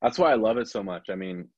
that's 0.00 0.18
why 0.18 0.32
I 0.32 0.36
love 0.36 0.58
it 0.58 0.68
so 0.68 0.82
much. 0.82 1.10
I 1.10 1.14
mean, 1.14 1.48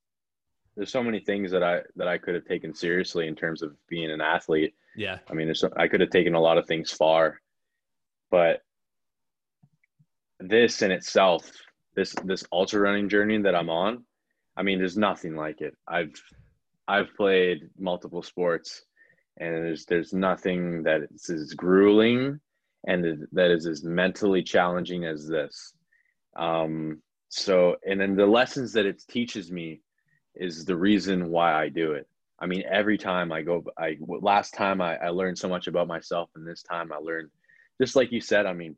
there's 0.76 0.92
so 0.92 1.02
many 1.02 1.20
things 1.20 1.50
that 1.50 1.62
I 1.62 1.80
that 1.96 2.08
I 2.08 2.18
could 2.18 2.34
have 2.34 2.44
taken 2.44 2.74
seriously 2.74 3.26
in 3.26 3.34
terms 3.34 3.62
of 3.62 3.74
being 3.88 4.10
an 4.10 4.20
athlete. 4.20 4.74
Yeah. 4.96 5.18
I 5.30 5.34
mean, 5.34 5.46
there's 5.46 5.64
I 5.76 5.88
could 5.88 6.00
have 6.00 6.10
taken 6.10 6.34
a 6.34 6.40
lot 6.40 6.58
of 6.58 6.66
things 6.66 6.90
far, 6.90 7.40
but 8.30 8.62
this 10.40 10.82
in 10.82 10.90
itself, 10.90 11.50
this 11.94 12.14
this 12.24 12.44
ultra 12.52 12.80
running 12.80 13.08
journey 13.08 13.40
that 13.42 13.54
I'm 13.54 13.70
on, 13.70 14.04
I 14.56 14.62
mean, 14.62 14.78
there's 14.78 14.96
nothing 14.96 15.36
like 15.36 15.60
it. 15.60 15.76
I've 15.86 16.12
I've 16.88 17.14
played 17.16 17.70
multiple 17.78 18.22
sports 18.22 18.82
and 19.38 19.54
there's 19.54 19.84
there's 19.86 20.12
nothing 20.12 20.82
that 20.82 21.02
is 21.14 21.30
as 21.30 21.54
grueling 21.54 22.40
and 22.86 23.26
that 23.32 23.50
is 23.50 23.66
as 23.66 23.84
mentally 23.84 24.42
challenging 24.42 25.04
as 25.04 25.26
this 25.26 25.74
um 26.36 27.00
so 27.28 27.76
and 27.86 28.00
then 28.00 28.14
the 28.14 28.26
lessons 28.26 28.72
that 28.72 28.86
it 28.86 29.02
teaches 29.08 29.50
me 29.50 29.80
is 30.34 30.64
the 30.64 30.76
reason 30.76 31.30
why 31.30 31.52
i 31.54 31.68
do 31.68 31.92
it 31.92 32.06
i 32.40 32.46
mean 32.46 32.62
every 32.70 32.98
time 32.98 33.30
i 33.32 33.42
go 33.42 33.64
i 33.78 33.96
last 34.00 34.54
time 34.54 34.80
i, 34.80 34.96
I 34.96 35.08
learned 35.08 35.38
so 35.38 35.48
much 35.48 35.66
about 35.66 35.86
myself 35.86 36.30
and 36.36 36.46
this 36.46 36.62
time 36.62 36.92
i 36.92 36.96
learned 36.96 37.30
just 37.82 37.96
like 37.96 38.12
you 38.12 38.20
said, 38.20 38.46
I 38.46 38.52
mean, 38.52 38.76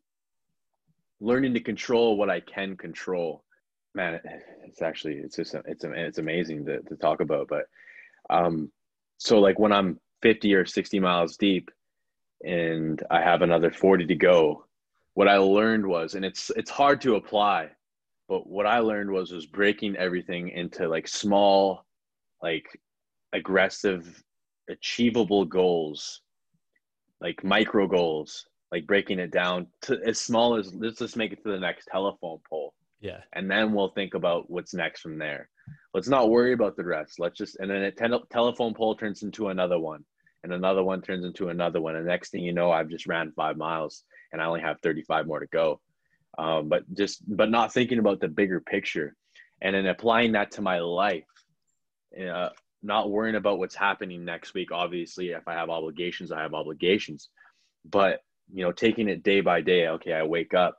learning 1.20 1.52
to 1.54 1.60
control 1.60 2.16
what 2.16 2.30
I 2.30 2.40
can 2.40 2.74
control, 2.74 3.44
man, 3.94 4.18
it's 4.64 4.80
actually 4.80 5.16
it's 5.16 5.36
just 5.36 5.54
it's 5.66 5.84
it's 5.84 6.18
amazing 6.18 6.64
to 6.66 6.80
to 6.80 6.96
talk 6.96 7.20
about. 7.20 7.48
But 7.48 7.66
um, 8.30 8.70
so 9.18 9.38
like 9.40 9.58
when 9.58 9.72
I'm 9.72 10.00
50 10.22 10.54
or 10.54 10.64
60 10.64 11.00
miles 11.00 11.36
deep, 11.36 11.70
and 12.42 13.02
I 13.10 13.20
have 13.20 13.42
another 13.42 13.70
40 13.70 14.06
to 14.06 14.14
go, 14.14 14.64
what 15.12 15.28
I 15.28 15.36
learned 15.36 15.86
was, 15.86 16.14
and 16.14 16.24
it's 16.24 16.50
it's 16.56 16.70
hard 16.70 17.02
to 17.02 17.16
apply, 17.16 17.70
but 18.28 18.46
what 18.46 18.66
I 18.66 18.78
learned 18.78 19.10
was 19.10 19.32
was 19.32 19.46
breaking 19.46 19.96
everything 19.96 20.48
into 20.50 20.88
like 20.88 21.08
small, 21.08 21.84
like 22.42 22.66
aggressive, 23.32 24.22
achievable 24.68 25.44
goals, 25.44 26.22
like 27.20 27.44
micro 27.44 27.86
goals 27.86 28.46
like 28.74 28.88
breaking 28.88 29.20
it 29.20 29.30
down 29.30 29.68
to 29.82 30.00
as 30.04 30.20
small 30.20 30.56
as 30.56 30.74
let's 30.74 30.98
just 30.98 31.16
make 31.16 31.32
it 31.32 31.40
to 31.44 31.52
the 31.52 31.60
next 31.60 31.86
telephone 31.86 32.40
pole. 32.50 32.74
Yeah. 33.00 33.20
And 33.32 33.48
then 33.48 33.72
we'll 33.72 33.90
think 33.90 34.14
about 34.14 34.50
what's 34.50 34.74
next 34.74 35.00
from 35.00 35.16
there. 35.16 35.48
Let's 35.94 36.08
not 36.08 36.28
worry 36.28 36.54
about 36.54 36.76
the 36.76 36.84
rest. 36.84 37.20
Let's 37.20 37.38
just, 37.38 37.56
and 37.60 37.70
then 37.70 37.82
a 37.82 37.92
telephone 38.32 38.74
pole 38.74 38.96
turns 38.96 39.22
into 39.22 39.46
another 39.48 39.78
one 39.78 40.04
and 40.42 40.52
another 40.52 40.82
one 40.82 41.02
turns 41.02 41.24
into 41.24 41.50
another 41.50 41.80
one. 41.80 41.94
And 41.94 42.04
next 42.04 42.30
thing 42.30 42.42
you 42.42 42.52
know, 42.52 42.72
I've 42.72 42.88
just 42.88 43.06
ran 43.06 43.30
five 43.36 43.56
miles 43.56 44.02
and 44.32 44.42
I 44.42 44.46
only 44.46 44.62
have 44.62 44.78
35 44.82 45.28
more 45.28 45.38
to 45.38 45.46
go. 45.46 45.80
Um, 46.36 46.68
but 46.68 46.82
just, 46.94 47.22
but 47.26 47.50
not 47.50 47.72
thinking 47.72 47.98
about 47.98 48.20
the 48.20 48.28
bigger 48.28 48.60
picture 48.60 49.14
and 49.60 49.74
then 49.74 49.86
applying 49.86 50.32
that 50.32 50.52
to 50.52 50.62
my 50.62 50.78
life, 50.80 51.24
uh, 52.20 52.50
not 52.82 53.10
worrying 53.10 53.36
about 53.36 53.58
what's 53.58 53.74
happening 53.74 54.24
next 54.24 54.54
week. 54.54 54.70
Obviously, 54.72 55.30
if 55.30 55.48
I 55.48 55.54
have 55.54 55.70
obligations, 55.70 56.30
I 56.30 56.42
have 56.42 56.54
obligations, 56.54 57.30
but 57.84 58.20
you 58.52 58.62
know, 58.62 58.72
taking 58.72 59.08
it 59.08 59.22
day 59.22 59.40
by 59.40 59.62
day. 59.62 59.88
Okay, 59.88 60.12
I 60.12 60.22
wake 60.22 60.54
up 60.54 60.76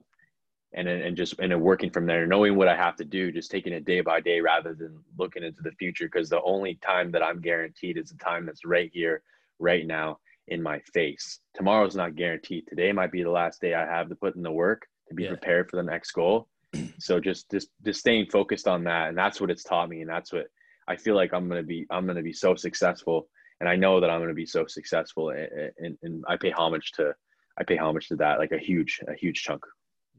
and 0.74 0.88
and 0.88 1.18
just 1.18 1.40
and 1.40 1.60
working 1.62 1.90
from 1.90 2.06
there, 2.06 2.28
knowing 2.28 2.56
what 2.56 2.68
I 2.68 2.76
have 2.76 2.96
to 2.98 3.06
do, 3.06 3.32
just 3.32 3.50
taking 3.50 3.74
it 3.74 3.86
day 3.86 4.02
by 4.02 4.22
day 4.22 4.40
rather 4.40 4.76
than 4.76 5.00
looking 5.18 5.44
into 5.44 5.64
the 5.64 5.72
future. 5.72 6.06
Because 6.06 6.30
the 6.30 6.44
only 6.44 6.76
time 6.76 7.12
that 7.12 7.24
I'm 7.24 7.42
guaranteed 7.42 7.98
is 7.98 8.12
the 8.12 8.24
time 8.24 8.46
that's 8.46 8.66
right 8.66 8.92
here, 8.94 9.24
right 9.58 9.88
now, 9.88 10.20
in 10.48 10.62
my 10.62 10.80
face. 10.94 11.40
Tomorrow's 11.56 11.96
not 11.96 12.16
guaranteed. 12.16 12.68
Today 12.68 12.92
might 12.92 13.12
be 13.12 13.24
the 13.24 13.32
last 13.32 13.62
day 13.62 13.74
I 13.74 13.86
have 13.86 14.10
to 14.10 14.16
put 14.16 14.36
in 14.36 14.44
the 14.44 14.52
work 14.52 14.86
to 15.08 15.14
be 15.14 15.24
yeah. 15.24 15.30
prepared 15.30 15.70
for 15.70 15.78
the 15.78 15.84
next 15.84 16.12
goal. 16.12 16.48
So 17.00 17.20
just 17.20 17.50
just 17.52 17.70
just 17.86 18.00
staying 18.00 18.28
focused 18.28 18.68
on 18.68 18.84
that, 18.86 19.10
and 19.10 19.18
that's 19.18 19.40
what 19.40 19.50
it's 19.50 19.64
taught 19.64 19.90
me, 19.90 20.02
and 20.02 20.10
that's 20.10 20.34
what 20.34 20.48
I 20.88 20.96
feel 20.98 21.16
like 21.16 21.34
I'm 21.34 21.48
gonna 21.48 21.64
be. 21.64 21.86
I'm 21.90 22.06
gonna 22.06 22.22
be 22.22 22.34
so 22.34 22.56
successful, 22.56 23.28
and 23.60 23.70
I 23.70 23.76
know 23.76 24.00
that 24.02 24.10
I'm 24.10 24.20
gonna 24.20 24.34
be 24.34 24.46
so 24.46 24.66
successful, 24.68 25.30
and, 25.30 25.72
and, 25.78 25.98
and 26.04 26.26
I 26.28 26.36
pay 26.36 26.52
homage 26.52 26.92
to 26.94 27.14
I 27.58 27.64
pay 27.64 27.78
homage 27.78 28.08
to 28.10 28.16
that, 28.18 28.40
like 28.40 28.52
a 28.52 28.58
huge, 28.58 29.00
a 29.08 29.14
huge 29.14 29.44
chunk. 29.44 29.64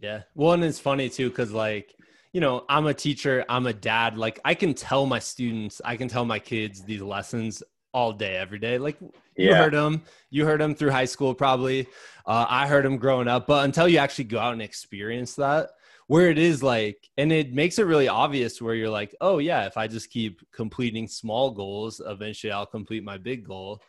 Yeah. 0.00 0.22
Well, 0.34 0.52
and 0.52 0.64
it's 0.64 0.78
funny 0.78 1.08
too, 1.08 1.28
because 1.28 1.52
like, 1.52 1.94
you 2.32 2.40
know, 2.40 2.64
I'm 2.68 2.86
a 2.86 2.94
teacher, 2.94 3.44
I'm 3.48 3.66
a 3.66 3.72
dad. 3.72 4.18
Like, 4.18 4.40
I 4.44 4.54
can 4.54 4.74
tell 4.74 5.06
my 5.06 5.18
students, 5.18 5.80
I 5.84 5.96
can 5.96 6.08
tell 6.08 6.24
my 6.24 6.38
kids 6.38 6.82
these 6.82 7.02
lessons 7.02 7.62
all 7.96 8.12
day, 8.12 8.36
every 8.36 8.58
day. 8.58 8.76
Like, 8.76 9.00
you 9.00 9.48
yeah. 9.48 9.56
heard 9.56 9.72
them, 9.72 10.02
you 10.28 10.44
heard 10.44 10.60
them 10.60 10.74
through 10.74 10.90
high 10.90 11.06
school, 11.06 11.34
probably. 11.34 11.86
Uh, 12.26 12.44
I 12.46 12.66
heard 12.66 12.84
them 12.84 12.98
growing 12.98 13.26
up, 13.26 13.46
but 13.46 13.64
until 13.64 13.88
you 13.88 13.96
actually 13.96 14.24
go 14.24 14.38
out 14.38 14.52
and 14.52 14.60
experience 14.60 15.34
that, 15.36 15.70
where 16.06 16.28
it 16.28 16.36
is 16.36 16.62
like, 16.62 17.08
and 17.16 17.32
it 17.32 17.54
makes 17.54 17.78
it 17.78 17.84
really 17.84 18.06
obvious 18.06 18.60
where 18.60 18.74
you're 18.74 18.90
like, 18.90 19.14
oh, 19.22 19.38
yeah, 19.38 19.64
if 19.64 19.78
I 19.78 19.86
just 19.86 20.10
keep 20.10 20.40
completing 20.52 21.08
small 21.08 21.50
goals, 21.50 22.02
eventually 22.04 22.52
I'll 22.52 22.66
complete 22.66 23.02
my 23.02 23.16
big 23.16 23.44
goal. 23.44 23.80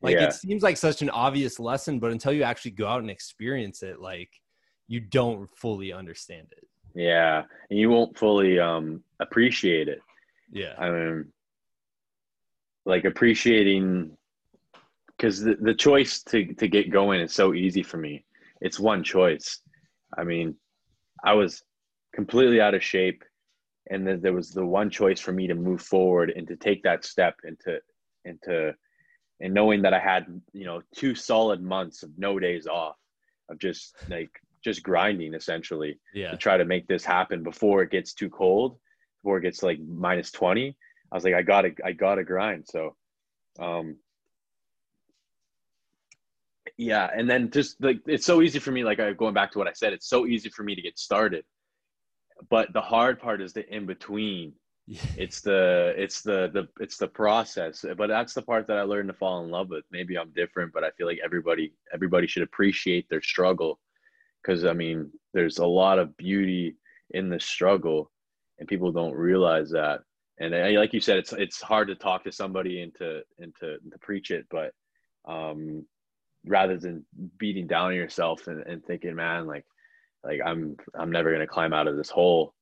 Like 0.00 0.14
yeah. 0.14 0.26
it 0.26 0.34
seems 0.34 0.62
like 0.62 0.76
such 0.76 1.02
an 1.02 1.10
obvious 1.10 1.58
lesson, 1.58 1.98
but 1.98 2.12
until 2.12 2.32
you 2.32 2.44
actually 2.44 2.70
go 2.70 2.86
out 2.86 3.00
and 3.00 3.10
experience 3.10 3.82
it, 3.82 4.00
like 4.00 4.30
you 4.86 5.00
don't 5.00 5.50
fully 5.56 5.92
understand 5.92 6.46
it. 6.52 6.68
Yeah, 6.94 7.42
and 7.68 7.78
you 7.78 7.90
won't 7.90 8.16
fully 8.16 8.60
um, 8.60 9.02
appreciate 9.18 9.88
it. 9.88 10.00
Yeah, 10.52 10.74
I 10.78 10.90
mean, 10.90 11.32
like 12.86 13.04
appreciating 13.04 14.16
because 15.08 15.40
the, 15.40 15.56
the 15.60 15.74
choice 15.74 16.22
to 16.22 16.54
to 16.54 16.68
get 16.68 16.90
going 16.90 17.20
is 17.20 17.34
so 17.34 17.52
easy 17.52 17.82
for 17.82 17.98
me. 17.98 18.24
It's 18.60 18.80
one 18.80 19.02
choice. 19.02 19.60
I 20.16 20.24
mean, 20.24 20.54
I 21.22 21.34
was 21.34 21.62
completely 22.14 22.60
out 22.60 22.74
of 22.74 22.82
shape, 22.82 23.24
and 23.90 24.06
then 24.06 24.20
there 24.22 24.32
was 24.32 24.50
the 24.50 24.64
one 24.64 24.88
choice 24.88 25.20
for 25.20 25.32
me 25.32 25.48
to 25.48 25.54
move 25.54 25.82
forward 25.82 26.32
and 26.34 26.46
to 26.48 26.56
take 26.56 26.82
that 26.84 27.04
step 27.04 27.34
into 27.44 27.80
into 28.24 28.74
and 29.40 29.52
knowing 29.52 29.82
that 29.82 29.92
I 29.92 29.98
had 29.98 30.26
you 30.52 30.64
know 30.64 30.80
two 30.94 31.14
solid 31.14 31.60
months 31.60 32.02
of 32.02 32.10
no 32.16 32.38
days 32.38 32.66
off 32.66 32.96
of 33.50 33.58
just 33.58 33.94
like 34.08 34.30
just 34.64 34.82
grinding 34.82 35.34
essentially 35.34 35.98
yeah. 36.14 36.30
to 36.30 36.36
try 36.36 36.56
to 36.56 36.64
make 36.64 36.88
this 36.88 37.04
happen 37.04 37.42
before 37.42 37.82
it 37.82 37.90
gets 37.90 38.14
too 38.14 38.30
cold 38.30 38.78
before 39.22 39.38
it 39.38 39.42
gets 39.42 39.62
like 39.62 39.78
minus 39.80 40.32
20 40.32 40.76
i 41.10 41.14
was 41.14 41.24
like 41.24 41.34
i 41.34 41.42
gotta 41.42 41.72
i 41.84 41.92
gotta 41.92 42.24
grind. 42.24 42.66
So 42.66 42.96
um 43.58 43.96
yeah. 46.76 47.08
And 47.14 47.28
then 47.30 47.50
just 47.50 47.82
like 47.82 48.00
it's 48.06 48.26
so 48.26 48.42
easy 48.42 48.58
for 48.58 48.70
me 48.70 48.84
like 48.84 48.98
going 49.16 49.34
back 49.34 49.52
to 49.52 49.58
what 49.58 49.68
i 49.68 49.72
said 49.72 49.92
it's 49.92 50.08
so 50.08 50.26
easy 50.26 50.48
for 50.48 50.62
me 50.62 50.74
to 50.74 50.82
get 50.82 50.98
started. 50.98 51.44
But 52.50 52.72
the 52.72 52.82
hard 52.82 53.18
part 53.18 53.40
is 53.40 53.52
the 53.52 53.66
in 53.74 53.86
between 53.86 54.52
it's 55.16 55.40
the 55.40 55.94
it's 55.96 56.22
the 56.22 56.50
the 56.52 56.68
it's 56.80 56.96
the 56.96 57.08
process. 57.08 57.84
But 57.96 58.08
that's 58.08 58.34
the 58.34 58.42
part 58.42 58.66
that 58.66 58.78
i 58.78 58.82
learned 58.82 59.08
to 59.08 59.14
fall 59.14 59.42
in 59.44 59.50
love 59.50 59.70
with. 59.70 59.84
Maybe 59.90 60.18
i'm 60.18 60.30
different 60.30 60.72
but 60.72 60.84
i 60.84 60.90
feel 60.90 61.06
like 61.06 61.20
everybody 61.24 61.72
everybody 61.92 62.26
should 62.26 62.42
appreciate 62.42 63.08
their 63.08 63.22
struggle. 63.22 63.80
Because 64.42 64.64
i 64.64 64.72
mean 64.72 65.10
there's 65.32 65.58
a 65.58 65.66
lot 65.66 65.98
of 65.98 66.16
beauty 66.16 66.76
in 67.10 67.28
the 67.28 67.40
struggle 67.40 68.10
and 68.58 68.68
people 68.68 68.92
don't 68.92 69.14
realize 69.14 69.70
that 69.70 70.00
and 70.38 70.52
like 70.76 70.92
you 70.92 71.00
said 71.00 71.18
it's 71.18 71.32
it's 71.32 71.60
hard 71.60 71.88
to 71.88 71.94
talk 71.94 72.24
to 72.24 72.32
somebody 72.32 72.82
into 72.82 73.22
into 73.38 73.78
to 73.90 73.98
preach 74.00 74.30
it 74.30 74.46
but 74.50 74.72
um 75.26 75.84
rather 76.46 76.76
than 76.76 77.04
beating 77.38 77.66
down 77.66 77.86
on 77.86 77.94
yourself 77.94 78.46
and, 78.46 78.62
and 78.66 78.84
thinking 78.84 79.14
man 79.14 79.46
like 79.46 79.64
like 80.24 80.40
i'm 80.44 80.76
i'm 80.98 81.10
never 81.10 81.36
to 81.36 81.46
climb 81.46 81.72
out 81.72 81.88
of 81.88 81.96
this 81.96 82.10
hole 82.10 82.54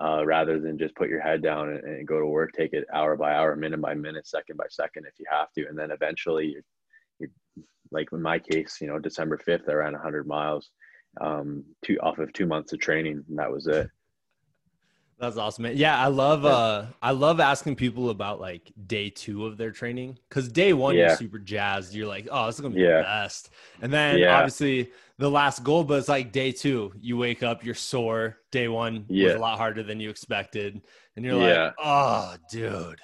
uh, 0.00 0.24
rather 0.24 0.60
than 0.60 0.78
just 0.78 0.94
put 0.94 1.08
your 1.08 1.20
head 1.20 1.42
down 1.42 1.68
and, 1.68 1.84
and, 1.84 2.06
go 2.06 2.18
to 2.20 2.26
work, 2.26 2.52
take 2.52 2.72
it 2.72 2.86
hour 2.94 3.16
by 3.16 3.34
hour, 3.34 3.56
minute 3.56 3.80
by 3.80 3.94
minute, 3.94 4.26
second 4.26 4.56
by 4.56 4.64
second 4.70 5.04
if 5.06 5.18
you 5.18 5.26
have 5.28 5.52
to. 5.52 5.66
And 5.66 5.78
then 5.78 5.90
eventually 5.90 6.46
you're, 6.46 6.62
you're 7.18 7.64
like 7.90 8.08
in 8.12 8.22
my 8.22 8.38
case, 8.38 8.78
you 8.80 8.86
know, 8.86 8.98
December 8.98 9.36
5th, 9.36 9.68
I 9.68 9.72
ran 9.72 9.92
100 9.92 10.26
miles 10.26 10.70
um, 11.20 11.64
two 11.84 11.98
off 12.00 12.18
of 12.18 12.32
two 12.32 12.46
months 12.46 12.72
of 12.72 12.78
training, 12.78 13.24
and 13.28 13.38
that 13.38 13.50
was 13.50 13.66
it. 13.66 13.90
That's 15.20 15.36
awesome, 15.36 15.64
man. 15.64 15.76
Yeah, 15.76 15.98
I 15.98 16.06
love 16.06 16.46
uh 16.46 16.86
I 17.02 17.10
love 17.10 17.40
asking 17.40 17.76
people 17.76 18.08
about 18.08 18.40
like 18.40 18.72
day 18.86 19.10
two 19.10 19.44
of 19.44 19.58
their 19.58 19.70
training 19.70 20.18
because 20.28 20.48
day 20.48 20.72
one 20.72 20.94
yeah. 20.94 21.08
you're 21.08 21.16
super 21.16 21.38
jazzed. 21.38 21.94
You're 21.94 22.06
like, 22.06 22.26
oh, 22.30 22.46
this 22.46 22.54
is 22.54 22.62
gonna 22.62 22.74
be 22.74 22.80
yeah. 22.80 22.98
the 22.98 23.02
best. 23.02 23.50
And 23.82 23.92
then 23.92 24.18
yeah. 24.18 24.34
obviously 24.34 24.90
the 25.18 25.30
last 25.30 25.62
goal, 25.62 25.84
but 25.84 25.98
it's 25.98 26.08
like 26.08 26.32
day 26.32 26.52
two, 26.52 26.92
you 26.98 27.18
wake 27.18 27.42
up, 27.42 27.62
you're 27.62 27.74
sore. 27.74 28.38
Day 28.50 28.68
one 28.68 29.04
was 29.10 29.34
a 29.34 29.38
lot 29.38 29.58
harder 29.58 29.82
than 29.82 30.00
you 30.00 30.08
expected, 30.08 30.80
and 31.14 31.24
you're 31.24 31.34
like, 31.34 31.74
oh, 31.78 32.36
dude. 32.50 32.98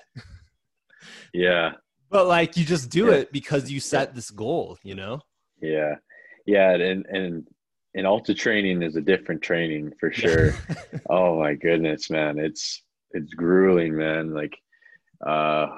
yeah. 1.34 1.72
But 2.08 2.26
like 2.26 2.56
you 2.56 2.64
just 2.64 2.88
do 2.88 3.10
it 3.10 3.30
because 3.30 3.70
you 3.70 3.78
set 3.78 4.14
this 4.14 4.30
goal, 4.30 4.78
you 4.82 4.94
know? 4.94 5.20
Yeah. 5.60 5.96
Yeah. 6.46 6.70
And 6.70 7.04
and 7.06 7.46
and 7.96 8.06
ultra 8.06 8.34
training 8.34 8.82
is 8.82 8.94
a 8.94 9.00
different 9.00 9.42
training 9.42 9.92
for 9.98 10.12
sure. 10.12 10.52
oh 11.10 11.40
my 11.40 11.54
goodness, 11.54 12.10
man. 12.10 12.38
It's 12.38 12.82
it's 13.10 13.32
grueling, 13.32 13.96
man. 13.96 14.32
Like 14.32 14.56
uh 15.26 15.68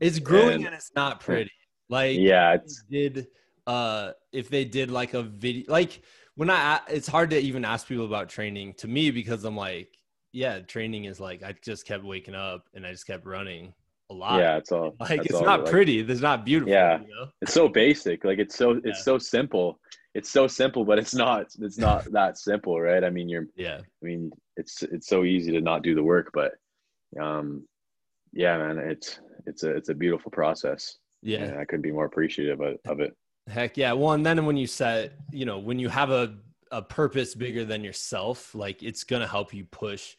it's 0.00 0.18
grueling 0.18 0.56
and, 0.56 0.66
and 0.66 0.74
it's 0.74 0.92
not 0.94 1.20
pretty. 1.20 1.50
Like 1.88 2.18
yeah, 2.18 2.52
it's 2.54 2.84
did 2.88 3.26
uh 3.66 4.12
if 4.32 4.50
they 4.50 4.64
did 4.64 4.90
like 4.90 5.14
a 5.14 5.22
video 5.22 5.64
like 5.68 6.02
when 6.34 6.50
I 6.50 6.80
it's 6.88 7.08
hard 7.08 7.30
to 7.30 7.38
even 7.38 7.64
ask 7.64 7.88
people 7.88 8.04
about 8.04 8.28
training 8.28 8.74
to 8.74 8.88
me 8.88 9.10
because 9.10 9.44
I'm 9.44 9.56
like, 9.56 9.96
yeah, 10.32 10.60
training 10.60 11.06
is 11.06 11.20
like 11.20 11.42
I 11.42 11.54
just 11.62 11.86
kept 11.86 12.04
waking 12.04 12.34
up 12.34 12.66
and 12.74 12.86
I 12.86 12.90
just 12.90 13.06
kept 13.06 13.26
running 13.26 13.72
a 14.12 14.14
lot. 14.14 14.38
Yeah, 14.38 14.56
it's 14.56 14.70
all 14.72 14.94
like 15.00 15.20
it's 15.20 15.26
it's 15.26 15.34
all 15.34 15.44
not 15.44 15.62
like, 15.62 15.70
pretty. 15.70 16.00
It's 16.00 16.20
not 16.20 16.44
beautiful. 16.44 16.72
Yeah, 16.72 17.00
you 17.00 17.08
know? 17.08 17.28
it's 17.40 17.52
so 17.52 17.68
basic. 17.68 18.24
Like 18.24 18.38
it's 18.38 18.56
so 18.56 18.72
it's 18.72 18.98
yeah. 18.98 19.02
so 19.02 19.18
simple 19.18 19.80
it's 20.14 20.30
so 20.30 20.46
simple, 20.46 20.84
but 20.84 20.98
it's 20.98 21.14
not 21.14 21.46
it's 21.60 21.78
not 21.78 22.04
that 22.12 22.38
simple, 22.38 22.80
right? 22.80 23.04
I 23.04 23.10
mean, 23.10 23.28
you're 23.28 23.46
yeah. 23.56 23.78
I 23.78 24.04
mean, 24.04 24.30
it's 24.56 24.82
it's 24.82 25.08
so 25.08 25.24
easy 25.24 25.52
to 25.52 25.60
not 25.60 25.82
do 25.82 25.94
the 25.94 26.02
work, 26.02 26.30
but 26.34 26.52
um, 27.20 27.66
yeah, 28.32 28.56
man, 28.58 28.78
it's 28.78 29.20
it's 29.46 29.62
a 29.62 29.70
it's 29.70 29.88
a 29.88 29.94
beautiful 29.94 30.30
process. 30.30 30.98
Yeah, 31.22 31.44
and 31.44 31.58
I 31.58 31.64
couldn't 31.64 31.82
be 31.82 31.92
more 31.92 32.06
appreciative 32.06 32.60
of, 32.60 32.76
of 32.86 33.00
it. 33.00 33.16
Heck 33.48 33.76
yeah! 33.76 33.92
Well, 33.92 34.12
and 34.12 34.24
then 34.24 34.44
when 34.44 34.56
you 34.56 34.66
set, 34.66 35.14
you 35.30 35.46
know, 35.46 35.58
when 35.58 35.78
you 35.78 35.88
have 35.88 36.10
a 36.10 36.36
a 36.70 36.82
purpose 36.82 37.34
bigger 37.34 37.64
than 37.64 37.84
yourself, 37.84 38.54
like 38.54 38.82
it's 38.82 39.04
gonna 39.04 39.26
help 39.26 39.54
you 39.54 39.64
push 39.64 40.16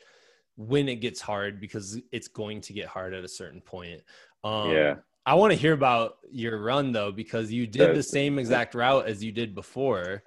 when 0.55 0.87
it 0.87 0.97
gets 0.97 1.19
hard 1.21 1.59
because 1.59 1.99
it's 2.11 2.27
going 2.27 2.61
to 2.61 2.73
get 2.73 2.87
hard 2.87 3.13
at 3.13 3.23
a 3.23 3.27
certain 3.27 3.61
point. 3.61 4.01
Um, 4.43 4.71
yeah 4.71 4.95
I 5.25 5.35
want 5.35 5.53
to 5.53 5.57
hear 5.57 5.73
about 5.73 6.17
your 6.31 6.61
run 6.61 6.91
though, 6.91 7.11
because 7.11 7.51
you 7.51 7.65
did 7.65 7.95
the 7.95 8.03
same 8.03 8.37
exact 8.39 8.75
route 8.75 9.07
as 9.07 9.23
you 9.23 9.31
did 9.31 9.55
before. 9.55 10.23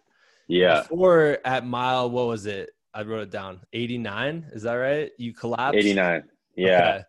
Yeah. 0.48 0.82
Before 0.82 1.38
at 1.44 1.66
mile, 1.66 2.10
what 2.10 2.26
was 2.26 2.46
it? 2.46 2.70
I 2.94 3.02
wrote 3.02 3.22
it 3.22 3.30
down. 3.30 3.60
89. 3.74 4.46
Is 4.52 4.62
that 4.62 4.74
right? 4.74 5.10
You 5.18 5.34
collapsed? 5.34 5.78
89. 5.78 6.22
Yeah. 6.56 6.78
Okay. 6.78 7.04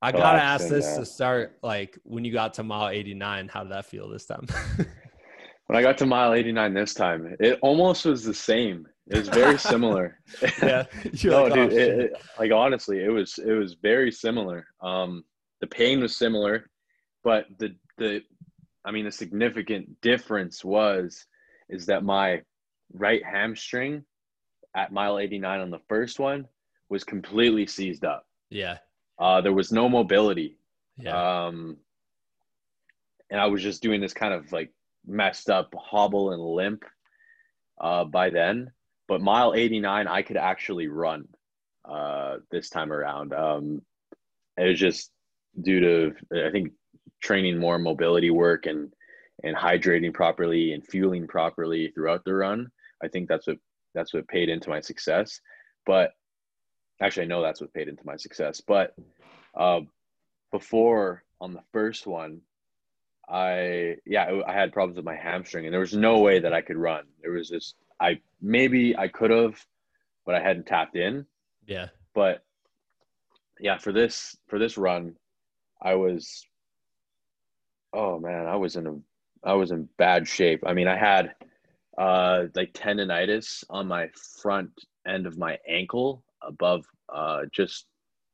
I 0.00 0.12
gotta 0.12 0.42
ask 0.42 0.68
this 0.68 0.96
to 0.96 1.04
start. 1.04 1.58
Like 1.62 1.98
when 2.04 2.24
you 2.24 2.32
got 2.32 2.54
to 2.54 2.62
mile 2.62 2.88
89, 2.88 3.48
how 3.48 3.64
did 3.64 3.72
that 3.72 3.84
feel 3.84 4.08
this 4.08 4.24
time? 4.24 4.46
when 5.66 5.76
I 5.76 5.82
got 5.82 5.98
to 5.98 6.06
mile 6.06 6.32
89 6.32 6.72
this 6.72 6.94
time, 6.94 7.36
it 7.40 7.58
almost 7.60 8.06
was 8.06 8.24
the 8.24 8.32
same. 8.32 8.86
It 9.10 9.18
was 9.18 9.28
very 9.28 9.58
similar. 9.58 10.18
yeah. 10.62 10.84
no, 11.24 11.44
like, 11.44 11.52
dude. 11.54 11.72
Oh, 11.72 11.76
it, 11.76 12.00
it, 12.00 12.12
like 12.38 12.52
honestly, 12.52 13.02
it 13.02 13.08
was 13.08 13.38
it 13.38 13.52
was 13.52 13.74
very 13.74 14.12
similar. 14.12 14.66
Um, 14.82 15.24
the 15.60 15.66
pain 15.66 16.00
was 16.00 16.16
similar, 16.16 16.70
but 17.24 17.46
the 17.58 17.74
the, 17.96 18.22
I 18.84 18.90
mean, 18.90 19.04
the 19.04 19.12
significant 19.12 20.00
difference 20.02 20.64
was 20.64 21.24
is 21.68 21.86
that 21.86 22.04
my 22.04 22.42
right 22.92 23.22
hamstring 23.24 24.04
at 24.74 24.92
mile 24.92 25.18
89 25.18 25.60
on 25.60 25.70
the 25.70 25.80
first 25.88 26.18
one 26.18 26.46
was 26.88 27.04
completely 27.04 27.66
seized 27.66 28.04
up. 28.04 28.26
Yeah. 28.50 28.78
Uh, 29.18 29.40
there 29.40 29.52
was 29.52 29.72
no 29.72 29.88
mobility. 29.88 30.58
Yeah. 30.96 31.46
Um, 31.46 31.78
and 33.30 33.40
I 33.40 33.46
was 33.46 33.62
just 33.62 33.82
doing 33.82 34.00
this 34.00 34.14
kind 34.14 34.32
of 34.32 34.50
like 34.52 34.70
messed 35.06 35.50
up 35.50 35.74
hobble 35.76 36.32
and 36.32 36.42
limp 36.42 36.84
uh, 37.80 38.04
by 38.04 38.30
then. 38.30 38.70
But 39.08 39.22
mile 39.22 39.54
89, 39.54 40.06
I 40.06 40.22
could 40.22 40.36
actually 40.36 40.88
run 40.88 41.26
uh, 41.88 42.36
this 42.50 42.68
time 42.68 42.92
around. 42.92 43.32
Um, 43.32 43.82
it 44.58 44.68
was 44.68 44.78
just 44.78 45.10
due 45.60 45.80
to, 45.80 46.46
I 46.46 46.50
think, 46.50 46.72
training 47.20 47.58
more 47.58 47.78
mobility 47.78 48.30
work 48.30 48.66
and 48.66 48.92
and 49.44 49.56
hydrating 49.56 50.12
properly 50.12 50.72
and 50.72 50.84
fueling 50.84 51.26
properly 51.26 51.92
throughout 51.94 52.24
the 52.24 52.34
run. 52.34 52.70
I 53.02 53.08
think 53.08 53.28
that's 53.28 53.46
what 53.46 53.58
that's 53.94 54.12
what 54.12 54.28
paid 54.28 54.48
into 54.48 54.68
my 54.68 54.80
success. 54.80 55.40
But 55.86 56.10
actually, 57.00 57.24
I 57.24 57.28
know 57.28 57.42
that's 57.42 57.60
what 57.60 57.72
paid 57.72 57.88
into 57.88 58.04
my 58.04 58.16
success. 58.16 58.60
But 58.60 58.94
uh, 59.56 59.80
before 60.52 61.22
on 61.40 61.54
the 61.54 61.62
first 61.72 62.06
one, 62.06 62.40
I 63.28 63.96
yeah 64.06 64.40
I 64.46 64.52
had 64.52 64.72
problems 64.72 64.96
with 64.96 65.04
my 65.04 65.16
hamstring, 65.16 65.66
and 65.66 65.72
there 65.72 65.80
was 65.80 65.94
no 65.94 66.18
way 66.18 66.40
that 66.40 66.52
I 66.52 66.62
could 66.62 66.76
run. 66.76 67.04
There 67.22 67.32
was 67.32 67.48
just 67.48 67.74
I 68.00 68.20
maybe 68.40 68.96
I 68.96 69.08
could 69.08 69.30
have, 69.30 69.64
but 70.24 70.34
I 70.34 70.40
hadn't 70.40 70.66
tapped 70.66 70.96
in. 70.96 71.26
Yeah. 71.66 71.88
But 72.14 72.44
yeah, 73.60 73.78
for 73.78 73.92
this 73.92 74.36
for 74.48 74.58
this 74.58 74.78
run, 74.78 75.16
I 75.82 75.94
was 75.94 76.46
oh 77.92 78.18
man, 78.18 78.46
I 78.46 78.56
was 78.56 78.76
in 78.76 78.86
a 78.86 78.94
I 79.44 79.54
was 79.54 79.70
in 79.70 79.88
bad 79.98 80.26
shape. 80.28 80.62
I 80.66 80.74
mean, 80.74 80.88
I 80.88 80.96
had 80.96 81.34
uh 81.96 82.44
like 82.54 82.72
tendonitis 82.72 83.64
on 83.70 83.88
my 83.88 84.08
front 84.42 84.70
end 85.06 85.26
of 85.26 85.38
my 85.38 85.58
ankle 85.68 86.24
above 86.42 86.84
uh 87.12 87.42
just 87.52 87.86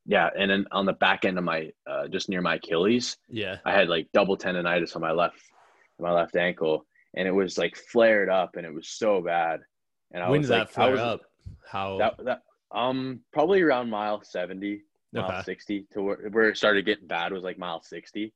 yeah, 0.06 0.28
and 0.38 0.50
then 0.50 0.66
on 0.70 0.84
the 0.84 0.92
back 0.92 1.24
end 1.24 1.38
of 1.38 1.44
my 1.44 1.70
uh 1.86 2.08
just 2.08 2.28
near 2.28 2.42
my 2.42 2.56
Achilles. 2.56 3.16
Yeah. 3.28 3.56
I 3.64 3.72
had 3.72 3.88
like 3.88 4.08
double 4.12 4.36
tendonitis 4.36 4.94
on 4.94 5.02
my 5.02 5.12
left 5.12 5.40
my 5.98 6.12
left 6.12 6.36
ankle 6.36 6.84
and 7.16 7.28
it 7.28 7.32
was 7.32 7.58
like 7.58 7.76
flared 7.76 8.28
up 8.28 8.56
and 8.56 8.66
it 8.66 8.74
was 8.74 8.88
so 8.88 9.20
bad. 9.20 9.60
And 10.12 10.22
I 10.22 10.30
when 10.30 10.40
was 10.40 10.48
did 10.48 10.58
like, 10.58 10.68
that 10.68 10.74
flare 10.74 10.92
was, 10.92 11.00
up? 11.00 11.20
How 11.70 11.98
that, 11.98 12.14
that 12.24 12.42
um 12.74 13.20
probably 13.32 13.62
around 13.62 13.90
mile 13.90 14.22
70, 14.22 14.82
mile 15.12 15.30
okay. 15.30 15.42
60 15.44 15.86
to 15.92 16.02
where, 16.02 16.28
where 16.30 16.48
it 16.48 16.56
started 16.56 16.84
getting 16.84 17.06
bad 17.06 17.32
was 17.32 17.42
like 17.42 17.58
mile 17.58 17.82
60 17.82 18.32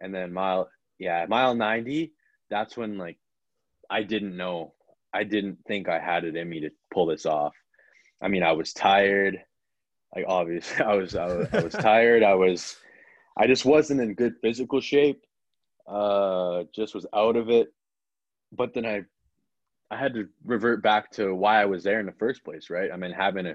and 0.00 0.14
then 0.14 0.32
mile 0.32 0.68
yeah 0.98 1.24
mile 1.28 1.54
90 1.54 2.12
that's 2.50 2.76
when 2.76 2.98
like 2.98 3.18
i 3.90 4.02
didn't 4.02 4.36
know 4.36 4.74
i 5.14 5.22
didn't 5.22 5.58
think 5.66 5.88
i 5.88 5.98
had 5.98 6.24
it 6.24 6.36
in 6.36 6.48
me 6.48 6.60
to 6.60 6.70
pull 6.92 7.06
this 7.06 7.26
off 7.26 7.54
i 8.22 8.28
mean 8.28 8.42
i 8.42 8.52
was 8.52 8.72
tired 8.72 9.38
like 10.14 10.24
obviously 10.26 10.84
i 10.84 10.94
was 10.94 11.14
i 11.14 11.26
was, 11.26 11.48
I 11.52 11.62
was 11.62 11.72
tired 11.80 12.22
i 12.22 12.34
was 12.34 12.76
i 13.36 13.46
just 13.46 13.64
wasn't 13.64 14.00
in 14.00 14.14
good 14.14 14.34
physical 14.42 14.80
shape 14.80 15.22
uh 15.88 16.64
just 16.74 16.94
was 16.94 17.06
out 17.14 17.36
of 17.36 17.50
it 17.50 17.72
but 18.52 18.74
then 18.74 18.86
i 18.86 19.02
i 19.90 19.96
had 19.96 20.14
to 20.14 20.28
revert 20.44 20.82
back 20.82 21.10
to 21.10 21.34
why 21.34 21.60
i 21.60 21.64
was 21.64 21.84
there 21.84 22.00
in 22.00 22.06
the 22.06 22.12
first 22.12 22.44
place 22.44 22.70
right 22.70 22.90
i 22.92 22.96
mean 22.96 23.12
having 23.12 23.46
a 23.46 23.54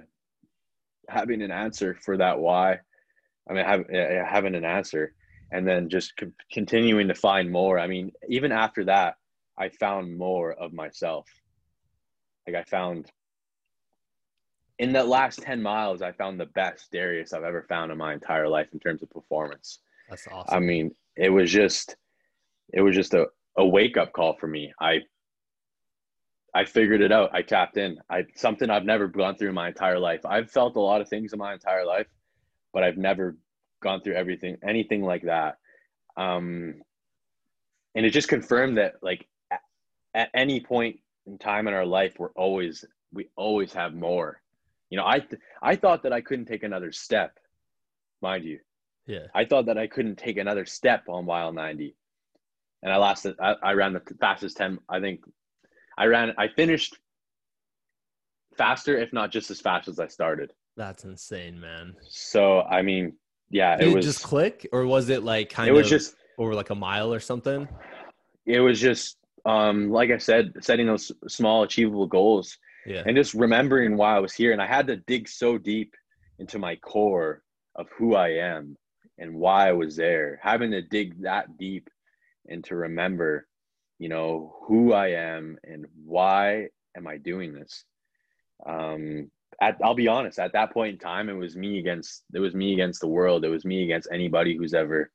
having 1.08 1.42
an 1.42 1.52
answer 1.52 1.98
for 2.02 2.18
that 2.18 2.40
why 2.40 2.80
i 3.50 3.54
mean 3.54 3.66
having 3.66 3.86
having 4.26 4.56
an 4.56 4.66
answer 4.66 5.14
and 5.52 5.68
then 5.68 5.90
just 5.90 6.14
continuing 6.52 7.08
to 7.08 7.16
find 7.16 7.52
more. 7.52 7.80
I 7.80 7.88
mean, 7.88 8.12
even 8.30 8.52
after 8.52 8.86
that, 8.86 9.16
I 9.58 9.70
found 9.70 10.18
more 10.18 10.54
of 10.54 10.74
myself. 10.74 11.30
Like 12.48 12.56
I 12.56 12.64
found 12.64 13.10
in 14.78 14.94
that 14.94 15.08
last 15.08 15.42
10 15.42 15.62
miles, 15.62 16.02
I 16.02 16.12
found 16.12 16.40
the 16.40 16.48
best 16.48 16.92
Darius 16.92 17.32
I've 17.34 17.44
ever 17.44 17.66
found 17.70 17.92
in 17.92 17.98
my 17.98 18.14
entire 18.14 18.50
life 18.50 18.68
in 18.74 18.80
terms 18.80 19.02
of 19.02 19.10
performance. 19.10 19.80
That's 20.10 20.28
awesome. 20.30 20.54
I 20.56 20.60
mean, 20.60 20.94
it 21.16 21.30
was 21.30 21.52
just, 21.52 21.96
it 22.74 22.82
was 22.82 22.96
just 22.96 23.14
a, 23.14 23.28
a 23.58 23.66
wake 23.66 23.98
up 23.98 24.14
call 24.14 24.36
for 24.38 24.48
me. 24.48 24.74
I, 24.80 25.02
I 26.54 26.66
figured 26.66 27.02
it 27.02 27.12
out. 27.12 27.32
I 27.34 27.42
tapped 27.42 27.78
in. 27.78 27.98
I 28.10 28.24
something 28.36 28.70
I've 28.70 28.86
never 28.86 29.08
gone 29.08 29.36
through 29.36 29.50
in 29.50 29.56
my 29.56 29.68
entire 29.68 30.00
life. 30.00 30.22
I've 30.26 30.50
felt 30.50 30.76
a 30.76 30.80
lot 30.82 31.02
of 31.02 31.10
things 31.10 31.34
in 31.34 31.40
my 31.40 31.54
entire 31.54 31.86
life, 31.86 32.08
but 32.74 32.84
I've 32.84 32.98
never 32.98 33.38
gone 33.82 34.02
through 34.02 34.16
everything, 34.16 34.58
anything 34.68 35.04
like 35.04 35.24
that. 35.24 35.58
Um, 36.18 36.76
and 37.94 38.06
it 38.06 38.12
just 38.12 38.28
confirmed 38.28 38.78
that 38.78 38.96
like 39.02 39.28
at, 39.52 39.62
at 40.14 40.30
any 40.34 40.60
point 40.62 41.00
in 41.26 41.38
time 41.38 41.68
in 41.68 41.74
our 41.74 41.86
life, 41.86 42.16
we're 42.18 42.32
always, 42.32 42.86
we 43.14 43.30
always 43.36 43.74
have 43.74 43.94
more, 43.94 44.42
you 44.90 44.98
know, 44.98 45.06
I, 45.06 45.20
th- 45.20 45.42
I 45.62 45.76
thought 45.76 46.04
that 46.04 46.14
I 46.14 46.22
couldn't 46.22 46.46
take 46.46 46.64
another 46.64 46.92
step, 46.92 47.38
mind 48.22 48.44
you. 48.46 48.60
Yeah. 49.08 49.28
I 49.34 49.46
thought 49.46 49.68
that 49.68 49.78
I 49.78 49.88
couldn't 49.88 50.18
take 50.18 50.38
another 50.38 50.66
step 50.66 51.04
on 51.08 51.26
mile 51.26 51.52
90 51.54 51.96
and 52.86 52.94
I 52.94 52.98
lasted, 52.98 53.36
I, 53.42 53.56
I 53.64 53.74
ran 53.74 53.94
the 53.94 54.02
fastest 54.22 54.58
10, 54.58 54.78
I 54.88 55.00
think 55.00 55.22
I 55.98 56.06
ran, 56.06 56.34
I 56.38 56.48
finished 56.48 56.98
faster, 58.58 58.96
if 58.96 59.12
not 59.12 59.32
just 59.32 59.50
as 59.50 59.60
fast 59.60 59.88
as 59.88 60.00
I 60.00 60.08
started. 60.08 60.54
That's 60.78 61.04
insane, 61.04 61.60
man. 61.60 61.96
So, 62.08 62.62
I 62.62 62.84
mean, 62.84 63.14
yeah, 63.50 63.76
Did 63.76 63.88
it 63.88 63.96
was 63.96 64.06
just 64.06 64.24
click, 64.24 64.68
or 64.72 64.86
was 64.86 65.10
it 65.10 65.24
like 65.24 65.50
kind 65.50 65.68
it 65.68 65.72
of 65.72 65.78
was 65.78 65.90
just 65.90 66.16
over 66.38 66.54
like 66.54 66.70
a 66.70 66.76
mile 66.76 67.12
or 67.14 67.20
something? 67.20 67.68
It 68.46 68.60
was 68.60 68.80
just 68.80 69.18
um, 69.46 69.90
like 69.90 70.12
I 70.12 70.18
said, 70.18 70.54
setting 70.62 70.88
those 70.88 71.12
small 71.28 71.64
achievable 71.64 72.08
goals, 72.08 72.58
yeah, 72.86 73.04
and 73.06 73.16
just 73.16 73.34
remembering 73.34 73.98
why 73.98 74.16
I 74.16 74.20
was 74.20 74.34
here. 74.34 74.52
And 74.52 74.62
I 74.62 74.68
had 74.68 74.88
to 74.88 74.98
dig 74.98 75.30
so 75.30 75.58
deep 75.58 75.94
into 76.40 76.60
my 76.60 76.76
core 76.78 77.44
of 77.76 77.88
who 77.98 78.16
I 78.16 78.30
am 78.30 78.76
and 79.18 79.36
why 79.36 79.70
I 79.70 79.74
was 79.74 79.96
there. 79.96 80.40
Having 80.42 80.72
to 80.72 80.82
dig 80.82 81.22
that 81.22 81.58
deep 81.58 81.90
and 82.48 82.64
to 82.66 82.76
remember, 82.76 83.48
you 84.00 84.10
know, 84.10 84.56
who 84.68 84.94
I 84.94 85.10
am 85.10 85.58
and 85.64 85.86
why 86.04 86.70
am 86.96 87.08
I 87.08 87.18
doing 87.18 87.54
this. 87.54 87.84
Um, 88.66 89.32
at, 89.62 89.78
I'll 89.84 89.96
be 89.96 90.08
honest, 90.08 90.40
at 90.40 90.54
that 90.54 90.74
point 90.74 90.94
in 90.94 91.00
time, 91.00 91.30
it 91.30 91.34
was 91.34 91.56
me 91.56 91.80
against 91.80 92.24
it 92.34 92.40
was 92.40 92.54
me 92.54 92.74
against 92.74 93.02
the 93.02 93.08
world. 93.08 93.46
It 93.46 93.50
was 93.50 93.66
me 93.66 93.84
against 93.84 94.10
anybody 94.12 94.56
who's 94.56 94.74
ever 94.74 95.12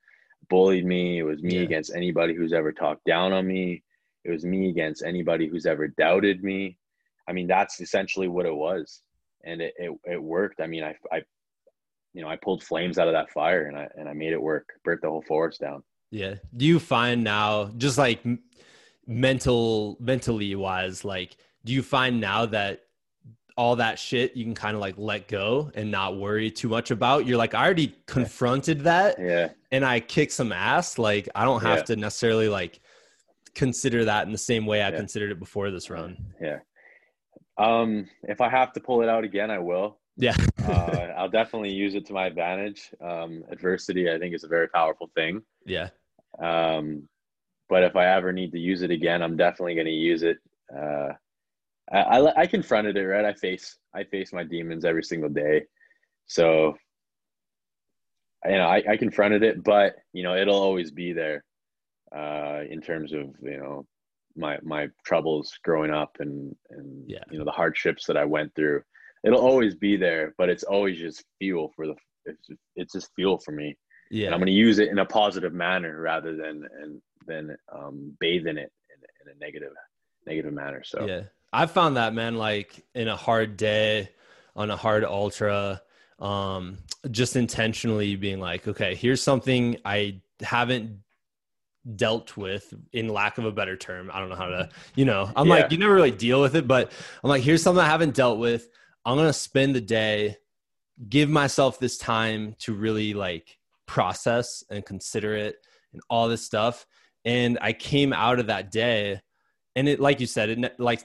bullied 0.48 0.86
me. 0.86 1.18
It 1.18 1.24
was 1.24 1.42
me 1.42 1.56
yeah. 1.56 1.62
against 1.62 1.94
anybody 1.94 2.34
who's 2.34 2.52
ever 2.52 2.72
talked 2.72 3.04
down 3.04 3.32
on 3.32 3.46
me. 3.46 3.82
It 4.24 4.30
was 4.30 4.44
me 4.44 4.68
against 4.68 5.02
anybody 5.04 5.46
who's 5.46 5.66
ever 5.66 5.88
doubted 5.88 6.42
me. 6.42 6.78
I 7.28 7.32
mean, 7.32 7.46
that's 7.46 7.80
essentially 7.80 8.28
what 8.28 8.46
it 8.46 8.54
was, 8.54 9.02
and 9.44 9.60
it 9.60 9.74
it, 9.76 9.92
it 10.04 10.22
worked. 10.22 10.60
I 10.60 10.66
mean, 10.66 10.84
I 10.84 10.96
I 11.12 11.22
you 12.12 12.22
know 12.22 12.28
I 12.28 12.36
pulled 12.36 12.62
flames 12.62 12.98
out 12.98 13.08
of 13.08 13.14
that 13.14 13.30
fire 13.30 13.66
and 13.66 13.76
I 13.76 13.88
and 13.96 14.08
I 14.08 14.14
made 14.14 14.32
it 14.32 14.42
work. 14.42 14.68
Burnt 14.84 15.02
the 15.02 15.10
whole 15.10 15.22
forest 15.22 15.60
down. 15.60 15.82
Yeah. 16.10 16.34
Do 16.56 16.64
you 16.64 16.78
find 16.78 17.22
now, 17.22 17.70
just 17.76 17.98
like 17.98 18.24
mental 19.06 19.96
mentally 20.00 20.54
wise, 20.54 21.04
like 21.04 21.36
do 21.64 21.72
you 21.72 21.82
find 21.82 22.20
now 22.20 22.46
that 22.46 22.82
all 23.60 23.76
that 23.76 23.98
shit 23.98 24.34
you 24.34 24.42
can 24.42 24.54
kind 24.54 24.74
of 24.74 24.80
like 24.80 24.94
let 24.96 25.28
go 25.28 25.70
and 25.74 25.90
not 25.90 26.16
worry 26.16 26.50
too 26.50 26.68
much 26.68 26.90
about. 26.90 27.26
You're 27.26 27.36
like, 27.36 27.52
I 27.52 27.62
already 27.62 27.94
confronted 28.06 28.80
that. 28.84 29.16
Yeah. 29.20 29.50
And 29.70 29.84
I 29.84 30.00
kick 30.00 30.30
some 30.30 30.50
ass. 30.50 30.98
Like, 30.98 31.28
I 31.34 31.44
don't 31.44 31.60
have 31.60 31.78
yeah. 31.78 31.84
to 31.84 31.96
necessarily 31.96 32.48
like 32.48 32.80
consider 33.54 34.06
that 34.06 34.24
in 34.24 34.32
the 34.32 34.38
same 34.38 34.64
way 34.64 34.80
I 34.80 34.88
yeah. 34.88 34.96
considered 34.96 35.30
it 35.30 35.38
before 35.38 35.70
this 35.70 35.90
run. 35.90 36.16
Yeah. 36.40 36.60
Um, 37.58 38.08
if 38.22 38.40
I 38.40 38.48
have 38.48 38.72
to 38.72 38.80
pull 38.80 39.02
it 39.02 39.10
out 39.10 39.24
again, 39.24 39.50
I 39.50 39.58
will. 39.58 39.98
Yeah. 40.16 40.36
uh, 40.66 41.08
I'll 41.16 41.28
definitely 41.28 41.74
use 41.74 41.94
it 41.94 42.06
to 42.06 42.14
my 42.14 42.24
advantage. 42.26 42.90
Um, 43.02 43.44
adversity, 43.50 44.10
I 44.10 44.18
think, 44.18 44.34
is 44.34 44.44
a 44.44 44.48
very 44.48 44.68
powerful 44.68 45.10
thing. 45.14 45.42
Yeah. 45.66 45.90
Um, 46.42 47.08
but 47.68 47.82
if 47.84 47.96
I 47.96 48.06
ever 48.16 48.32
need 48.32 48.52
to 48.52 48.58
use 48.58 48.82
it 48.82 48.90
again, 48.90 49.22
I'm 49.22 49.36
definitely 49.36 49.74
going 49.74 49.86
to 49.86 49.92
use 49.92 50.22
it. 50.22 50.38
Uh, 50.74 51.12
I, 51.92 51.98
I, 51.98 52.40
I 52.42 52.46
confronted 52.46 52.96
it 52.96 53.06
right. 53.06 53.24
I 53.24 53.34
face 53.34 53.76
I 53.94 54.04
face 54.04 54.32
my 54.32 54.44
demons 54.44 54.84
every 54.84 55.02
single 55.02 55.28
day, 55.28 55.64
so 56.26 56.74
you 58.44 58.52
know 58.52 58.66
I, 58.66 58.82
I 58.90 58.96
confronted 58.96 59.42
it, 59.42 59.62
but 59.62 59.96
you 60.12 60.22
know 60.22 60.36
it'll 60.36 60.60
always 60.60 60.90
be 60.90 61.12
there 61.12 61.44
uh, 62.16 62.60
in 62.68 62.80
terms 62.80 63.12
of 63.12 63.34
you 63.42 63.58
know 63.58 63.86
my 64.36 64.58
my 64.62 64.88
troubles 65.04 65.58
growing 65.64 65.90
up 65.90 66.16
and 66.20 66.54
and 66.70 67.04
Yeah. 67.08 67.24
you 67.30 67.38
know 67.38 67.44
the 67.44 67.50
hardships 67.50 68.06
that 68.06 68.16
I 68.16 68.24
went 68.24 68.54
through. 68.54 68.82
It'll 69.24 69.40
always 69.44 69.74
be 69.74 69.96
there, 69.96 70.34
but 70.38 70.48
it's 70.48 70.62
always 70.64 70.98
just 70.98 71.24
fuel 71.38 71.72
for 71.76 71.86
the 71.86 71.94
it's 72.24 72.46
just, 72.46 72.60
it's 72.76 72.92
just 72.92 73.10
fuel 73.16 73.38
for 73.38 73.52
me. 73.52 73.76
And 74.10 74.18
Yeah. 74.18 74.32
I'm 74.32 74.38
going 74.38 74.46
to 74.46 74.52
use 74.52 74.78
it 74.78 74.88
in 74.88 74.98
a 74.98 75.04
positive 75.04 75.52
manner 75.52 76.00
rather 76.00 76.36
than 76.36 76.66
and 76.80 77.00
than 77.26 77.56
um, 77.72 78.16
bathe 78.18 78.46
in 78.46 78.58
it 78.58 78.72
in, 78.90 79.30
in 79.30 79.36
a 79.36 79.38
negative 79.38 79.72
negative 80.26 80.52
manner. 80.52 80.82
So 80.84 81.06
Yeah. 81.06 81.22
I 81.52 81.66
found 81.66 81.96
that 81.96 82.14
man 82.14 82.36
like 82.36 82.84
in 82.94 83.08
a 83.08 83.16
hard 83.16 83.56
day 83.56 84.10
on 84.56 84.70
a 84.70 84.76
hard 84.76 85.04
ultra 85.04 85.82
um 86.18 86.76
just 87.10 87.34
intentionally 87.34 88.14
being 88.14 88.40
like 88.40 88.68
okay 88.68 88.94
here's 88.94 89.22
something 89.22 89.78
I 89.86 90.20
haven't 90.42 90.98
dealt 91.96 92.36
with 92.36 92.74
in 92.92 93.08
lack 93.08 93.38
of 93.38 93.46
a 93.46 93.52
better 93.52 93.74
term 93.74 94.10
I 94.12 94.20
don't 94.20 94.28
know 94.28 94.36
how 94.36 94.48
to 94.48 94.68
you 94.94 95.06
know 95.06 95.30
I'm 95.34 95.48
like 95.48 95.72
you 95.72 95.78
never 95.78 95.94
really 95.94 96.10
deal 96.10 96.42
with 96.42 96.54
it 96.56 96.68
but 96.68 96.92
I'm 97.24 97.30
like 97.30 97.42
here's 97.42 97.62
something 97.62 97.82
I 97.82 97.88
haven't 97.88 98.14
dealt 98.14 98.38
with 98.38 98.68
I'm 99.06 99.16
going 99.16 99.28
to 99.28 99.32
spend 99.32 99.74
the 99.74 99.80
day 99.80 100.36
give 101.08 101.30
myself 101.30 101.78
this 101.78 101.96
time 101.96 102.54
to 102.58 102.74
really 102.74 103.14
like 103.14 103.58
process 103.90 104.62
and 104.70 104.86
consider 104.86 105.34
it 105.34 105.56
and 105.92 106.00
all 106.08 106.28
this 106.28 106.44
stuff. 106.44 106.86
And 107.24 107.58
I 107.60 107.72
came 107.72 108.12
out 108.12 108.38
of 108.38 108.46
that 108.46 108.70
day 108.70 109.20
and 109.74 109.88
it 109.88 109.98
like 109.98 110.20
you 110.20 110.26
said 110.26 110.48
it 110.48 110.78
like 110.78 111.02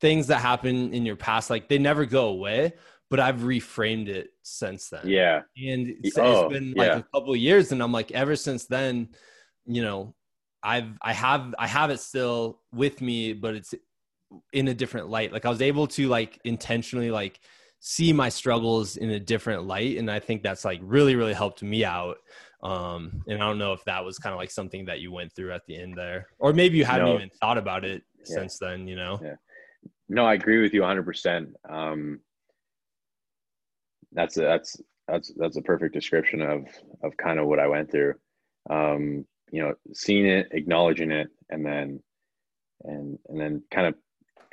things 0.00 0.26
that 0.26 0.40
happen 0.40 0.92
in 0.92 1.06
your 1.06 1.14
past 1.16 1.48
like 1.48 1.68
they 1.68 1.78
never 1.78 2.04
go 2.04 2.28
away 2.28 2.72
but 3.10 3.20
i've 3.20 3.40
reframed 3.40 4.08
it 4.08 4.30
since 4.42 4.88
then. 4.88 5.02
Yeah, 5.04 5.42
and 5.56 5.94
it's, 6.02 6.18
Oh, 6.18 6.46
it's 6.46 6.52
been 6.52 6.74
like 6.74 6.88
yeah. 6.88 6.98
a 6.98 7.02
couple 7.02 7.32
of 7.32 7.38
years 7.38 7.72
and 7.72 7.82
i'm 7.82 7.92
like 7.92 8.10
ever 8.10 8.36
since 8.36 8.66
then 8.66 9.08
you 9.64 9.82
know 9.82 10.14
i've 10.62 10.90
i 11.02 11.12
have 11.12 11.54
i 11.58 11.66
have 11.66 11.90
it 11.90 12.00
still 12.00 12.60
with 12.72 13.00
me 13.00 13.32
but 13.32 13.54
it's 13.54 13.74
in 14.52 14.66
a 14.68 14.74
different 14.74 15.08
light. 15.08 15.32
Like 15.32 15.46
i 15.46 15.48
was 15.48 15.62
able 15.62 15.86
to 15.88 16.08
like 16.08 16.40
intentionally 16.44 17.10
like 17.10 17.40
see 17.86 18.14
my 18.14 18.30
struggles 18.30 18.96
in 18.96 19.10
a 19.10 19.20
different 19.20 19.64
light 19.64 19.98
and 19.98 20.10
i 20.10 20.18
think 20.18 20.42
that's 20.42 20.64
like 20.64 20.80
really 20.82 21.16
really 21.16 21.34
helped 21.34 21.62
me 21.62 21.84
out 21.84 22.16
um 22.62 23.12
and 23.26 23.42
i 23.42 23.46
don't 23.46 23.58
know 23.58 23.74
if 23.74 23.84
that 23.84 24.02
was 24.02 24.18
kind 24.18 24.32
of 24.32 24.38
like 24.38 24.50
something 24.50 24.86
that 24.86 25.00
you 25.00 25.12
went 25.12 25.30
through 25.36 25.52
at 25.52 25.60
the 25.68 25.76
end 25.76 25.92
there 25.94 26.26
or 26.38 26.54
maybe 26.54 26.78
you 26.78 26.84
hadn't 26.86 27.06
No. 27.08 27.14
even 27.16 27.28
thought 27.40 27.58
about 27.58 27.84
it 27.84 28.02
Yeah. 28.20 28.36
since 28.36 28.58
then 28.58 28.88
you 28.88 28.96
know 28.96 29.20
Yeah. 29.22 29.34
no, 30.08 30.24
I 30.24 30.32
agree 30.32 30.62
with 30.62 30.72
you 30.72 30.80
100. 30.80 31.04
percent 31.04 31.50
Um, 31.68 32.20
that's 34.12 34.38
a, 34.38 34.40
that's 34.40 34.80
that's 35.06 35.30
that's 35.36 35.56
a 35.58 35.62
perfect 35.62 35.92
description 35.92 36.40
of 36.40 36.66
of 37.02 37.14
kind 37.18 37.38
of 37.38 37.46
what 37.46 37.58
I 37.60 37.66
went 37.68 37.90
through. 37.90 38.14
Um, 38.70 39.26
you 39.52 39.60
know, 39.62 39.74
seeing 39.92 40.24
it, 40.26 40.48
acknowledging 40.52 41.10
it, 41.10 41.28
and 41.50 41.66
then 41.66 42.02
and 42.84 43.18
and 43.28 43.38
then 43.40 43.62
kind 43.70 43.88
of 43.88 43.94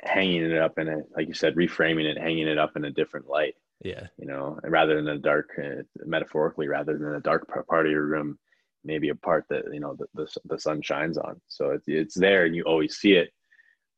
hanging 0.04 0.42
it 0.42 0.58
up 0.58 0.78
in 0.78 0.88
a 0.88 0.98
like 1.16 1.28
you 1.28 1.34
said, 1.34 1.54
reframing 1.54 2.04
it, 2.04 2.18
hanging 2.18 2.48
it 2.48 2.58
up 2.58 2.76
in 2.76 2.84
a 2.84 2.90
different 2.90 3.28
light. 3.28 3.54
yeah 3.82 4.06
you 4.18 4.26
know, 4.26 4.58
rather 4.64 4.96
than 4.96 5.08
a 5.08 5.18
dark, 5.18 5.50
uh, 5.58 5.82
metaphorically, 6.04 6.68
rather 6.68 6.96
than 6.98 7.14
a 7.14 7.20
dark 7.20 7.48
part 7.68 7.86
of 7.86 7.92
your 7.92 8.06
room, 8.06 8.38
maybe 8.84 9.10
a 9.10 9.14
part 9.14 9.44
that 9.48 9.64
you 9.72 9.80
know 9.80 9.96
the, 9.96 10.06
the, 10.14 10.36
the 10.46 10.58
sun 10.58 10.82
shines 10.82 11.18
on. 11.18 11.40
So 11.48 11.70
it's 11.70 11.84
it's 11.86 12.14
there, 12.14 12.44
and 12.46 12.54
you 12.54 12.64
always 12.64 12.96
see 12.96 13.12
it, 13.12 13.30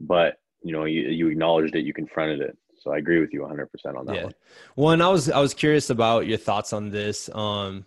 but 0.01 0.37
you 0.63 0.73
know 0.73 0.85
you 0.85 1.03
you 1.09 1.29
acknowledged 1.29 1.75
it, 1.77 1.85
you 1.85 1.93
confronted 1.93 2.41
it. 2.41 2.57
So 2.79 2.93
I 2.93 2.99
agree 2.99 3.21
with 3.21 3.33
you 3.33 3.41
100 3.41 3.71
percent 3.73 3.97
on 3.97 4.07
that 4.07 4.17
yeah 4.17 4.25
one. 4.25 4.35
well 4.77 4.91
and 4.91 5.03
i 5.03 5.09
was 5.09 5.31
i 5.31 5.41
was 5.41 5.55
curious 5.55 5.89
about 5.89 6.27
your 6.27 6.37
thoughts 6.37 6.75
on 6.75 6.91
this 6.91 7.31
um 7.35 7.87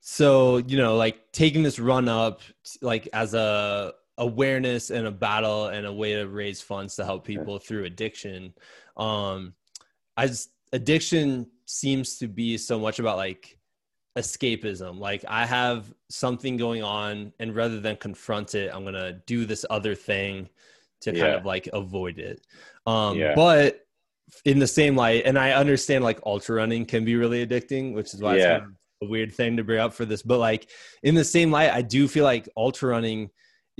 so 0.00 0.56
you 0.56 0.78
know 0.78 0.96
like 0.96 1.30
taking 1.32 1.62
this 1.62 1.78
run 1.78 2.08
up 2.08 2.40
like 2.80 3.08
as 3.12 3.34
a 3.34 3.92
awareness 4.18 4.90
and 4.90 5.06
a 5.06 5.10
battle 5.10 5.68
and 5.68 5.86
a 5.86 5.92
way 5.92 6.14
to 6.14 6.26
raise 6.26 6.60
funds 6.60 6.96
to 6.96 7.04
help 7.04 7.24
people 7.24 7.58
through 7.58 7.84
addiction. 7.84 8.52
Um 8.96 9.54
as 10.16 10.48
addiction 10.72 11.46
seems 11.66 12.18
to 12.18 12.28
be 12.28 12.58
so 12.58 12.78
much 12.78 12.98
about 12.98 13.16
like 13.16 13.58
escapism. 14.18 14.98
Like 14.98 15.24
i 15.28 15.46
have 15.46 15.92
something 16.10 16.56
going 16.56 16.82
on 16.82 17.32
and 17.38 17.54
rather 17.56 17.80
than 17.80 17.96
confront 17.96 18.54
it 18.54 18.70
i'm 18.74 18.84
gonna 18.84 19.20
do 19.26 19.46
this 19.46 19.64
other 19.70 19.94
thing 19.94 20.48
to 21.00 21.12
kind 21.12 21.34
of 21.34 21.44
like 21.46 21.68
avoid 21.72 22.18
it. 22.18 22.46
Um 22.86 23.18
Yeah. 23.18 23.34
but 23.34 23.86
in 24.44 24.58
the 24.58 24.66
same 24.66 24.96
light 24.96 25.24
and 25.26 25.38
i 25.38 25.52
understand 25.52 26.04
like 26.04 26.20
ultra 26.24 26.56
running 26.56 26.86
can 26.86 27.04
be 27.04 27.16
really 27.16 27.44
addicting 27.46 27.92
which 27.94 28.14
is 28.14 28.20
why 28.22 28.34
it's 28.36 28.42
Yeah. 28.44 28.58
kind 28.60 28.62
of 28.70 29.08
a 29.08 29.10
weird 29.10 29.32
thing 29.34 29.56
to 29.56 29.64
bring 29.64 29.80
up 29.80 29.92
for 29.92 30.04
this 30.04 30.22
but 30.22 30.38
like 30.38 30.70
in 31.02 31.14
the 31.14 31.24
same 31.24 31.50
light 31.50 31.70
i 31.70 31.82
do 31.82 32.06
feel 32.08 32.24
like 32.24 32.48
ultra 32.56 32.90
running 32.90 33.30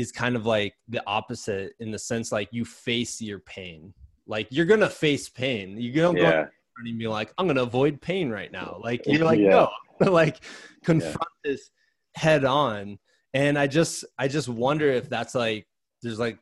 is 0.02 0.10
kind 0.10 0.34
of 0.36 0.44
like 0.44 0.74
the 0.88 1.02
opposite 1.06 1.72
in 1.78 1.90
the 1.90 1.98
sense 1.98 2.32
like 2.32 2.48
you 2.50 2.64
face 2.64 3.20
your 3.20 3.38
pain. 3.40 3.94
Like 4.26 4.48
you're 4.50 4.66
gonna 4.66 4.90
face 4.90 5.28
pain. 5.28 5.76
You 5.76 5.92
don't 5.92 6.16
go 6.16 6.22
Yeah, 6.22 6.46
and 6.84 6.98
be 6.98 7.06
like 7.06 7.32
i'm 7.38 7.46
gonna 7.46 7.62
avoid 7.62 8.00
pain 8.00 8.28
right 8.30 8.50
now. 8.50 8.78
Like 8.82 9.02
you're 9.06 9.24
like 9.24 9.38
Yeah. 9.38 9.50
no. 9.50 9.70
Like 10.10 10.40
confront 10.84 11.34
this 11.44 11.70
head 12.16 12.44
on. 12.44 12.98
And 13.34 13.58
i 13.58 13.66
just 13.66 14.04
i 14.18 14.26
just 14.28 14.48
wonder 14.48 14.88
if 14.90 15.08
that's 15.08 15.34
like 15.34 15.66
there's 16.02 16.18
like 16.18 16.38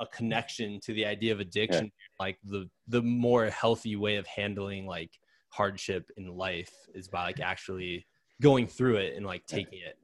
a 0.00 0.06
connection 0.06 0.80
to 0.80 0.92
the 0.94 1.06
idea 1.06 1.32
of 1.32 1.38
addiction 1.38 1.92
like 2.18 2.36
the 2.42 2.68
the 2.88 3.02
more 3.02 3.46
healthy 3.46 3.94
way 3.94 4.16
of 4.16 4.26
handling 4.26 4.86
like 4.86 5.10
hardship 5.50 6.10
in 6.16 6.26
life 6.36 6.72
is 6.94 7.06
by 7.06 7.24
like 7.26 7.40
actually 7.40 8.04
going 8.42 8.66
through 8.66 8.96
it 8.96 9.16
and 9.16 9.24
like 9.24 9.46
taking 9.46 9.78
it 9.78 9.96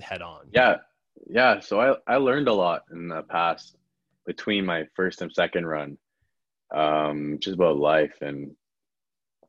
head 0.00 0.22
on. 0.22 0.46
Yeah, 0.52 0.76
yeah. 1.26 1.60
So 1.60 1.80
I 1.80 2.14
I 2.14 2.16
learned 2.16 2.48
a 2.48 2.52
lot 2.52 2.82
in 2.90 3.08
the 3.08 3.22
past 3.22 3.76
between 4.26 4.64
my 4.64 4.86
first 4.94 5.22
and 5.22 5.32
second 5.32 5.66
run, 5.66 5.98
um, 6.74 7.38
just 7.40 7.54
about 7.54 7.76
life 7.78 8.16
and 8.20 8.54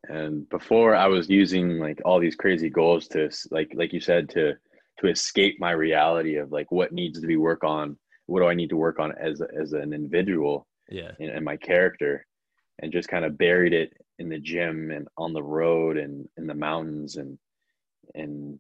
and 0.10 0.48
before 0.50 0.96
I 0.96 1.08
was 1.08 1.30
using 1.30 1.80
like 1.80 2.02
all 2.04 2.20
these 2.20 2.36
crazy 2.36 2.70
goals 2.70 3.08
to 3.10 3.30
like 3.52 3.72
like 3.76 3.94
you 3.94 4.00
said 4.00 4.30
to 4.30 4.54
to 5.00 5.08
escape 5.08 5.60
my 5.60 5.72
reality 5.72 6.36
of 6.36 6.52
like 6.52 6.72
what 6.72 6.92
needs 6.92 7.20
to 7.22 7.28
be 7.28 7.38
work 7.38 7.64
on 7.64 7.98
what 8.26 8.42
do 8.42 8.48
I 8.48 8.54
need 8.54 8.70
to 8.70 8.78
work 8.78 9.00
on 9.00 9.14
as 9.18 9.42
as 9.42 9.74
an 9.74 9.94
individual 9.94 10.68
yeah 10.90 11.12
and, 11.20 11.30
and 11.30 11.46
my 11.46 11.58
character 11.58 12.26
and 12.80 12.92
just 12.92 13.08
kind 13.08 13.24
of 13.24 13.38
buried 13.38 13.74
it 13.74 13.94
in 14.20 14.30
the 14.30 14.40
gym 14.40 14.92
and 14.92 15.08
on 15.18 15.34
the 15.34 15.44
road 15.44 15.98
and 15.98 16.28
in 16.38 16.48
the 16.48 16.54
mountains 16.54 17.16
and 17.16 17.38
and 18.14 18.60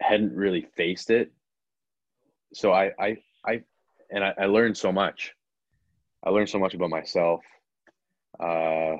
hadn't 0.00 0.34
really 0.34 0.66
faced 0.76 1.10
it 1.10 1.32
so 2.52 2.72
I 2.72 2.90
I 2.98 3.16
I 3.44 3.62
and 4.10 4.24
I, 4.24 4.34
I 4.38 4.46
learned 4.46 4.76
so 4.76 4.92
much 4.92 5.34
I 6.24 6.30
learned 6.30 6.48
so 6.48 6.58
much 6.58 6.74
about 6.74 6.90
myself 6.90 7.42
uh 8.40 8.96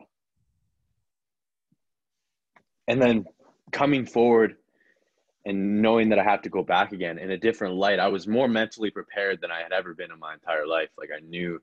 and 2.87 3.01
then 3.01 3.27
coming 3.71 4.07
forward 4.07 4.57
and 5.49 5.81
knowing 5.81 6.11
that 6.11 6.19
I 6.19 6.25
have 6.25 6.43
to 6.43 6.51
go 6.51 6.63
back 6.63 6.93
again 6.93 7.19
in 7.19 7.31
a 7.31 7.39
different 7.39 7.75
light, 7.75 7.99
I 7.99 8.09
was 8.09 8.27
more 8.27 8.49
mentally 8.49 8.91
prepared 8.91 9.41
than 9.41 9.51
I 9.51 9.63
had 9.63 9.73
ever 9.73 9.95
been 9.95 10.11
in 10.13 10.19
my 10.19 10.35
entire 10.35 10.67
life. 10.67 10.91
Like 10.99 11.09
I 11.17 11.21
knew, 11.21 11.61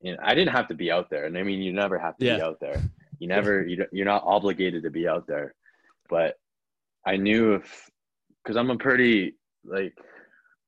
you 0.00 0.12
know, 0.12 0.18
I 0.22 0.34
didn't 0.34 0.52
have 0.52 0.68
to 0.68 0.74
be 0.74 0.92
out 0.92 1.10
there, 1.10 1.24
and 1.24 1.36
I 1.36 1.42
mean, 1.42 1.60
you 1.60 1.72
never 1.72 1.98
have 1.98 2.16
to 2.18 2.24
be 2.24 2.42
out 2.42 2.60
there. 2.60 2.80
You 3.18 3.28
never, 3.36 3.66
you 3.66 3.84
you're 3.90 4.04
not 4.04 4.22
obligated 4.24 4.84
to 4.84 4.90
be 4.90 5.08
out 5.08 5.26
there. 5.26 5.54
But 6.08 6.38
I 7.04 7.16
knew 7.16 7.54
if, 7.54 7.90
because 8.42 8.56
I'm 8.56 8.70
a 8.70 8.76
pretty 8.76 9.34
like, 9.64 9.98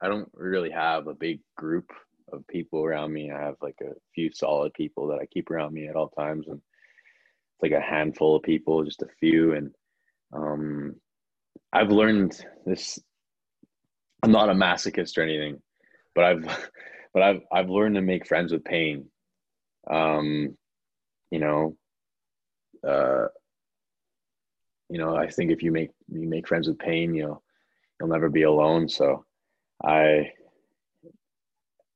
I 0.02 0.08
don't 0.08 0.30
really 0.34 0.70
have 0.70 1.06
a 1.06 1.14
big 1.14 1.40
group 1.56 1.90
of 2.32 2.46
people 2.48 2.84
around 2.84 3.12
me. 3.12 3.30
I 3.30 3.40
have 3.40 3.56
like 3.62 3.78
a 3.82 3.94
few 4.14 4.30
solid 4.32 4.74
people 4.74 5.08
that 5.08 5.20
I 5.20 5.26
keep 5.26 5.50
around 5.50 5.72
me 5.72 5.88
at 5.88 5.96
all 5.96 6.08
times, 6.08 6.46
and 6.48 6.56
it's 6.56 7.62
like 7.62 7.72
a 7.72 7.80
handful 7.80 8.36
of 8.36 8.42
people, 8.42 8.84
just 8.84 9.02
a 9.02 9.08
few, 9.20 9.54
and 9.54 9.74
um, 10.32 10.96
I've 11.72 11.90
learned 11.90 12.40
this. 12.64 12.98
I'm 14.22 14.32
not 14.32 14.50
a 14.50 14.54
masochist 14.54 15.18
or 15.18 15.22
anything, 15.22 15.60
but 16.14 16.24
I've, 16.24 16.70
but 17.14 17.22
I've 17.22 17.40
I've 17.52 17.70
learned 17.70 17.96
to 17.96 18.02
make 18.02 18.26
friends 18.26 18.52
with 18.52 18.64
pain. 18.64 19.06
Um, 19.90 20.56
you 21.30 21.38
know, 21.38 21.76
uh, 22.86 23.26
you 24.88 24.98
know, 24.98 25.16
I 25.16 25.28
think 25.28 25.50
if 25.50 25.62
you 25.62 25.72
make 25.72 25.90
you 26.08 26.28
make 26.28 26.48
friends 26.48 26.68
with 26.68 26.78
pain, 26.78 27.14
you'll 27.14 27.42
you'll 28.00 28.08
never 28.08 28.28
be 28.28 28.42
alone. 28.42 28.88
So, 28.88 29.25
I, 29.84 30.32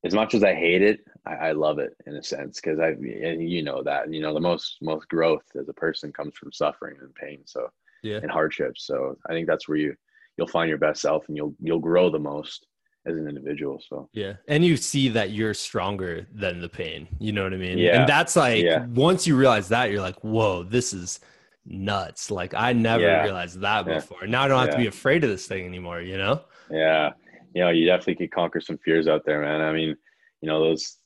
as 0.05 0.15
much 0.15 0.35
as 0.35 0.43
I 0.43 0.55
hate 0.55 0.83
it, 0.83 1.01
I, 1.27 1.35
I 1.35 1.53
love 1.53 1.79
it 1.79 1.95
in 2.07 2.17
a 2.17 2.23
sense 2.23 2.61
because 2.61 2.79
I 2.79 2.89
and 2.89 3.49
you 3.49 3.63
know 3.63 3.83
that 3.83 4.13
you 4.13 4.21
know 4.23 4.33
the 4.33 4.41
most 4.41 4.79
most 4.81 5.09
growth 5.09 5.45
as 5.59 5.69
a 5.69 5.75
person 5.75 6.13
comes 6.13 6.35
from 6.37 6.53
suffering 6.53 6.97
and 7.01 7.15
pain. 7.15 7.43
So 7.47 7.69
yeah 8.03 8.21
and 8.23 8.31
hardships. 8.31 8.87
So 8.87 9.17
I 9.29 9.33
think 9.33 9.47
that's 9.47 9.69
where 9.69 9.77
you 9.79 9.95
you'll 10.37 10.47
find 10.47 10.69
your 10.69 10.79
best 10.79 11.03
self 11.03 11.29
and 11.29 11.37
you'll 11.37 11.55
you'll 11.61 11.81
grow 11.81 12.11
the 12.11 12.19
most 12.19 12.67
as 13.07 13.17
an 13.17 13.29
individual. 13.29 13.83
So 13.87 14.09
Yeah. 14.13 14.35
And 14.49 14.65
you 14.65 14.77
see 14.77 15.09
that 15.11 15.31
you're 15.31 15.55
stronger 15.55 16.27
than 16.33 16.61
the 16.61 16.69
pain. 16.69 17.09
You 17.19 17.33
know 17.33 17.45
what 17.45 17.55
I 17.55 17.57
mean? 17.59 17.79
Yeah. 17.79 17.95
And 17.95 18.09
that's 18.09 18.37
like 18.37 18.65
Yeah. 18.65 18.85
once 18.95 19.27
you 19.27 19.37
realize 19.37 19.69
that, 19.69 19.91
you're 19.91 20.01
like, 20.01 20.19
whoa, 20.25 20.65
this 20.65 20.93
is 20.93 21.21
nuts. 21.65 22.31
Like 22.31 22.55
I 22.55 22.73
never 22.73 23.03
Yeah. 23.03 23.17
realized 23.17 23.61
that 23.61 23.87
Yeah. 23.87 24.01
before. 24.01 24.27
Now 24.27 24.43
I 24.45 24.49
don't 24.49 24.59
have 24.61 24.71
to 24.71 24.77
be 24.77 24.87
afraid 24.87 25.23
of 25.25 25.31
this 25.31 25.47
thing 25.47 25.65
anymore, 25.65 26.01
you 26.01 26.19
know? 26.19 26.43
yeah, 26.71 27.11
you 27.55 27.63
know, 27.63 27.71
you 27.71 27.87
definitely 27.87 28.17
could 28.17 28.33
conquer 28.33 28.61
some 28.61 28.79
fears 28.79 29.09
out 29.09 29.25
there, 29.25 29.43
man. 29.43 29.61
I 29.61 29.73
mean, 29.73 29.97
you 30.41 30.49
know, 30.49 30.61
those 30.61 30.97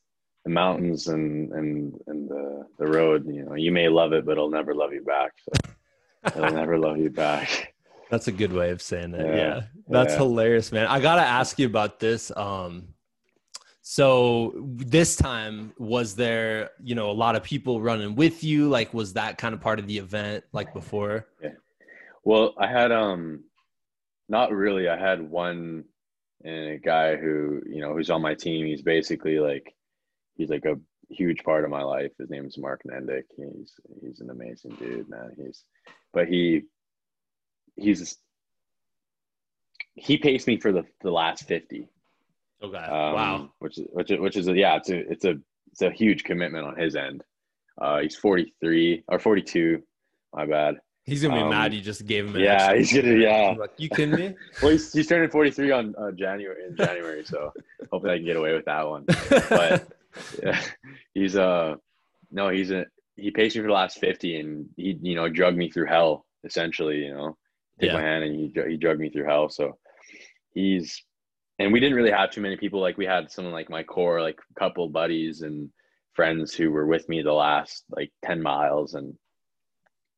the 0.44 0.50
mountains 0.50 1.08
and 1.08 1.52
and 1.52 1.98
and 2.06 2.28
the 2.28 2.66
the 2.78 2.86
road. 2.86 3.26
You 3.26 3.44
know, 3.44 3.54
you 3.54 3.72
may 3.72 3.88
love 3.88 4.12
it, 4.12 4.24
but 4.26 4.32
it'll 4.32 4.50
never 4.50 4.74
love 4.74 4.92
you 4.92 5.02
back. 5.02 5.32
So 5.46 5.72
it'll 6.26 6.54
never 6.54 6.78
love 6.78 6.98
you 6.98 7.10
back. 7.10 7.74
That's 8.10 8.28
a 8.28 8.32
good 8.32 8.52
way 8.52 8.70
of 8.70 8.82
saying 8.82 9.12
that. 9.12 9.26
Yeah, 9.26 9.34
yeah. 9.34 9.60
that's 9.88 10.12
yeah. 10.12 10.18
hilarious, 10.18 10.70
man. 10.70 10.86
I 10.86 11.00
gotta 11.00 11.22
ask 11.22 11.58
you 11.58 11.66
about 11.66 11.98
this. 11.98 12.30
Um, 12.36 12.88
so 13.86 14.54
this 14.56 15.14
time, 15.14 15.74
was 15.78 16.14
there, 16.14 16.70
you 16.82 16.94
know, 16.94 17.10
a 17.10 17.12
lot 17.12 17.36
of 17.36 17.42
people 17.42 17.82
running 17.82 18.14
with 18.14 18.42
you? 18.42 18.68
Like, 18.70 18.94
was 18.94 19.12
that 19.12 19.36
kind 19.36 19.54
of 19.54 19.60
part 19.60 19.78
of 19.78 19.86
the 19.86 19.98
event, 19.98 20.44
like 20.52 20.72
before? 20.72 21.26
Yeah. 21.42 21.50
Well, 22.22 22.54
I 22.56 22.66
had 22.66 22.92
um, 22.92 23.44
not 24.28 24.52
really. 24.52 24.88
I 24.88 24.96
had 24.96 25.20
one 25.20 25.84
and 26.44 26.68
a 26.68 26.78
guy 26.78 27.16
who 27.16 27.62
you 27.66 27.80
know 27.80 27.94
who's 27.94 28.10
on 28.10 28.22
my 28.22 28.34
team. 28.34 28.66
He's 28.66 28.82
basically 28.82 29.38
like 29.38 29.74
he's 30.36 30.50
like 30.50 30.64
a 30.64 30.78
huge 31.08 31.42
part 31.42 31.64
of 31.64 31.70
my 31.70 31.82
life. 31.82 32.12
His 32.18 32.30
name 32.30 32.46
is 32.46 32.58
Mark 32.58 32.82
Nendick. 32.86 33.24
He's 33.36 33.72
he's 34.00 34.20
an 34.20 34.30
amazing 34.30 34.76
dude, 34.76 35.08
man. 35.08 35.32
He's 35.36 35.64
but 36.12 36.28
he 36.28 36.62
he's 37.76 38.16
he 39.94 40.18
paced 40.18 40.46
me 40.46 40.58
for 40.58 40.72
the 40.72 40.84
the 41.02 41.10
last 41.10 41.46
fifty. 41.46 41.88
Okay. 42.62 42.76
Um, 42.76 43.14
wow. 43.14 43.50
Which 43.58 43.78
is 43.78 43.86
which 43.90 44.10
is 44.10 44.20
which 44.20 44.36
is 44.36 44.48
a, 44.48 44.54
yeah, 44.54 44.76
it's 44.76 44.90
a 44.90 45.10
it's 45.10 45.24
a 45.24 45.34
it's 45.72 45.82
a 45.82 45.90
huge 45.90 46.24
commitment 46.24 46.66
on 46.66 46.76
his 46.76 46.96
end. 46.96 47.24
Uh, 47.80 48.00
he's 48.00 48.16
forty 48.16 48.54
three 48.60 49.02
or 49.08 49.18
forty 49.18 49.42
two. 49.42 49.82
My 50.32 50.46
bad. 50.46 50.76
He's 51.04 51.22
gonna 51.22 51.34
be 51.34 51.42
um, 51.42 51.50
mad 51.50 51.74
you 51.74 51.82
just 51.82 52.06
gave 52.06 52.26
him. 52.26 52.36
yeah, 52.36 52.70
extra. 52.70 52.78
he's 52.78 52.92
gonna. 52.92 53.16
Yeah. 53.16 53.54
Like, 53.58 53.72
you 53.76 53.90
kidding 53.90 54.14
me? 54.14 54.34
well, 54.62 54.72
he's, 54.72 54.90
he's 54.90 55.06
turning 55.06 55.28
43 55.28 55.70
on 55.70 55.94
uh, 55.96 56.10
January 56.12 56.64
in 56.66 56.76
January, 56.76 57.24
so 57.24 57.52
hopefully 57.92 58.14
I 58.14 58.16
can 58.16 58.24
get 58.24 58.36
away 58.36 58.54
with 58.54 58.64
that 58.64 58.88
one. 58.88 59.04
But 59.28 59.88
yeah, 60.42 60.62
he's 61.12 61.36
uh 61.36 61.74
no, 62.30 62.48
he's 62.48 62.70
a 62.70 62.86
he 63.16 63.30
paced 63.30 63.54
me 63.54 63.62
for 63.62 63.68
the 63.68 63.74
last 63.74 63.98
50, 63.98 64.40
and 64.40 64.66
he 64.76 64.98
you 65.02 65.14
know 65.14 65.28
drugged 65.28 65.58
me 65.58 65.70
through 65.70 65.86
hell 65.86 66.24
essentially. 66.42 66.98
You 66.98 67.14
know, 67.14 67.36
take 67.80 67.90
yeah. 67.90 67.96
my 67.96 68.02
hand 68.02 68.24
and 68.24 68.34
he 68.34 68.52
he 68.68 68.76
drugged 68.78 69.00
me 69.00 69.10
through 69.10 69.26
hell. 69.26 69.50
So 69.50 69.78
he's 70.54 71.02
and 71.58 71.72
we 71.72 71.80
didn't 71.80 71.96
really 71.96 72.10
have 72.10 72.30
too 72.30 72.40
many 72.40 72.56
people. 72.56 72.80
Like 72.80 72.96
we 72.96 73.06
had 73.06 73.30
someone 73.30 73.52
like 73.52 73.68
my 73.68 73.82
core, 73.82 74.22
like 74.22 74.38
a 74.38 74.58
couple 74.58 74.88
buddies 74.88 75.42
and 75.42 75.70
friends 76.14 76.54
who 76.54 76.70
were 76.70 76.86
with 76.86 77.08
me 77.08 77.22
the 77.22 77.32
last 77.32 77.84
like 77.90 78.10
10 78.24 78.40
miles 78.40 78.94
and 78.94 79.14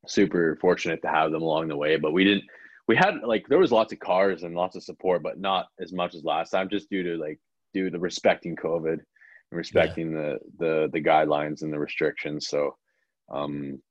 super 0.07 0.57
fortunate 0.61 1.03
to 1.03 1.09
have 1.09 1.33
them 1.33 1.43
along 1.43 1.69
the 1.69 1.77
way. 1.77 1.97
But 1.97 2.13
we 2.13 2.25
didn't, 2.25 2.45
we 2.89 2.97
had 2.97 3.17
like, 3.25 3.47
there 3.49 3.59
was 3.59 3.73
lots 3.73 3.93
of 3.93 3.99
cars 3.99 4.43
and 4.43 4.55
lots 4.55 4.77
of 4.77 4.83
support, 4.83 5.23
but 5.23 5.39
not 5.39 5.67
as 5.81 5.93
much 5.93 6.15
as 6.15 6.25
last 6.25 6.51
time, 6.51 6.69
just 6.69 6.89
due 6.89 7.03
to 7.03 7.17
like, 7.17 7.39
due 7.75 7.91
to 7.91 7.99
respecting 7.99 8.57
COVID 8.57 8.93
and 8.93 9.03
respecting 9.53 10.13
yeah. 10.13 10.19
the, 10.19 10.39
the, 10.59 10.91
the 10.93 11.03
guidelines 11.03 11.63
and 11.63 11.73
the 11.73 11.79
restrictions. 11.79 12.49
So, 12.49 12.77
um, 13.31 13.83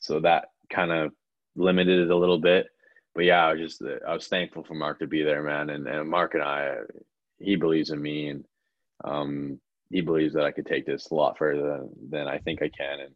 so 0.00 0.20
that 0.20 0.46
kind 0.70 0.90
of 0.90 1.12
limited 1.54 2.00
it 2.00 2.10
a 2.10 2.16
little 2.16 2.38
bit. 2.40 2.66
But 3.14 3.24
yeah, 3.24 3.46
I 3.46 3.52
was 3.52 3.60
just, 3.60 3.82
I 4.08 4.14
was 4.14 4.26
thankful 4.26 4.64
for 4.64 4.74
Mark 4.74 4.98
to 5.00 5.06
be 5.06 5.22
there, 5.22 5.42
man. 5.42 5.70
And, 5.70 5.86
and 5.86 6.08
Mark 6.08 6.34
and 6.34 6.42
I, 6.42 6.76
he 7.38 7.56
believes 7.56 7.90
in 7.90 8.00
me 8.00 8.28
and, 8.28 8.44
um, 9.04 9.60
he 9.90 10.00
believes 10.00 10.32
that 10.32 10.44
I 10.44 10.52
could 10.52 10.64
take 10.64 10.86
this 10.86 11.10
a 11.10 11.14
lot 11.14 11.36
further 11.36 11.62
than, 11.62 11.90
than 12.08 12.26
I 12.28 12.38
think 12.38 12.62
I 12.62 12.70
can. 12.70 13.00
And, 13.00 13.14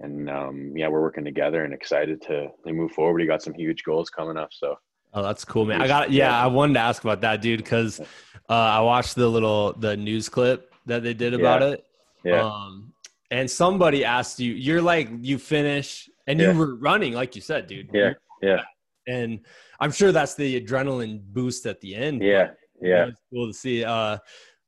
and 0.00 0.28
um, 0.28 0.72
yeah, 0.76 0.88
we're 0.88 1.02
working 1.02 1.24
together 1.24 1.64
and 1.64 1.72
excited 1.72 2.22
to, 2.22 2.48
move 2.66 2.92
forward. 2.92 3.20
He 3.20 3.26
got 3.26 3.42
some 3.42 3.54
huge 3.54 3.84
goals 3.84 4.10
coming 4.10 4.36
up. 4.36 4.50
So. 4.52 4.76
Oh, 5.14 5.22
that's 5.22 5.44
cool, 5.44 5.66
man. 5.66 5.82
I 5.82 5.86
got 5.86 6.10
yeah. 6.10 6.36
I 6.36 6.46
wanted 6.46 6.74
to 6.74 6.80
ask 6.80 7.04
about 7.04 7.20
that, 7.20 7.42
dude, 7.42 7.62
because 7.62 8.00
uh, 8.00 8.04
I 8.48 8.80
watched 8.80 9.14
the 9.14 9.28
little 9.28 9.74
the 9.74 9.96
news 9.96 10.28
clip 10.28 10.74
that 10.86 11.02
they 11.02 11.14
did 11.14 11.34
about 11.34 11.60
yeah. 11.60 11.68
it. 11.68 11.84
Yeah. 12.24 12.44
Um, 12.44 12.92
and 13.30 13.50
somebody 13.50 14.04
asked 14.04 14.40
you, 14.40 14.52
you're 14.52 14.82
like, 14.82 15.08
you 15.20 15.38
finish, 15.38 16.08
and 16.26 16.38
yeah. 16.38 16.52
you 16.52 16.58
were 16.58 16.76
running, 16.76 17.14
like 17.14 17.34
you 17.34 17.40
said, 17.40 17.66
dude. 17.66 17.90
Yeah. 17.92 18.12
Yeah. 18.42 18.60
And 19.06 19.40
I'm 19.80 19.90
sure 19.90 20.12
that's 20.12 20.34
the 20.34 20.60
adrenaline 20.60 21.20
boost 21.22 21.66
at 21.66 21.80
the 21.80 21.94
end. 21.94 22.22
Yeah. 22.22 22.50
Yeah. 22.80 23.06
It's 23.06 23.20
cool 23.32 23.46
to 23.48 23.52
see. 23.54 23.84
Uh, 23.84 24.18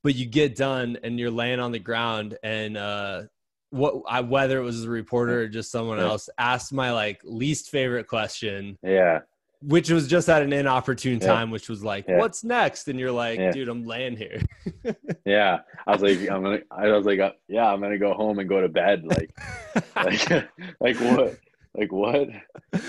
but 0.03 0.15
you 0.15 0.27
get 0.27 0.57
done 0.57 0.99
and 1.03 1.19
you're 1.19 1.31
laying 1.31 1.61
on 1.61 1.73
the 1.73 1.79
ground 1.79 2.37
and 2.43 2.77
uh, 2.77 3.23
what 3.75 4.03
I, 4.09 4.21
whether 4.21 4.59
it 4.59 4.63
was 4.63 4.85
a 4.85 4.91
reporter 4.91 5.43
or 5.43 5.49
just 5.49 5.73
someone 5.73 5.99
yeah. 5.99 6.05
else 6.05 6.29
asked 6.39 6.73
my 6.73 6.93
like 6.93 7.21
least 7.25 7.71
favorite 7.71 8.07
question. 8.07 8.79
Yeah. 8.83 9.21
Which 9.63 9.91
was 9.91 10.07
just 10.07 10.29
at 10.29 10.43
an 10.43 10.53
inopportune 10.53 11.19
time, 11.19 11.49
yeah. 11.49 11.53
which 11.53 11.71
was 11.71 11.83
like, 11.83 12.05
yeah. 12.07 12.19
"What's 12.19 12.45
next?" 12.45 12.87
And 12.89 13.01
you're 13.01 13.11
like, 13.11 13.53
"Dude, 13.53 13.71
I'm 13.71 13.87
laying 13.87 14.15
here." 14.15 14.43
yeah, 15.25 15.61
I 15.87 15.93
was 15.93 16.03
like, 16.03 16.31
"I'm 16.31 16.43
gonna," 16.43 16.61
I 16.71 16.89
was 16.89 17.07
like, 17.07 17.19
uh, 17.19 17.33
"Yeah, 17.49 17.73
I'm 17.73 17.81
gonna 17.81 17.97
go 17.97 18.13
home 18.13 18.39
and 18.41 18.47
go 18.47 18.61
to 18.61 18.69
bed." 18.69 19.05
Like, 19.07 19.31
like, 19.97 20.51
like 20.81 20.97
what? 21.01 21.39
Like 21.75 21.93
what? 21.93 22.29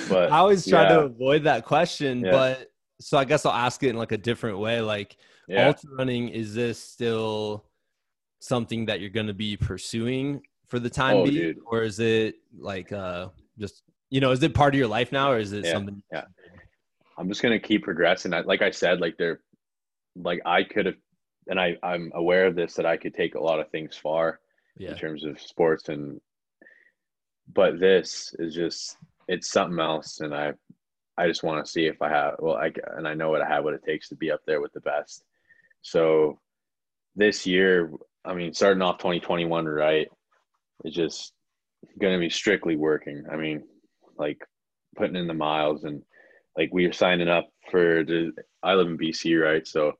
But 0.09 0.33
I 0.33 0.39
always 0.39 0.67
try 0.67 0.89
to 0.89 1.03
avoid 1.03 1.43
that 1.43 1.63
question, 1.63 2.21
but 2.23 2.69
so 2.99 3.17
I 3.17 3.23
guess 3.23 3.45
I'll 3.45 3.53
ask 3.53 3.81
it 3.81 3.91
in 3.91 3.95
like 3.95 4.11
a 4.11 4.17
different 4.17 4.59
way. 4.59 4.81
Like, 4.81 5.15
ultra 5.49 5.89
running, 5.97 6.27
is 6.27 6.53
this 6.53 6.77
still 6.77 7.63
something 8.39 8.88
that 8.88 8.99
you're 8.99 9.09
going 9.09 9.27
to 9.27 9.33
be 9.33 9.55
pursuing 9.55 10.41
for 10.68 10.80
the 10.80 10.89
time 10.89 11.18
oh, 11.18 11.24
being, 11.26 11.36
dude. 11.36 11.57
or 11.66 11.84
is 11.84 11.99
it 11.99 12.36
like 12.57 12.91
uh 12.91 13.30
just 13.57 13.84
you 14.09 14.20
know 14.20 14.32
is 14.32 14.43
it 14.43 14.53
part 14.53 14.74
of 14.74 14.80
your 14.80 14.88
life 14.88 15.11
now, 15.11 15.32
or 15.32 15.38
is 15.38 15.53
it 15.53 15.66
yeah, 15.66 15.72
something? 15.72 16.01
Yeah, 16.11 16.26
I'm 17.18 17.28
just 17.28 17.41
gonna 17.41 17.59
keep 17.59 17.84
progressing. 17.84 18.34
I, 18.34 18.41
like 18.41 18.61
I 18.61 18.72
said, 18.72 18.99
like 18.99 19.18
they're 19.18 19.41
like 20.16 20.41
I 20.45 20.63
could 20.63 20.86
have, 20.88 20.95
and 21.47 21.59
I 21.59 21.78
I'm 21.84 22.11
aware 22.16 22.45
of 22.45 22.55
this 22.55 22.76
that 22.76 22.86
I 22.86 22.97
could 22.97 23.13
take 23.13 23.36
a 23.36 23.41
lot 23.41 23.59
of 23.59 23.70
things 23.70 23.95
far 23.95 24.39
yeah. 24.78 24.91
in 24.91 24.97
terms 24.97 25.24
of 25.24 25.41
sports 25.41 25.89
and, 25.89 26.20
but 27.53 27.80
this 27.80 28.34
is 28.39 28.55
just 28.55 28.97
it's 29.28 29.51
something 29.51 29.80
else, 29.80 30.20
and 30.20 30.34
I 30.34 30.53
I 31.18 31.28
just 31.28 31.43
want 31.43 31.66
to 31.66 31.72
see 31.72 31.86
if 31.86 32.01
I 32.01 32.09
have 32.09 32.36
well 32.39 32.57
I 32.57 32.72
and 32.97 33.07
I 33.07 33.13
know 33.13 33.30
what 33.30 33.41
I 33.41 33.47
have 33.47 33.63
what 33.63 33.74
it 33.74 33.84
takes 33.84 34.09
to 34.09 34.16
be 34.16 34.32
up 34.32 34.41
there 34.45 34.61
with 34.61 34.74
the 34.74 34.82
best. 34.82 35.24
So 35.82 36.39
this 37.16 37.45
year, 37.45 37.91
I 38.26 38.34
mean, 38.34 38.53
starting 38.53 38.82
off 38.82 38.97
2021 38.97 39.66
right, 39.66 40.07
it's 40.84 40.95
just 40.95 41.34
going 41.99 42.13
to 42.13 42.19
be 42.19 42.30
strictly 42.30 42.76
working. 42.76 43.23
I 43.32 43.36
mean, 43.36 43.63
like 44.17 44.39
putting 44.95 45.15
in 45.15 45.28
the 45.28 45.34
miles 45.34 45.84
and 45.84 46.01
like 46.57 46.69
we 46.71 46.86
are 46.86 46.93
signing 46.93 47.28
up 47.28 47.49
for 47.71 48.03
the. 48.03 48.32
I 48.63 48.73
live 48.73 48.88
in 48.88 48.97
BC, 48.97 49.41
right? 49.41 49.67
So 49.67 49.93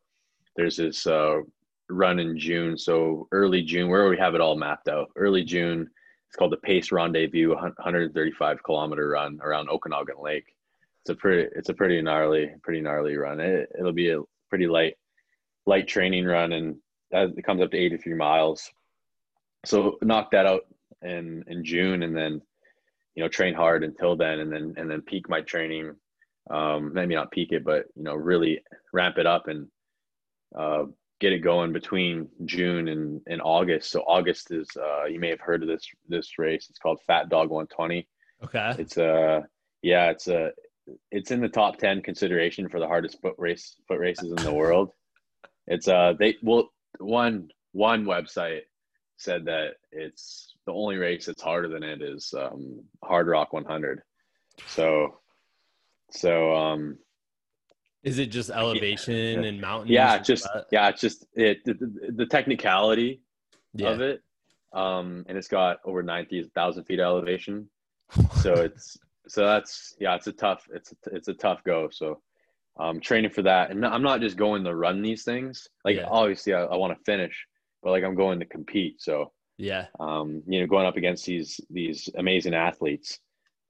there's 0.55 0.78
this 0.78 1.05
uh, 1.05 1.41
run 1.89 2.19
in 2.19 2.38
June. 2.38 2.78
So 2.78 3.28
early 3.32 3.61
June, 3.61 3.89
where 3.89 4.09
we 4.09 4.17
have 4.17 4.36
it 4.36 4.41
all 4.41 4.55
mapped 4.55 4.88
out. 4.88 5.09
Early 5.15 5.43
June, 5.43 5.89
it's 6.28 6.38
called 6.38 6.51
the 6.51 6.57
Pace 6.57 6.91
Rendezvous, 6.91 7.49
135 7.49 8.63
kilometer 8.63 9.09
run 9.09 9.39
around 9.41 9.69
Okanagan 9.69 10.15
Lake. 10.21 10.45
It's 11.01 11.09
a 11.11 11.15
pretty, 11.15 11.49
it's 11.55 11.69
a 11.69 11.73
pretty 11.73 12.01
gnarly, 12.01 12.51
pretty 12.63 12.82
gnarly 12.82 13.15
run. 13.15 13.39
It, 13.39 13.69
it'll 13.78 13.93
be 13.93 14.09
a 14.09 14.21
pretty 14.49 14.67
light, 14.67 14.95
light 15.65 15.88
training 15.88 16.26
run, 16.26 16.53
and 16.53 16.78
that, 17.11 17.34
it 17.38 17.45
comes 17.45 17.61
up 17.61 17.71
to 17.71 17.78
83 17.78 18.15
miles. 18.15 18.71
So 19.66 19.97
knock 20.01 20.32
that 20.32 20.45
out 20.45 20.61
in 21.01 21.43
in 21.47 21.63
June, 21.63 22.03
and 22.03 22.16
then 22.16 22.41
you 23.16 23.24
know 23.24 23.30
train 23.30 23.53
hard 23.53 23.84
until 23.84 24.16
then, 24.16 24.39
and 24.39 24.51
then 24.51 24.74
and 24.78 24.89
then 24.89 25.01
peak 25.01 25.30
my 25.30 25.41
training. 25.41 25.95
Um, 26.49 26.93
maybe 26.93 27.16
not 27.16 27.32
peak 27.32 27.51
it, 27.51 27.63
but 27.63 27.86
you 27.95 28.03
know 28.03 28.16
really 28.16 28.61
ramp 28.93 29.18
it 29.18 29.26
up 29.26 29.47
and 29.47 29.68
uh, 30.57 30.86
get 31.20 31.34
it 31.34 31.39
going 31.39 31.74
between 31.74 32.28
June 32.45 32.88
and, 32.88 33.22
and 33.28 33.41
August. 33.41 33.91
So 33.91 34.01
August 34.01 34.51
is 34.51 34.70
uh, 34.78 35.05
you 35.05 35.20
may 35.20 35.30
have 35.30 35.39
heard 35.39 35.61
of 35.61 35.68
this 35.68 35.88
this 36.07 36.38
race. 36.38 36.68
It's 36.70 36.80
called 36.80 36.99
Fat 37.07 37.30
Dog 37.30 37.49
120. 37.49 38.07
Okay. 38.43 38.76
It's 38.78 38.97
a 38.97 39.13
uh, 39.13 39.41
yeah, 39.82 40.09
it's 40.09 40.28
a 40.28 40.51
it's 41.11 41.32
in 41.32 41.41
the 41.41 41.49
top 41.49 41.78
ten 41.78 42.01
consideration 42.01 42.70
for 42.70 42.80
the 42.80 42.88
hardest 42.88 43.22
foot 43.22 43.36
race 43.38 43.76
foot 43.88 43.99
races 43.99 44.32
in 44.32 44.43
the 44.43 44.53
world. 44.53 44.91
It's 45.68 45.88
uh 45.88 46.13
they 46.20 46.36
well 46.43 46.70
one 46.99 47.49
one 47.72 48.05
website 48.05 48.61
said 49.18 49.45
that 49.45 49.76
it's 49.91 50.55
the 50.66 50.74
only 50.74 50.97
race 50.97 51.26
that's 51.26 51.41
harder 51.41 51.68
than 51.68 51.84
it 51.84 52.01
is 52.01 52.34
um, 52.38 52.82
Hardrock 53.03 53.53
100. 53.53 54.01
So, 54.68 55.20
so 56.11 56.55
um, 56.55 56.97
is 58.05 58.20
it 58.20 58.28
just 58.28 58.51
elevation 58.51 59.41
yeah. 59.41 59.49
and 59.49 59.59
mountains? 59.59 59.89
Yeah, 59.89 60.20
just 60.20 60.47
yeah, 60.72 60.89
it's 60.89 61.01
just 61.01 61.26
it 61.34 61.66
the, 61.66 62.13
the, 62.16 62.26
technicality 62.28 63.22
yeah. 63.74 63.89
of 63.89 64.01
it, 64.01 64.22
um, 64.74 65.26
and 65.28 65.36
it's 65.36 65.47
got 65.47 65.80
over 65.86 66.03
ninety 66.03 66.43
thousand 66.53 66.84
feet 66.84 66.99
elevation. 66.99 67.68
so 68.43 68.53
it's 68.53 68.97
so 69.28 69.43
that's 69.43 69.95
yeah, 69.99 70.16
it's 70.16 70.28
a 70.28 70.32
tough 70.32 70.68
it's 70.72 70.91
a, 70.91 71.16
it's 71.16 71.28
a 71.30 71.34
tough 71.34 71.63
go. 71.63 71.89
So 71.91 72.22
um, 72.78 72.99
training 72.99 73.32
for 73.32 73.41
that, 73.41 73.72
and 73.72 73.84
I'm 73.84 74.03
not 74.03 74.22
just 74.22 74.38
going 74.38 74.63
to 74.66 74.76
run 74.76 75.01
these 75.01 75.24
things. 75.24 75.68
Like 75.84 75.97
yeah. 75.97 76.07
obviously, 76.07 76.53
I, 76.53 76.63
I 76.63 76.76
want 76.76 76.95
to 76.95 77.03
finish, 77.05 77.47
but 77.86 77.91
like 77.91 78.03
I'm 78.03 78.15
going 78.15 78.39
to 78.39 78.45
compete. 78.45 78.99
So 78.99 79.31
yeah, 79.57 79.86
um, 79.99 80.41
you 80.47 80.59
know, 80.59 80.67
going 80.67 80.88
up 80.88 80.97
against 80.97 81.25
these 81.25 81.61
these 81.69 82.09
amazing 82.17 82.55
athletes 82.55 83.19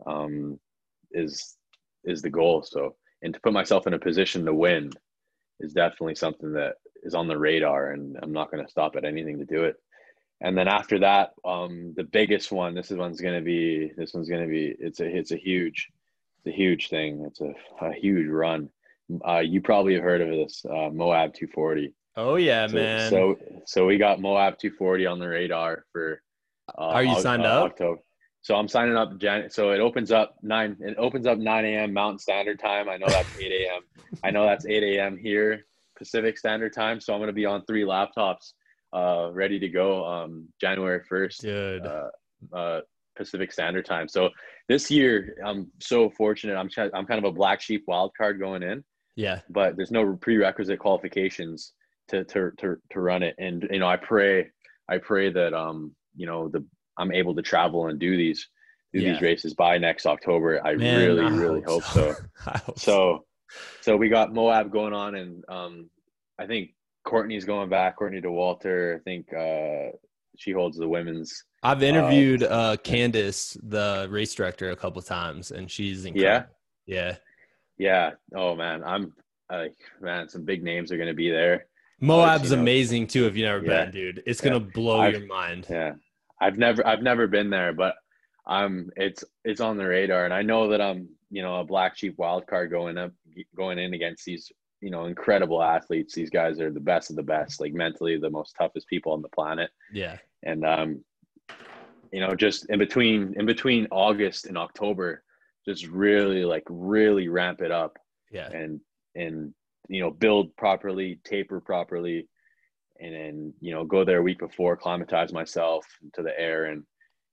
um, 0.07 0.57
is 1.11 1.57
is 2.05 2.23
the 2.23 2.29
goal. 2.29 2.63
So 2.63 2.95
and 3.21 3.33
to 3.33 3.39
put 3.41 3.53
myself 3.53 3.85
in 3.85 3.93
a 3.93 3.99
position 3.99 4.45
to 4.45 4.53
win 4.53 4.91
is 5.59 5.73
definitely 5.73 6.15
something 6.15 6.53
that 6.53 6.75
is 7.03 7.13
on 7.13 7.27
the 7.27 7.37
radar, 7.37 7.91
and 7.91 8.17
I'm 8.23 8.31
not 8.31 8.49
going 8.49 8.65
to 8.65 8.71
stop 8.71 8.95
at 8.95 9.05
anything 9.05 9.37
to 9.39 9.45
do 9.45 9.65
it. 9.65 9.75
and 10.41 10.57
then 10.57 10.67
after 10.67 10.99
that, 10.99 11.31
um, 11.43 11.93
the 11.95 12.03
biggest 12.03 12.51
one. 12.51 12.73
This 12.73 12.91
is 12.91 12.97
one's 12.97 13.21
gonna 13.21 13.41
be. 13.41 13.91
This 13.97 14.13
one's 14.13 14.29
gonna 14.29 14.47
be. 14.47 14.73
It's 14.79 15.01
a. 15.01 15.05
It's 15.05 15.31
a 15.31 15.37
huge. 15.37 15.89
It's 16.37 16.53
a 16.53 16.57
huge 16.57 16.87
thing. 16.89 17.25
It's 17.27 17.41
a, 17.41 17.53
a 17.81 17.93
huge 17.93 18.27
run. 18.27 18.69
Uh, 19.27 19.39
you 19.39 19.61
probably 19.61 19.93
have 19.95 20.03
heard 20.03 20.21
of 20.21 20.29
this 20.29 20.65
uh, 20.65 20.89
Moab 20.89 21.33
240. 21.33 21.93
Oh 22.17 22.35
yeah, 22.35 22.67
so, 22.67 22.75
man. 22.75 23.09
So 23.09 23.37
so 23.65 23.85
we 23.85 23.97
got 23.97 24.21
Moab 24.21 24.57
240 24.57 25.05
on 25.05 25.19
the 25.19 25.27
radar 25.27 25.85
for. 25.91 26.21
Uh, 26.77 26.81
Are 26.81 27.03
you 27.03 27.19
signed 27.19 27.45
up? 27.45 27.71
October. 27.71 28.01
So 28.41 28.55
I'm 28.55 28.67
signing 28.67 28.95
up. 28.95 29.17
Jan- 29.17 29.49
so 29.49 29.71
it 29.71 29.79
opens 29.79 30.11
up 30.11 30.35
nine. 30.41 30.77
It 30.79 30.95
opens 30.97 31.25
up 31.25 31.37
9 31.37 31.65
a.m. 31.65 31.93
Mountain 31.93 32.19
Standard 32.19 32.59
Time. 32.59 32.89
I 32.89 32.97
know 32.97 33.07
that's 33.07 33.39
8 33.39 33.51
a.m. 33.51 33.81
I 34.23 34.31
know 34.31 34.45
that's 34.45 34.65
8 34.65 34.83
a.m. 34.83 35.17
here 35.17 35.65
Pacific 35.97 36.37
Standard 36.37 36.73
Time. 36.73 36.99
So 36.99 37.13
I'm 37.13 37.19
going 37.19 37.27
to 37.27 37.33
be 37.33 37.45
on 37.45 37.65
three 37.65 37.83
laptops, 37.83 38.53
uh, 38.93 39.29
ready 39.31 39.59
to 39.59 39.69
go. 39.69 40.05
Um, 40.05 40.47
January 40.59 41.01
1st. 41.11 41.41
Dude. 41.41 41.85
Uh, 41.85 42.09
uh, 42.55 42.81
Pacific 43.15 43.51
Standard 43.51 43.85
Time. 43.85 44.07
So 44.07 44.29
this 44.67 44.91
year, 44.91 45.37
I'm 45.43 45.71
so 45.79 46.09
fortunate. 46.09 46.55
I'm 46.55 46.69
I'm 46.93 47.05
kind 47.05 47.17
of 47.17 47.23
a 47.23 47.31
black 47.31 47.61
sheep 47.61 47.85
wild 47.87 48.11
card 48.17 48.39
going 48.39 48.61
in. 48.61 48.83
Yeah. 49.15 49.39
But 49.49 49.77
there's 49.77 49.91
no 49.91 50.17
prerequisite 50.17 50.79
qualifications 50.79 51.73
to 52.09 52.23
to 52.25 52.51
to 52.57 52.75
to 52.91 52.99
run 52.99 53.23
it, 53.23 53.35
and 53.37 53.67
you 53.71 53.79
know 53.79 53.87
I 53.87 53.97
pray 53.97 54.49
I 54.89 54.97
pray 54.97 55.31
that 55.31 55.53
um 55.53 55.95
you 56.15 56.25
know 56.25 56.49
the 56.49 56.65
I'm 56.97 57.11
able 57.11 57.35
to 57.35 57.41
travel 57.41 57.87
and 57.87 57.99
do 57.99 58.15
these 58.15 58.47
do 58.93 59.01
yeah. 59.01 59.13
these 59.13 59.21
races 59.21 59.53
by 59.53 59.77
next 59.77 60.05
October. 60.05 60.61
I 60.65 60.75
Man, 60.75 60.99
really 60.99 61.25
I 61.25 61.29
really 61.29 61.61
hope, 61.61 61.83
hope 61.83 61.93
so. 61.93 62.13
so. 62.13 62.51
hope 62.65 62.79
so 62.79 63.25
so 63.81 63.95
we 63.95 64.09
got 64.09 64.33
Moab 64.33 64.71
going 64.71 64.93
on, 64.93 65.15
and 65.15 65.43
um 65.49 65.89
I 66.39 66.47
think 66.47 66.71
Courtney's 67.03 67.45
going 67.45 67.69
back. 67.69 67.97
Courtney 67.97 68.21
Dauwalter. 68.21 68.95
I 68.95 68.99
think 68.99 69.33
uh 69.33 69.95
she 70.37 70.51
holds 70.51 70.77
the 70.77 70.87
women's. 70.87 71.43
I've 71.63 71.81
interviewed 71.81 72.43
uh, 72.43 72.45
uh 72.45 72.75
Candice, 72.77 73.57
the 73.63 74.07
race 74.09 74.33
director, 74.35 74.71
a 74.71 74.75
couple 74.75 75.01
times, 75.01 75.51
and 75.51 75.69
she's 75.69 76.05
incredible. 76.05 76.49
Yeah, 76.85 77.17
yeah, 77.77 78.11
yeah. 78.33 78.39
Oh 78.39 78.55
man, 78.55 78.83
I'm 78.83 79.13
like 79.49 79.77
man, 80.01 80.29
some 80.29 80.43
big 80.43 80.63
names 80.63 80.91
are 80.91 80.97
going 80.97 81.07
to 81.07 81.13
be 81.13 81.31
there. 81.31 81.67
Moab's 81.99 82.49
you 82.49 82.55
know, 82.55 82.61
amazing 82.61 83.07
too. 83.07 83.25
If 83.25 83.35
you 83.35 83.45
never 83.45 83.63
yeah, 83.63 83.85
been, 83.85 83.91
dude, 83.91 84.23
it's 84.25 84.43
yeah. 84.43 84.49
gonna 84.49 84.59
blow 84.59 84.99
I've, 84.99 85.13
your 85.13 85.27
mind. 85.27 85.67
Yeah, 85.69 85.93
I've 86.41 86.57
never, 86.57 86.85
I've 86.85 87.01
never 87.01 87.27
been 87.27 87.49
there, 87.49 87.73
but 87.73 87.95
I'm. 88.45 88.89
It's, 88.95 89.23
it's 89.43 89.61
on 89.61 89.77
the 89.77 89.87
radar, 89.87 90.25
and 90.25 90.33
I 90.33 90.41
know 90.41 90.69
that 90.69 90.81
I'm, 90.81 91.07
you 91.31 91.41
know, 91.41 91.59
a 91.59 91.63
black 91.63 91.97
sheep 91.97 92.15
wild 92.17 92.47
card 92.47 92.69
going 92.69 92.97
up, 92.97 93.11
going 93.55 93.79
in 93.79 93.93
against 93.93 94.25
these, 94.25 94.51
you 94.81 94.89
know, 94.89 95.05
incredible 95.05 95.63
athletes. 95.63 96.13
These 96.13 96.29
guys 96.29 96.59
are 96.59 96.71
the 96.71 96.79
best 96.79 97.09
of 97.09 97.15
the 97.15 97.23
best, 97.23 97.61
like 97.61 97.73
mentally 97.73 98.17
the 98.17 98.29
most 98.29 98.55
toughest 98.57 98.87
people 98.87 99.13
on 99.13 99.21
the 99.21 99.29
planet. 99.29 99.71
Yeah, 99.93 100.17
and 100.43 100.65
um, 100.65 101.03
you 102.11 102.19
know, 102.19 102.35
just 102.35 102.69
in 102.69 102.79
between, 102.79 103.33
in 103.37 103.45
between 103.45 103.87
August 103.89 104.47
and 104.47 104.57
October, 104.57 105.23
just 105.65 105.87
really 105.87 106.43
like 106.43 106.63
really 106.69 107.29
ramp 107.29 107.61
it 107.61 107.71
up. 107.71 107.97
Yeah, 108.31 108.49
and 108.49 108.81
and 109.15 109.53
you 109.89 110.01
know 110.01 110.11
build 110.11 110.55
properly, 110.57 111.19
taper 111.23 111.59
properly, 111.59 112.27
and 112.99 113.13
then 113.13 113.53
you 113.61 113.73
know 113.73 113.85
go 113.85 114.03
there 114.03 114.19
a 114.19 114.23
week 114.23 114.39
before, 114.39 114.73
acclimatize 114.73 115.33
myself 115.33 115.85
to 116.13 116.21
the 116.21 116.37
air, 116.39 116.65
and 116.65 116.83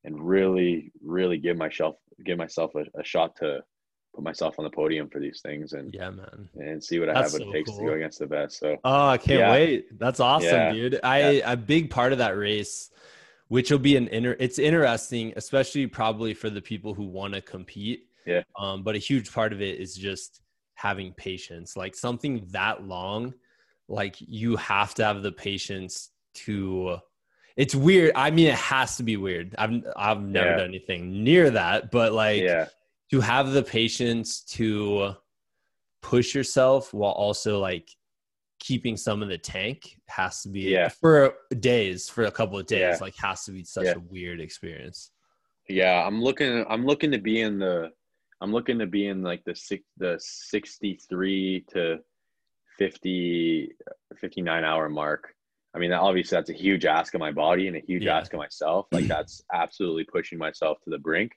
and 0.05 0.21
really 0.21 0.93
really 1.03 1.39
give 1.39 1.57
myself 1.57 1.97
give 2.25 2.39
myself 2.39 2.73
a, 2.75 2.85
a 3.01 3.05
shot 3.05 3.37
to 3.37 3.61
put 4.15 4.25
myself 4.25 4.57
on 4.59 4.65
the 4.65 4.71
podium 4.71 5.09
for 5.09 5.21
these 5.21 5.41
things 5.41 5.73
and 5.73 5.95
yeah 5.95 6.11
man 6.11 6.49
and 6.57 6.83
see 6.85 6.99
what 6.99 7.09
i 7.09 7.15
have 7.15 7.33
what 7.33 7.43
so 7.43 7.49
it 7.49 7.53
takes 7.53 7.71
cool. 7.71 7.79
to 7.79 7.87
go 7.87 7.93
against 7.93 8.19
the 8.19 8.27
best 8.27 8.59
so 8.59 8.77
oh 8.85 9.09
i 9.09 9.19
can't 9.19 9.41
yeah. 9.41 9.51
wait 9.51 9.99
that's 9.99 10.21
awesome 10.21 10.49
yeah. 10.49 10.73
dude 10.73 11.01
i 11.03 11.31
yeah. 11.31 11.53
a 11.53 11.57
big 11.57 11.91
part 11.91 12.13
of 12.13 12.19
that 12.19 12.37
race 12.37 12.91
which 13.49 13.71
will 13.71 13.79
be 13.79 13.97
an 13.97 14.09
inner 14.09 14.37
it's 14.39 14.59
interesting 14.59 15.33
especially 15.37 15.87
probably 15.87 16.35
for 16.35 16.51
the 16.51 16.61
people 16.61 16.95
who 16.95 17.05
want 17.05 17.33
to 17.33 17.41
compete 17.41 18.07
yeah 18.27 18.43
um 18.59 18.83
but 18.83 18.95
a 18.95 18.99
huge 18.99 19.33
part 19.33 19.53
of 19.53 19.63
it 19.63 19.81
is 19.81 19.95
just 19.95 20.43
having 20.83 21.13
patience 21.13 21.77
like 21.77 21.95
something 21.95 22.45
that 22.51 22.83
long 22.83 23.33
like 23.89 24.17
you 24.19 24.57
have 24.57 24.93
to 24.95 25.05
have 25.05 25.23
the 25.23 25.31
patience 25.31 26.11
to 26.35 26.97
it's 27.57 27.73
weird 27.73 28.11
i 28.17 28.33
mean 28.33 28.49
it 28.49 28.57
has 28.57 28.97
to 28.97 29.05
be 29.05 29.17
weird 29.17 29.55
i've 29.59 29.81
i've 29.97 30.21
never 30.21 30.51
yeah. 30.51 30.57
done 30.57 30.69
anything 30.69 31.23
near 31.23 31.51
that 31.51 31.93
but 31.93 32.13
like 32.13 32.43
yeah. 32.43 32.67
to 33.09 33.21
have 33.21 33.53
the 33.53 33.63
patience 33.63 34.41
to 34.41 35.15
push 36.01 36.35
yourself 36.35 36.93
while 36.93 37.13
also 37.13 37.61
like 37.61 37.89
keeping 38.59 38.97
some 38.97 39.23
of 39.23 39.29
the 39.29 39.39
tank 39.39 40.01
has 40.09 40.43
to 40.43 40.49
be 40.49 40.63
yeah. 40.63 40.89
for 40.89 41.35
days 41.61 42.09
for 42.09 42.25
a 42.25 42.31
couple 42.31 42.59
of 42.59 42.67
days 42.67 42.81
yeah. 42.81 42.99
like 43.01 43.15
has 43.15 43.45
to 43.45 43.53
be 43.53 43.63
such 43.63 43.85
yeah. 43.85 43.95
a 43.95 44.01
weird 44.11 44.41
experience 44.41 45.13
yeah 45.69 46.05
i'm 46.05 46.21
looking 46.21 46.65
i'm 46.69 46.85
looking 46.85 47.13
to 47.13 47.19
be 47.19 47.41
in 47.41 47.61
the 47.61 47.89
I'm 48.43 48.53
looking 48.53 48.79
to 48.81 48.87
be 48.87 49.07
in 49.07 49.23
like 49.23 49.45
the 49.45 49.55
six, 49.55 49.85
the 49.99 50.17
63 50.19 51.65
to 51.73 51.99
50, 52.77 53.71
59 54.21 54.65
hour 54.65 54.89
mark. 54.89 55.33
I 55.75 55.79
mean, 55.79 55.93
obviously 55.93 56.37
that's 56.37 56.51
a 56.51 56.55
huge 56.55 56.85
ask 56.85 57.15
of 57.15 57.21
my 57.21 57.31
body 57.31 57.69
and 57.69 57.77
a 57.77 57.81
huge 57.81 58.05
yeah. 58.05 58.19
ask 58.19 58.33
of 58.35 58.39
myself. 58.39 58.89
Like 58.91 59.07
that's 59.07 59.43
absolutely 59.55 60.05
pushing 60.05 60.39
myself 60.39 60.79
to 60.85 60.91
the 60.91 60.99
brink. 60.99 61.33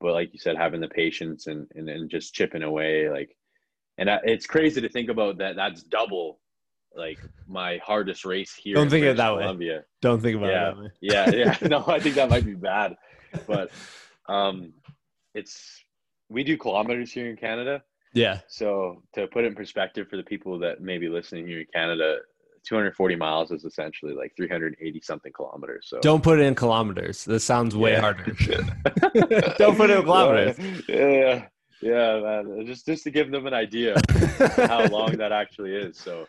But 0.00 0.12
like 0.12 0.32
you 0.32 0.38
said, 0.38 0.56
having 0.56 0.80
the 0.80 0.88
patience 0.88 1.48
and, 1.48 1.66
and, 1.74 1.88
and 1.88 2.08
just 2.08 2.32
chipping 2.32 2.62
away, 2.62 3.10
like, 3.10 3.36
and 3.98 4.08
it's 4.24 4.46
crazy 4.46 4.80
to 4.80 4.88
think 4.88 5.10
about 5.10 5.38
that. 5.38 5.56
That's 5.56 5.82
double 5.82 6.38
like 6.94 7.18
my 7.48 7.80
hardest 7.84 8.24
race 8.24 8.54
here. 8.54 8.74
Don't 8.74 8.88
think 8.88 9.04
of 9.04 9.12
it 9.12 9.16
that 9.16 9.36
Columbia. 9.36 9.78
way. 9.78 9.82
Don't 10.00 10.20
think 10.20 10.36
about 10.36 10.50
yeah. 10.50 10.68
it 10.68 10.74
that 10.74 10.82
way. 10.82 10.90
yeah, 11.00 11.30
yeah. 11.30 11.56
No, 11.68 11.84
I 11.88 11.98
think 11.98 12.14
that 12.14 12.30
might 12.30 12.44
be 12.44 12.54
bad, 12.54 12.96
but 13.46 13.70
um, 14.28 14.72
it's 15.34 15.82
we 16.28 16.44
do 16.44 16.56
kilometers 16.56 17.12
here 17.12 17.28
in 17.28 17.36
Canada. 17.36 17.82
Yeah. 18.12 18.40
So 18.48 19.02
to 19.14 19.26
put 19.26 19.44
it 19.44 19.48
in 19.48 19.54
perspective 19.54 20.08
for 20.08 20.16
the 20.16 20.22
people 20.22 20.58
that 20.60 20.80
may 20.80 20.98
be 20.98 21.08
listening 21.08 21.46
here 21.46 21.60
in 21.60 21.66
Canada, 21.72 22.18
240 22.66 23.14
miles 23.16 23.50
is 23.52 23.64
essentially 23.64 24.14
like 24.14 24.32
380 24.36 25.00
something 25.02 25.32
kilometers. 25.32 25.86
So 25.88 26.00
don't 26.00 26.22
put 26.22 26.40
it 26.40 26.42
in 26.42 26.54
kilometers. 26.54 27.24
This 27.24 27.44
sounds 27.44 27.76
way 27.76 27.92
yeah. 27.92 28.00
harder. 28.00 28.24
don't 29.58 29.76
put 29.76 29.90
it 29.90 29.98
in 29.98 30.02
kilometers. 30.02 30.58
Yeah, 30.88 31.46
yeah, 31.80 32.20
man. 32.20 32.66
Just 32.66 32.86
just 32.86 33.04
to 33.04 33.10
give 33.10 33.30
them 33.30 33.46
an 33.46 33.54
idea 33.54 33.96
how 34.56 34.86
long 34.86 35.16
that 35.18 35.30
actually 35.30 35.74
is. 35.74 35.98
So, 35.98 36.26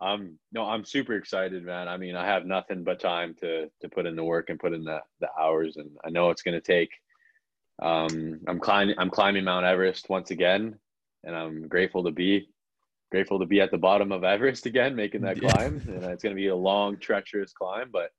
um, 0.00 0.38
no, 0.52 0.64
I'm 0.64 0.84
super 0.84 1.14
excited, 1.14 1.64
man. 1.64 1.86
I 1.86 1.96
mean, 1.96 2.16
I 2.16 2.26
have 2.26 2.46
nothing 2.46 2.82
but 2.82 2.98
time 2.98 3.34
to 3.40 3.70
to 3.80 3.88
put 3.88 4.06
in 4.06 4.16
the 4.16 4.24
work 4.24 4.48
and 4.48 4.58
put 4.58 4.72
in 4.72 4.84
the 4.84 5.00
the 5.20 5.28
hours, 5.38 5.76
and 5.76 5.90
I 6.04 6.10
know 6.10 6.30
it's 6.30 6.42
going 6.42 6.60
to 6.60 6.60
take 6.60 6.90
um, 7.82 8.40
I'm 8.46 8.58
climbing. 8.58 8.94
I'm 8.98 9.10
climbing 9.10 9.44
Mount 9.44 9.66
Everest 9.66 10.08
once 10.08 10.30
again, 10.30 10.78
and 11.24 11.36
I'm 11.36 11.68
grateful 11.68 12.04
to 12.04 12.10
be 12.10 12.48
grateful 13.10 13.38
to 13.38 13.46
be 13.46 13.60
at 13.60 13.70
the 13.70 13.78
bottom 13.78 14.10
of 14.12 14.24
Everest 14.24 14.66
again, 14.66 14.96
making 14.96 15.22
that 15.22 15.36
yeah. 15.42 15.52
climb. 15.52 15.82
And 15.86 16.04
it's 16.04 16.22
going 16.22 16.34
to 16.34 16.40
be 16.40 16.48
a 16.48 16.56
long, 16.56 16.98
treacherous 16.98 17.52
climb, 17.52 17.90
but 17.92 18.10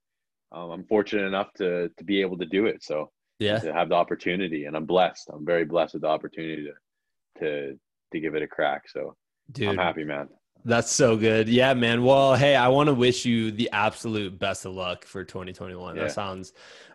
um, 0.51 0.71
I'm 0.71 0.85
fortunate 0.85 1.25
enough 1.25 1.51
to 1.57 1.89
to 1.89 2.03
be 2.03 2.21
able 2.21 2.37
to 2.37 2.45
do 2.45 2.65
it. 2.67 2.83
So 2.83 3.11
yeah, 3.39 3.59
to 3.59 3.73
have 3.73 3.89
the 3.89 3.95
opportunity, 3.95 4.65
and 4.65 4.75
I'm 4.75 4.85
blessed. 4.85 5.29
I'm 5.31 5.45
very 5.45 5.65
blessed 5.65 5.93
with 5.93 6.03
the 6.03 6.09
opportunity 6.09 6.67
to 6.67 7.39
to 7.39 7.79
to 8.13 8.19
give 8.19 8.35
it 8.35 8.43
a 8.43 8.47
crack. 8.47 8.89
So 8.89 9.15
Dude, 9.51 9.69
I'm 9.69 9.77
happy, 9.77 10.03
man. 10.03 10.29
That's 10.65 10.91
so 10.91 11.15
good. 11.15 11.47
Yeah, 11.47 11.73
man. 11.73 12.03
Well, 12.03 12.35
hey, 12.35 12.55
I 12.55 12.67
want 12.67 12.87
to 12.87 12.93
wish 12.93 13.25
you 13.25 13.51
the 13.51 13.69
absolute 13.71 14.37
best 14.37 14.65
of 14.65 14.73
luck 14.73 15.05
for 15.05 15.23
2021. 15.23 15.95
Yeah. 15.95 16.03
That 16.03 16.11
sounds 16.11 16.53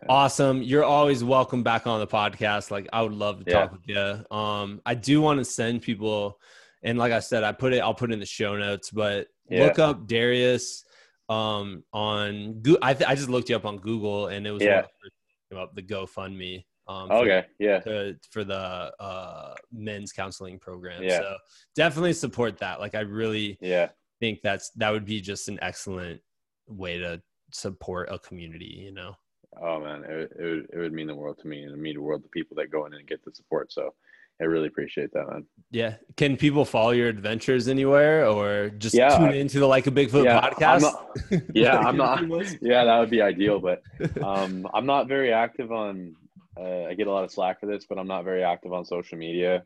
awesome. 0.09 0.63
You're 0.63 0.85
always 0.85 1.25
welcome 1.25 1.63
back 1.63 1.87
on 1.87 2.01
the 2.01 2.07
podcast. 2.07 2.71
Like 2.71 2.89
I 2.93 3.03
would 3.03 3.15
love 3.15 3.45
to 3.45 3.51
yeah. 3.51 3.61
talk 3.61 3.73
with 3.73 3.83
you. 3.87 4.37
Um, 4.37 4.83
I 4.85 4.95
do 4.95 5.21
want 5.21 5.39
to 5.39 5.45
send 5.45 5.83
people, 5.83 6.39
and 6.83 6.99
like 6.99 7.13
I 7.13 7.21
said, 7.21 7.45
I 7.45 7.53
put 7.53 7.73
it. 7.73 7.79
I'll 7.79 7.95
put 7.95 8.11
it 8.11 8.15
in 8.15 8.21
the 8.21 8.27
show 8.27 8.57
notes. 8.57 8.91
But 8.91 9.29
yeah. 9.49 9.65
look 9.65 9.79
up 9.79 10.07
Darius 10.07 10.85
um, 11.29 11.85
on. 11.93 12.61
Go- 12.61 12.79
I 12.83 12.95
th- 12.95 13.09
I 13.09 13.15
just 13.15 13.31
looked 13.31 13.49
you 13.49 13.57
up 13.57 13.65
on 13.65 13.79
Google, 13.79 14.27
and 14.27 14.47
it 14.47 14.51
was 14.51 14.63
yeah. 14.63 14.85
up 15.57 15.75
the 15.75 15.83
GoFundMe. 15.83 16.65
Um, 16.89 17.11
okay, 17.11 17.47
yeah, 17.59 17.79
to, 17.81 18.17
for 18.31 18.43
the 18.43 18.93
uh, 18.99 19.55
men's 19.73 20.13
counseling 20.13 20.59
program. 20.59 21.03
Yeah. 21.03 21.19
So 21.19 21.37
definitely 21.77 22.13
support 22.13 22.59
that. 22.59 22.81
Like 22.81 22.95
I 22.95 23.01
really, 23.01 23.57
yeah, 23.61 23.91
think 24.21 24.41
that's 24.43 24.71
that 24.71 24.91
would 24.91 25.05
be 25.05 25.21
just 25.21 25.49
an 25.49 25.59
excellent 25.63 26.21
way 26.67 26.99
to 26.99 27.23
support 27.53 28.09
a 28.11 28.19
community. 28.19 28.83
You 28.85 28.93
know. 28.93 29.15
Oh 29.63 29.81
man, 29.81 30.03
it, 30.05 30.33
it 30.39 30.43
would 30.43 30.67
it 30.73 30.79
would 30.79 30.93
mean 30.93 31.07
the 31.07 31.15
world 31.15 31.39
to 31.43 31.47
me, 31.47 31.63
and 31.63 31.73
it 31.73 31.79
mean 31.79 31.95
the 31.95 32.03
world 32.03 32.25
to 32.25 32.29
people 32.31 32.57
that 32.57 32.71
go 32.71 32.87
in 32.87 32.95
and 32.95 33.07
get 33.07 33.25
the 33.25 33.33
support. 33.33 33.73
So. 33.73 33.95
I 34.41 34.45
really 34.45 34.67
appreciate 34.67 35.13
that, 35.13 35.29
man. 35.31 35.47
Yeah. 35.71 35.97
Can 36.17 36.37
people 36.37 36.65
follow 36.65 36.91
your 36.91 37.09
adventures 37.09 37.69
anywhere 37.69 38.27
or 38.27 38.71
just 38.71 38.93
yeah, 38.93 39.17
tune 39.17 39.35
into 39.35 39.61
the 39.61 39.69
Like 39.69 39.87
a 39.87 39.91
Bigfoot 39.93 40.25
yeah, 40.25 40.41
podcast? 40.41 40.75
I'm 40.75 40.81
not, 40.81 41.43
yeah, 41.55 41.79
I'm 41.79 41.97
not. 41.99 42.23
Yeah, 42.61 42.85
that 42.85 42.99
would 42.99 43.11
be 43.11 43.23
ideal. 43.23 43.61
But 43.61 43.83
um, 44.21 44.67
I'm 44.75 44.87
not 44.87 45.07
very 45.07 45.33
active 45.33 45.71
on 45.71 46.17
uh, 46.59 46.85
I 46.85 46.95
get 46.95 47.07
a 47.07 47.13
lot 47.13 47.25
of 47.25 47.31
slack 47.31 47.61
for 47.61 47.67
this, 47.67 47.87
but 47.89 47.99
I'm 47.99 48.07
not 48.07 48.25
very 48.25 48.45
active 48.45 48.73
on 48.73 48.85
social 48.85 49.19
media. 49.19 49.65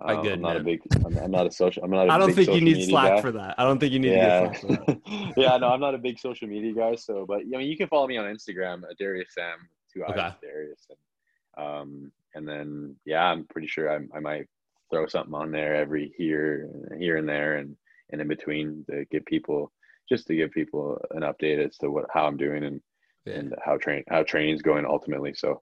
Uh, 0.00 0.22
good, 0.22 0.32
I'm 0.34 0.40
not 0.40 0.52
man. 0.54 0.60
a 0.60 0.64
big. 0.64 0.80
I'm, 1.04 1.18
I'm 1.18 1.30
not 1.30 1.46
a 1.46 1.52
social. 1.52 1.82
I'm 1.84 1.90
not. 1.90 2.08
I 2.08 2.14
I 2.14 2.18
don't 2.18 2.32
think 2.32 2.48
you 2.48 2.60
need 2.60 2.88
Slack 2.88 3.16
guy. 3.16 3.20
for 3.20 3.32
that. 3.32 3.54
I 3.58 3.64
don't 3.64 3.78
think 3.78 3.92
you 3.92 3.98
need 3.98 4.12
yeah. 4.12 4.40
to 4.40 4.46
get 4.46 4.60
Slack 4.60 4.84
for 4.86 4.92
that. 4.94 5.32
yeah, 5.36 5.56
no, 5.58 5.68
I'm 5.68 5.80
not 5.80 5.94
a 5.94 5.98
big 5.98 6.18
social 6.18 6.48
media 6.48 6.72
guy. 6.72 6.94
So, 6.94 7.26
but 7.26 7.40
I 7.40 7.58
mean, 7.58 7.68
you 7.68 7.76
can 7.76 7.88
follow 7.88 8.06
me 8.06 8.16
on 8.16 8.24
Instagram, 8.24 8.84
uh, 8.84 8.94
Darius 8.98 9.34
Sam, 9.34 9.58
two 9.92 10.04
eyes, 10.04 10.12
Okay. 10.12 10.30
Darius, 10.42 10.86
and 10.88 11.66
um, 11.66 12.12
and 12.34 12.48
then 12.48 12.96
yeah, 13.04 13.24
I'm 13.24 13.44
pretty 13.44 13.66
sure 13.66 13.92
I, 13.92 13.98
I 14.16 14.20
might 14.20 14.46
throw 14.90 15.06
something 15.06 15.34
on 15.34 15.50
there 15.50 15.74
every 15.74 16.12
here, 16.16 16.70
here 16.98 17.16
and 17.18 17.28
there, 17.28 17.56
and 17.56 17.76
and 18.10 18.20
in 18.20 18.28
between 18.28 18.84
to 18.90 19.04
give 19.10 19.26
people 19.26 19.70
just 20.08 20.26
to 20.28 20.34
give 20.34 20.50
people 20.50 20.98
an 21.10 21.22
update 21.22 21.64
as 21.64 21.76
to 21.78 21.90
what 21.90 22.06
how 22.12 22.26
I'm 22.26 22.36
doing 22.36 22.64
and 22.64 22.80
Yeah. 23.26 23.34
and 23.34 23.54
how 23.62 23.76
train 23.76 24.02
how 24.08 24.22
training's 24.22 24.62
going 24.62 24.86
ultimately. 24.86 25.34
So, 25.34 25.60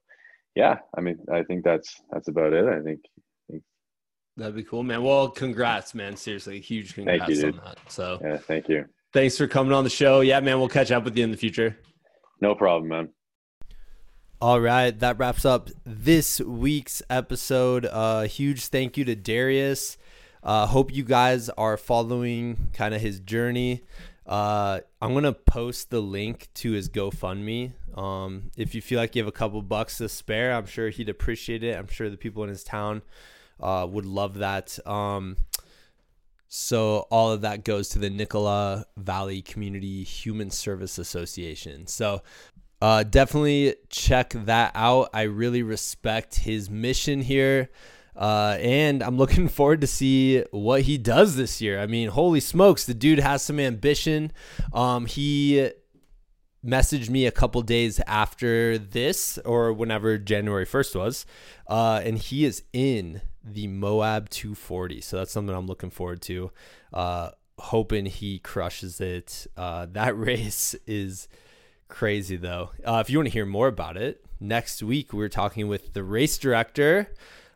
yeah, 0.59 0.79
I 0.97 0.99
mean, 0.99 1.17
I 1.31 1.43
think 1.43 1.63
that's 1.63 2.01
that's 2.11 2.27
about 2.27 2.51
it. 2.51 2.65
I 2.65 2.81
think 2.81 2.99
That'd 4.35 4.55
be 4.55 4.63
cool, 4.63 4.83
man. 4.83 5.03
Well, 5.03 5.29
congrats, 5.29 5.93
man. 5.93 6.17
Seriously, 6.17 6.59
huge 6.59 6.97
you, 6.97 7.05
congrats 7.05 7.27
dude. 7.27 7.57
on 7.59 7.65
that. 7.65 7.77
So 7.87 8.19
yeah, 8.21 8.37
thank 8.37 8.67
you. 8.67 8.85
thanks 9.13 9.37
for 9.37 9.47
coming 9.47 9.71
on 9.71 9.85
the 9.85 9.89
show. 9.89 10.19
Yeah, 10.19 10.41
man, 10.41 10.59
we'll 10.59 10.67
catch 10.67 10.91
up 10.91 11.05
with 11.05 11.17
you 11.17 11.23
in 11.23 11.31
the 11.31 11.37
future. 11.37 11.77
No 12.41 12.55
problem, 12.55 12.89
man. 12.89 13.09
All 14.41 14.59
right, 14.59 14.97
that 14.99 15.17
wraps 15.17 15.45
up 15.45 15.69
this 15.85 16.41
week's 16.41 17.01
episode. 17.09 17.85
Uh, 17.85 18.23
huge 18.23 18.65
thank 18.65 18.97
you 18.97 19.05
to 19.05 19.15
Darius. 19.15 19.97
Uh, 20.43 20.65
hope 20.65 20.93
you 20.93 21.03
guys 21.03 21.49
are 21.49 21.77
following 21.77 22.69
kind 22.73 22.93
of 22.93 22.99
his 22.99 23.21
journey. 23.21 23.83
Uh, 24.29 24.81
I'm 25.01 25.15
gonna 25.15 25.33
post 25.33 25.89
the 25.89 26.01
link 26.01 26.49
to 26.53 26.73
his 26.73 26.87
GoFundMe. 26.87 27.73
Um, 27.97 28.51
if 28.55 28.75
you 28.75 28.81
feel 28.81 28.99
like 28.99 29.15
you 29.15 29.23
have 29.23 29.27
a 29.27 29.31
couple 29.31 29.59
bucks 29.63 29.97
to 29.97 30.07
spare, 30.07 30.53
I'm 30.53 30.67
sure 30.67 30.89
he'd 30.89 31.09
appreciate 31.09 31.63
it. 31.63 31.75
I'm 31.75 31.87
sure 31.87 32.11
the 32.11 32.15
people 32.15 32.43
in 32.43 32.49
his 32.49 32.63
town 32.63 33.01
uh, 33.59 33.87
would 33.89 34.05
love 34.05 34.35
that. 34.35 34.77
Um, 34.87 35.37
so 36.47 37.07
all 37.09 37.31
of 37.31 37.41
that 37.41 37.63
goes 37.63 37.89
to 37.89 37.99
the 37.99 38.11
Nicola 38.11 38.85
Valley 38.97 39.41
Community 39.41 40.03
Human 40.03 40.51
Service 40.51 40.99
Association. 40.99 41.87
So 41.87 42.21
uh, 42.83 43.01
definitely 43.01 43.75
check 43.89 44.33
that 44.33 44.73
out. 44.75 45.09
I 45.11 45.23
really 45.23 45.63
respect 45.63 46.35
his 46.35 46.69
mission 46.69 47.21
here. 47.21 47.69
Uh, 48.15 48.57
and 48.59 49.01
I'm 49.01 49.17
looking 49.17 49.47
forward 49.49 49.81
to 49.81 49.87
see 49.87 50.43
what 50.51 50.83
he 50.83 50.97
does 50.97 51.35
this 51.35 51.61
year. 51.61 51.79
I 51.79 51.87
mean, 51.87 52.09
holy 52.09 52.39
smokes, 52.39 52.85
the 52.85 52.93
dude 52.93 53.19
has 53.19 53.41
some 53.41 53.59
ambition. 53.59 54.31
Um, 54.73 55.05
he 55.05 55.71
messaged 56.65 57.09
me 57.09 57.25
a 57.25 57.31
couple 57.31 57.61
days 57.61 57.99
after 58.05 58.77
this 58.77 59.37
or 59.39 59.71
whenever 59.71 60.17
January 60.17 60.65
1st 60.65 60.95
was. 60.95 61.25
Uh, 61.67 62.01
and 62.03 62.17
he 62.17 62.45
is 62.45 62.63
in 62.73 63.21
the 63.43 63.67
Moab 63.67 64.29
240. 64.29 65.01
So 65.01 65.17
that's 65.17 65.31
something 65.31 65.55
I'm 65.55 65.67
looking 65.67 65.89
forward 65.89 66.21
to. 66.23 66.51
Uh, 66.93 67.31
hoping 67.57 68.05
he 68.05 68.39
crushes 68.39 68.99
it. 68.99 69.47
Uh, 69.55 69.85
that 69.91 70.17
race 70.17 70.75
is 70.85 71.27
crazy 71.87 72.37
though. 72.37 72.71
Uh, 72.85 73.01
if 73.01 73.09
you 73.09 73.17
want 73.17 73.27
to 73.27 73.33
hear 73.33 73.45
more 73.45 73.67
about 73.67 73.97
it, 73.97 74.23
next 74.39 74.83
week 74.83 75.13
we're 75.13 75.29
talking 75.29 75.67
with 75.67 75.93
the 75.93 76.03
race 76.03 76.37
director. 76.37 77.11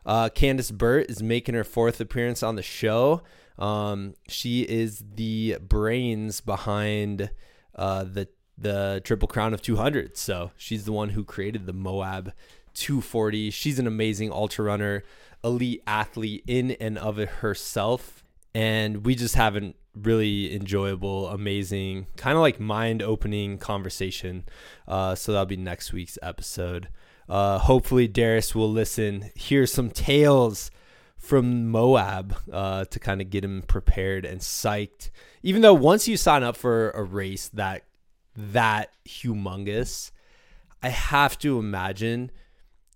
Uh, 0.06 0.28
Candice 0.28 0.72
Burt 0.72 1.10
is 1.10 1.22
making 1.22 1.54
her 1.54 1.64
fourth 1.64 2.00
appearance 2.00 2.42
on 2.42 2.56
the 2.56 2.62
show. 2.62 3.22
Um, 3.58 4.14
she 4.28 4.62
is 4.62 5.02
the 5.14 5.58
brains 5.60 6.40
behind 6.40 7.30
uh, 7.74 8.04
the 8.04 8.28
the 8.56 9.00
Triple 9.04 9.28
Crown 9.28 9.52
of 9.52 9.62
200. 9.62 10.16
So 10.16 10.52
she's 10.56 10.84
the 10.84 10.92
one 10.92 11.10
who 11.10 11.24
created 11.24 11.66
the 11.66 11.72
Moab 11.72 12.32
240. 12.74 13.50
She's 13.50 13.78
an 13.78 13.86
amazing 13.86 14.30
ultra 14.32 14.64
runner, 14.64 15.02
elite 15.42 15.82
athlete 15.86 16.44
in 16.46 16.72
and 16.72 16.98
of 16.98 17.16
herself. 17.16 18.22
And 18.54 19.04
we 19.04 19.16
just 19.16 19.34
have 19.34 19.56
a 19.56 19.74
really 19.94 20.54
enjoyable, 20.54 21.28
amazing, 21.28 22.06
kind 22.16 22.36
of 22.36 22.42
like 22.42 22.60
mind 22.60 23.02
opening 23.02 23.58
conversation. 23.58 24.44
Uh, 24.86 25.14
so 25.14 25.32
that'll 25.32 25.46
be 25.46 25.56
next 25.56 25.92
week's 25.92 26.18
episode. 26.22 26.88
Uh, 27.28 27.58
hopefully, 27.58 28.06
Darius 28.08 28.54
will 28.54 28.70
listen, 28.70 29.30
hear 29.34 29.66
some 29.66 29.90
tales 29.90 30.70
from 31.24 31.68
Moab 31.70 32.36
uh, 32.52 32.84
to 32.84 32.98
kind 33.00 33.20
of 33.20 33.30
get 33.30 33.44
him 33.44 33.62
prepared 33.62 34.24
and 34.26 34.40
psyched. 34.40 35.10
Even 35.42 35.62
though 35.62 35.74
once 35.74 36.06
you 36.06 36.16
sign 36.16 36.42
up 36.42 36.56
for 36.56 36.90
a 36.90 37.02
race 37.02 37.48
that 37.48 37.84
that 38.36 38.90
humongous, 39.08 40.10
I 40.82 40.90
have 40.90 41.38
to 41.38 41.58
imagine 41.58 42.30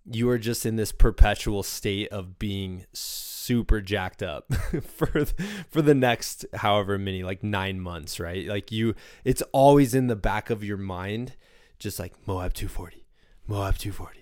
you 0.05 0.29
are 0.29 0.37
just 0.37 0.65
in 0.65 0.75
this 0.75 0.91
perpetual 0.91 1.63
state 1.63 2.09
of 2.09 2.37
being 2.37 2.85
super 2.93 3.81
jacked 3.81 4.21
up 4.21 4.53
for 4.83 5.25
for 5.69 5.81
the 5.81 5.95
next 5.95 6.45
however 6.53 6.97
many 6.97 7.23
like 7.23 7.43
9 7.43 7.79
months, 7.79 8.19
right? 8.19 8.47
Like 8.47 8.71
you 8.71 8.95
it's 9.23 9.41
always 9.51 9.95
in 9.95 10.07
the 10.07 10.15
back 10.15 10.49
of 10.49 10.63
your 10.63 10.77
mind 10.77 11.35
just 11.79 11.99
like 11.99 12.13
Moab 12.27 12.53
240, 12.53 13.05
Moab 13.47 13.77
240. 13.77 14.18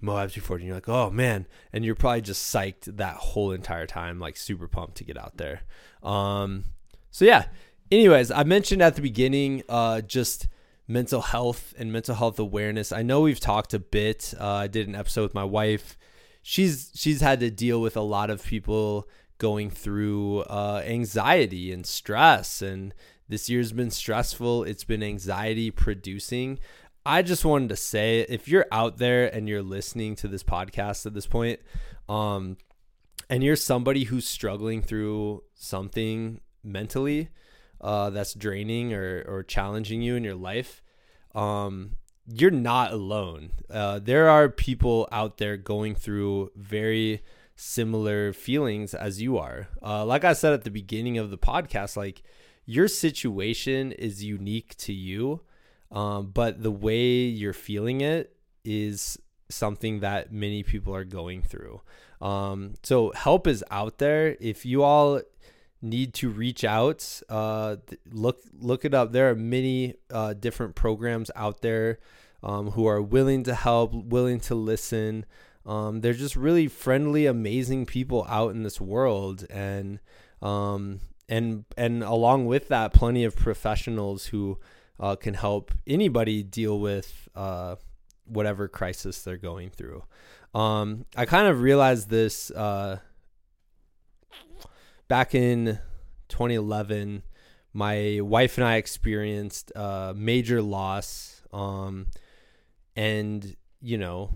Moab 0.00 0.30
240 0.30 0.62
and 0.62 0.66
you're 0.68 0.76
like, 0.76 0.88
"Oh 0.88 1.10
man." 1.10 1.46
And 1.72 1.84
you're 1.84 1.94
probably 1.94 2.20
just 2.20 2.52
psyched 2.54 2.96
that 2.96 3.16
whole 3.16 3.52
entire 3.52 3.86
time 3.86 4.18
like 4.18 4.36
super 4.36 4.68
pumped 4.68 4.96
to 4.96 5.04
get 5.04 5.18
out 5.18 5.36
there. 5.36 5.62
Um 6.02 6.64
so 7.10 7.24
yeah, 7.24 7.46
anyways, 7.90 8.30
I 8.30 8.42
mentioned 8.44 8.82
at 8.82 8.96
the 8.96 9.02
beginning 9.02 9.62
uh 9.68 10.00
just 10.00 10.48
mental 10.86 11.22
health 11.22 11.74
and 11.78 11.92
mental 11.92 12.14
health 12.14 12.38
awareness. 12.38 12.92
I 12.92 13.02
know 13.02 13.20
we've 13.22 13.40
talked 13.40 13.74
a 13.74 13.78
bit. 13.78 14.34
Uh, 14.38 14.46
I 14.46 14.66
did 14.66 14.88
an 14.88 14.94
episode 14.94 15.22
with 15.22 15.34
my 15.34 15.44
wife. 15.44 15.96
She's 16.42 16.90
she's 16.94 17.20
had 17.20 17.40
to 17.40 17.50
deal 17.50 17.80
with 17.80 17.96
a 17.96 18.02
lot 18.02 18.30
of 18.30 18.44
people 18.44 19.08
going 19.38 19.70
through 19.70 20.40
uh, 20.40 20.82
anxiety 20.84 21.72
and 21.72 21.86
stress, 21.86 22.60
and 22.60 22.94
this 23.28 23.48
year's 23.48 23.72
been 23.72 23.90
stressful. 23.90 24.64
It's 24.64 24.84
been 24.84 25.02
anxiety 25.02 25.70
producing. 25.70 26.58
I 27.06 27.22
just 27.22 27.44
wanted 27.44 27.68
to 27.68 27.76
say, 27.76 28.20
if 28.28 28.48
you're 28.48 28.66
out 28.72 28.96
there 28.96 29.26
and 29.26 29.48
you're 29.48 29.62
listening 29.62 30.16
to 30.16 30.28
this 30.28 30.42
podcast 30.42 31.04
at 31.04 31.12
this 31.12 31.26
point, 31.26 31.60
um, 32.08 32.56
and 33.28 33.44
you're 33.44 33.56
somebody 33.56 34.04
who's 34.04 34.26
struggling 34.26 34.80
through 34.80 35.42
something 35.54 36.40
mentally, 36.62 37.28
uh, 37.80 38.08
that's 38.08 38.32
draining 38.32 38.94
or, 38.94 39.22
or 39.28 39.42
challenging 39.42 40.00
you 40.00 40.16
in 40.16 40.24
your 40.24 40.34
life, 40.34 40.82
um, 41.34 41.96
you're 42.26 42.50
not 42.50 42.92
alone. 42.92 43.50
Uh, 43.68 43.98
there 43.98 44.30
are 44.30 44.48
people 44.48 45.06
out 45.12 45.36
there 45.36 45.58
going 45.58 45.94
through 45.94 46.50
very 46.56 47.22
similar 47.54 48.32
feelings 48.32 48.94
as 48.94 49.20
you 49.20 49.36
are. 49.36 49.68
Uh, 49.82 50.06
like 50.06 50.24
I 50.24 50.32
said 50.32 50.54
at 50.54 50.64
the 50.64 50.70
beginning 50.70 51.18
of 51.18 51.30
the 51.30 51.36
podcast, 51.38 51.98
like 51.98 52.22
your 52.64 52.88
situation 52.88 53.92
is 53.92 54.24
unique 54.24 54.74
to 54.78 54.94
you, 54.94 55.42
um, 55.94 56.26
but 56.34 56.62
the 56.62 56.70
way 56.70 57.06
you're 57.06 57.54
feeling 57.54 58.02
it 58.02 58.36
is 58.64 59.18
something 59.48 60.00
that 60.00 60.32
many 60.32 60.62
people 60.62 60.94
are 60.94 61.04
going 61.04 61.40
through. 61.40 61.80
Um, 62.20 62.74
so 62.82 63.12
help 63.14 63.46
is 63.46 63.64
out 63.70 63.98
there. 63.98 64.36
If 64.40 64.66
you 64.66 64.82
all 64.82 65.22
need 65.84 66.14
to 66.14 66.30
reach 66.30 66.64
out 66.64 67.20
uh 67.28 67.76
look 68.10 68.40
look 68.58 68.86
it 68.86 68.94
up 68.94 69.12
there 69.12 69.28
are 69.28 69.34
many 69.34 69.94
uh 70.10 70.32
different 70.32 70.74
programs 70.74 71.30
out 71.36 71.60
there 71.60 71.98
um 72.42 72.70
who 72.70 72.86
are 72.86 73.02
willing 73.02 73.42
to 73.42 73.54
help 73.54 73.92
willing 73.92 74.40
to 74.40 74.54
listen 74.54 75.26
um 75.66 76.00
they're 76.00 76.14
just 76.14 76.36
really 76.36 76.68
friendly 76.68 77.26
amazing 77.26 77.84
people 77.84 78.24
out 78.30 78.54
in 78.54 78.62
this 78.62 78.80
world 78.80 79.44
and 79.50 80.00
um 80.40 81.00
and 81.28 81.66
and 81.76 82.02
along 82.02 82.46
with 82.46 82.68
that 82.68 82.94
plenty 82.94 83.22
of 83.22 83.36
professionals 83.36 84.26
who 84.26 84.58
uh, 85.00 85.16
can 85.16 85.34
help 85.34 85.72
anybody 85.86 86.42
deal 86.42 86.78
with 86.78 87.28
uh 87.34 87.76
whatever 88.26 88.68
crisis 88.68 89.22
they're 89.22 89.36
going 89.36 89.70
through 89.70 90.02
um 90.54 91.04
i 91.16 91.26
kind 91.26 91.46
of 91.46 91.60
realized 91.60 92.08
this 92.08 92.50
uh 92.52 92.98
back 95.08 95.34
in 95.34 95.78
2011, 96.28 97.22
my 97.72 98.20
wife 98.22 98.58
and 98.58 98.66
I 98.66 98.76
experienced 98.76 99.72
a 99.74 100.14
major 100.16 100.62
loss. 100.62 101.42
Um, 101.52 102.08
and, 102.96 103.56
you 103.80 103.98
know, 103.98 104.30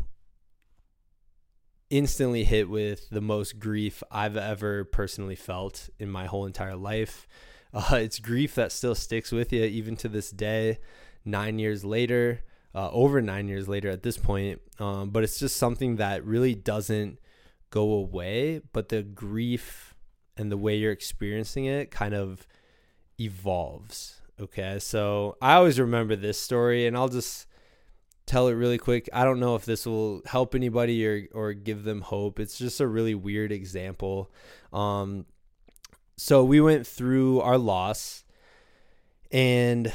instantly 1.90 2.44
hit 2.44 2.68
with 2.68 3.08
the 3.10 3.20
most 3.20 3.58
grief 3.58 4.02
I've 4.10 4.36
ever 4.36 4.84
personally 4.84 5.36
felt 5.36 5.88
in 5.98 6.10
my 6.10 6.26
whole 6.26 6.46
entire 6.46 6.76
life. 6.76 7.26
Uh, 7.72 7.96
it's 7.96 8.18
grief 8.18 8.54
that 8.54 8.72
still 8.72 8.94
sticks 8.94 9.30
with 9.32 9.52
you 9.52 9.64
even 9.64 9.96
to 9.96 10.08
this 10.08 10.30
day, 10.30 10.78
nine 11.24 11.58
years 11.58 11.84
later, 11.84 12.40
uh, 12.74 12.90
over 12.90 13.20
nine 13.20 13.48
years 13.48 13.68
later 13.68 13.90
at 13.90 14.02
this 14.02 14.16
point. 14.16 14.60
Um, 14.78 15.10
but 15.10 15.24
it's 15.24 15.38
just 15.38 15.56
something 15.56 15.96
that 15.96 16.24
really 16.24 16.54
doesn't 16.54 17.18
go 17.70 17.92
away. 17.92 18.60
But 18.72 18.88
the 18.88 19.02
grief 19.02 19.94
and 20.36 20.50
the 20.52 20.56
way 20.56 20.76
you're 20.76 20.92
experiencing 20.92 21.66
it 21.66 21.90
kind 21.90 22.14
of 22.14 22.46
evolves. 23.20 24.20
Okay. 24.40 24.78
So 24.78 25.36
I 25.42 25.54
always 25.54 25.80
remember 25.80 26.16
this 26.16 26.40
story, 26.40 26.86
and 26.86 26.96
I'll 26.96 27.08
just 27.08 27.46
tell 28.26 28.48
it 28.48 28.52
really 28.52 28.78
quick. 28.78 29.08
I 29.12 29.24
don't 29.24 29.40
know 29.40 29.56
if 29.56 29.64
this 29.64 29.84
will 29.86 30.22
help 30.26 30.54
anybody 30.54 31.04
or 31.06 31.26
or 31.34 31.52
give 31.52 31.82
them 31.84 32.02
hope. 32.02 32.38
It's 32.38 32.56
just 32.56 32.80
a 32.80 32.86
really 32.86 33.14
weird 33.14 33.50
example. 33.50 34.30
Um, 34.72 35.26
so 36.18 36.42
we 36.42 36.60
went 36.60 36.86
through 36.86 37.40
our 37.40 37.56
loss, 37.56 38.24
and 39.30 39.92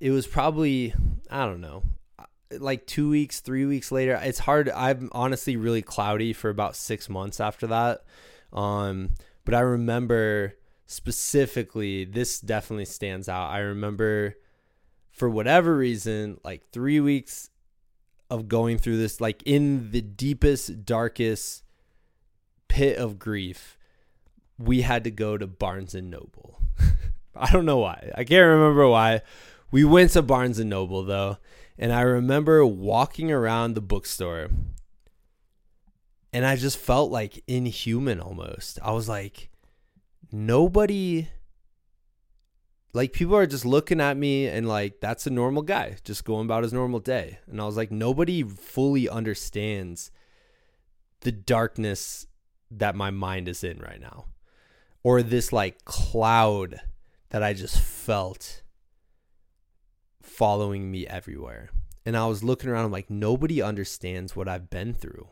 it 0.00 0.10
was 0.10 0.26
probably 0.26 0.92
I 1.30 1.46
don't 1.46 1.60
know, 1.60 1.84
like 2.58 2.86
two 2.86 3.08
weeks, 3.08 3.40
three 3.40 3.64
weeks 3.64 3.92
later. 3.92 4.20
It's 4.22 4.40
hard. 4.40 4.68
I'm 4.68 5.08
honestly 5.12 5.56
really 5.56 5.80
cloudy 5.80 6.32
for 6.32 6.50
about 6.50 6.76
six 6.76 7.08
months 7.08 7.40
after 7.40 7.68
that. 7.68 8.04
Um, 8.52 9.10
but 9.44 9.54
I 9.54 9.60
remember 9.60 10.54
specifically, 10.86 12.04
this 12.04 12.40
definitely 12.40 12.84
stands 12.84 13.28
out. 13.28 13.50
I 13.50 13.60
remember 13.60 14.34
for 15.10 15.30
whatever 15.30 15.76
reason, 15.76 16.38
like 16.44 16.68
three 16.70 17.00
weeks 17.00 17.50
of 18.28 18.48
going 18.48 18.78
through 18.78 18.98
this, 18.98 19.20
like 19.20 19.42
in 19.44 19.90
the 19.90 20.00
deepest, 20.00 20.84
darkest 20.84 21.62
pit 22.68 22.96
of 22.98 23.18
grief, 23.18 23.78
we 24.58 24.82
had 24.82 25.04
to 25.04 25.10
go 25.10 25.36
to 25.36 25.46
Barnes 25.46 25.94
and 25.94 26.10
Noble. 26.10 26.60
I 27.36 27.50
don't 27.50 27.64
know 27.64 27.78
why. 27.78 28.10
I 28.14 28.24
can't 28.24 28.46
remember 28.46 28.86
why. 28.88 29.22
We 29.70 29.84
went 29.84 30.10
to 30.12 30.22
Barnes 30.22 30.58
and 30.58 30.70
Noble 30.70 31.02
though, 31.04 31.38
and 31.78 31.92
I 31.92 32.02
remember 32.02 32.64
walking 32.64 33.32
around 33.32 33.74
the 33.74 33.80
bookstore 33.80 34.50
and 36.32 36.46
I 36.46 36.56
just 36.56 36.78
felt 36.78 37.10
like 37.10 37.42
inhuman 37.46 38.20
almost. 38.20 38.78
I 38.82 38.92
was 38.92 39.08
like, 39.08 39.50
nobody, 40.30 41.28
like, 42.94 43.12
people 43.12 43.36
are 43.36 43.46
just 43.46 43.66
looking 43.66 44.00
at 44.00 44.16
me 44.16 44.46
and 44.46 44.66
like, 44.66 45.00
that's 45.00 45.26
a 45.26 45.30
normal 45.30 45.62
guy, 45.62 45.96
just 46.04 46.24
going 46.24 46.46
about 46.46 46.62
his 46.62 46.72
normal 46.72 47.00
day. 47.00 47.38
And 47.46 47.60
I 47.60 47.64
was 47.64 47.76
like, 47.76 47.90
nobody 47.90 48.42
fully 48.42 49.08
understands 49.08 50.10
the 51.20 51.32
darkness 51.32 52.26
that 52.70 52.96
my 52.96 53.10
mind 53.10 53.46
is 53.46 53.62
in 53.62 53.78
right 53.78 54.00
now, 54.00 54.24
or 55.02 55.22
this 55.22 55.52
like 55.52 55.84
cloud 55.84 56.80
that 57.30 57.42
I 57.42 57.52
just 57.52 57.78
felt 57.78 58.62
following 60.22 60.90
me 60.90 61.06
everywhere. 61.06 61.70
And 62.04 62.16
I 62.16 62.26
was 62.26 62.42
looking 62.42 62.68
around, 62.68 62.86
I'm 62.86 62.92
like, 62.92 63.10
nobody 63.10 63.62
understands 63.62 64.34
what 64.34 64.48
I've 64.48 64.70
been 64.70 64.94
through. 64.94 65.28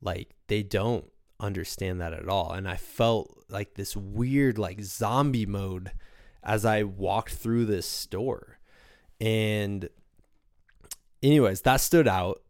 Like 0.00 0.34
they 0.48 0.62
don't 0.62 1.10
understand 1.42 2.00
that 2.00 2.12
at 2.12 2.28
all. 2.28 2.52
And 2.52 2.68
i 2.68 2.76
felt 2.76 3.44
like 3.48 3.74
this 3.74 3.96
weird 3.96 4.58
like 4.58 4.82
zombie 4.82 5.46
mode 5.46 5.90
as 6.44 6.64
i 6.64 6.82
walked 6.82 7.34
through 7.34 7.66
this 7.66 7.86
store. 7.86 8.58
And 9.20 9.88
anyways 11.22 11.62
that 11.62 11.80
stood 11.80 12.08
out 12.08 12.42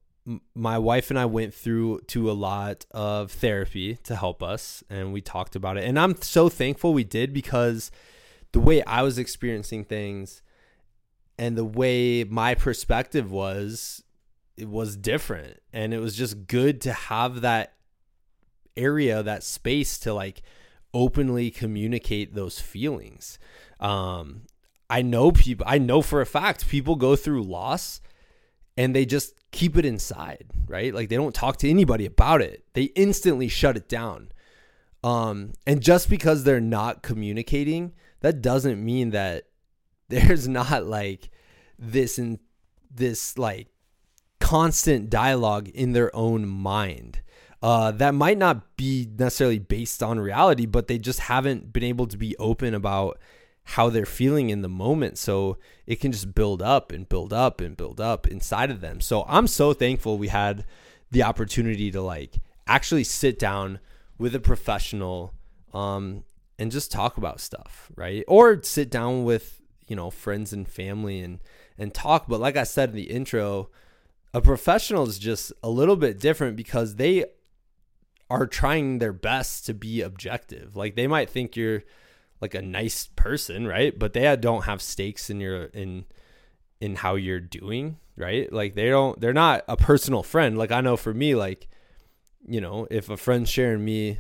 my 0.55 0.79
wife 0.79 1.11
and 1.11 1.19
i 1.19 1.25
went 1.25 1.53
through 1.53 2.01
to 2.03 2.31
a 2.31 2.33
lot 2.33 2.87
of 2.93 3.31
therapy 3.31 3.97
to 4.05 4.15
help 4.15 4.43
us 4.43 4.85
and 4.89 5.13
we 5.13 5.21
talked 5.21 5.57
about 5.57 5.77
it. 5.77 5.85
And 5.85 5.99
i'm 5.99 6.21
so 6.23 6.49
thankful 6.49 6.95
we 6.95 7.05
did 7.05 7.33
because 7.33 7.91
the 8.53 8.61
way 8.61 8.85
i 8.85 9.03
was 9.03 9.19
experiencing 9.19 9.85
things 9.85 10.43
and 11.39 11.57
the 11.57 11.65
way 11.65 12.25
my 12.25 12.55
perspective 12.55 13.33
was 13.33 14.05
it 14.57 14.69
was 14.69 14.97
different. 14.97 15.61
And 15.73 15.95
it 15.95 15.99
was 15.99 16.17
just 16.17 16.47
good 16.47 16.81
to 16.83 16.93
have 16.93 17.41
that 17.41 17.75
area 18.77 19.23
that 19.23 19.43
space 19.43 19.99
to 19.99 20.15
like 20.15 20.43
openly 20.95 21.51
communicate 21.51 22.35
those 22.35 22.61
feelings. 22.61 23.39
Um 23.81 24.43
i 24.91 25.01
know 25.01 25.33
people 25.33 25.65
i 25.69 25.79
know 25.79 26.03
for 26.03 26.21
a 26.21 26.27
fact 26.27 26.69
people 26.69 26.97
go 26.97 27.17
through 27.17 27.43
loss 27.43 28.03
and 28.77 28.95
they 28.95 29.07
just 29.07 29.33
keep 29.53 29.77
it 29.77 29.85
inside 29.85 30.47
right? 30.73 30.95
Like 30.95 31.11
they 31.11 31.17
don't 31.17 31.35
talk 31.35 31.59
to 31.59 31.71
anybody 31.71 32.07
about 32.07 32.41
it. 32.41 32.65
They 32.73 32.85
instantly 32.85 33.47
shut 33.49 33.77
it 33.77 33.89
down. 33.89 34.33
Um 35.05 35.53
and 35.67 35.81
just 35.81 36.09
because 36.09 36.43
they're 36.43 36.61
not 36.61 37.03
communicating 37.03 37.93
that 38.21 38.41
doesn't 38.41 38.83
mean 38.83 39.11
that 39.11 39.45
there's 40.09 40.49
not 40.49 40.87
like 40.87 41.31
this 41.79 42.19
and 42.19 42.39
this 42.91 43.39
like 43.39 43.69
constant 44.41 45.11
dialogue 45.11 45.69
in 45.69 45.93
their 45.93 46.15
own 46.17 46.47
mind. 46.47 47.21
Uh, 47.63 47.93
that 47.93 48.13
might 48.13 48.37
not 48.37 48.77
be 48.77 49.09
necessarily 49.17 49.61
based 49.61 50.03
on 50.03 50.19
reality, 50.19 50.67
but 50.67 50.89
they 50.89 50.99
just 50.99 51.21
haven't 51.21 51.73
been 51.73 51.85
able 51.85 52.09
to 52.09 52.17
be 52.17 52.37
open 52.39 52.75
about 52.75 53.21
how 53.65 53.89
they're 53.89 54.05
feeling 54.05 54.51
in 54.51 54.63
the 54.63 54.69
moment. 54.69 55.19
So 55.19 55.59
it 55.87 55.97
can 56.01 56.13
just 56.13 56.35
build 56.35 56.63
up 56.63 56.93
and 56.93 57.09
build 57.09 57.33
up 57.33 57.61
and 57.61 57.77
build 57.77 58.01
up 58.01 58.27
inside 58.27 58.71
of 58.71 58.81
them. 58.81 59.01
So 59.01 59.25
I'm 59.29 59.47
so 59.47 59.73
thankful 59.73 60.19
we 60.19 60.29
had 60.29 60.65
the 61.11 61.23
opportunity 61.23 61.91
to 61.91 62.01
like 62.01 62.41
actually 62.67 63.05
sit 63.05 63.39
down 63.39 63.79
with 64.19 64.35
a 64.35 64.41
professional 64.41 65.35
um, 65.73 66.25
and 66.59 66.71
just 66.71 66.93
talk 66.93 67.17
about 67.17 67.41
stuff, 67.41 67.91
right? 67.97 68.25
Or 68.29 68.63
sit 68.63 68.91
down 68.91 69.25
with, 69.25 69.61
you 69.89 69.97
know, 69.97 70.11
friends 70.11 70.53
and 70.53 70.69
family 70.69 71.21
and 71.21 71.41
and 71.79 71.95
talk. 71.95 72.27
But 72.29 72.41
like 72.41 72.57
I 72.57 72.65
said 72.65 72.91
in 72.91 72.97
the 72.97 73.11
intro, 73.11 73.71
a 74.35 74.41
professional 74.41 75.07
is 75.07 75.19
just 75.19 75.53
a 75.63 75.71
little 75.71 75.97
bit 75.97 76.19
different 76.19 76.57
because 76.57 76.97
they 76.97 77.25
are 78.31 78.47
trying 78.47 78.99
their 78.99 79.13
best 79.13 79.67
to 79.67 79.75
be 79.75 80.01
objective. 80.01 80.77
Like 80.77 80.95
they 80.95 81.07
might 81.07 81.29
think 81.29 81.57
you're 81.57 81.83
like 82.43 82.55
a 82.55 82.61
nice 82.61 83.07
person, 83.15 83.67
right? 83.67 83.97
But 83.97 84.13
they 84.13 84.37
don't 84.37 84.65
have 84.65 84.83
stakes 84.83 85.31
in 85.31 85.41
your 85.41 85.65
in 85.67 86.05
in 86.81 86.97
how 86.97 87.15
you're 87.15 87.41
doing, 87.41 87.99
right? 88.17 88.53
Like 88.53 88.75
they 88.75 88.89
don't 88.89 89.19
they're 89.21 89.33
not 89.33 89.65
a 89.69 89.77
personal 89.77 90.25
friend. 90.25 90.59
Like 90.59 90.73
I 90.73 90.81
know 90.81 90.97
for 90.97 91.15
me 91.15 91.37
like 91.37 91.69
you 92.47 92.61
know, 92.61 92.89
if 92.91 93.09
a 93.09 93.17
friend's 93.17 93.49
sharing 93.49 93.85
me 93.85 94.19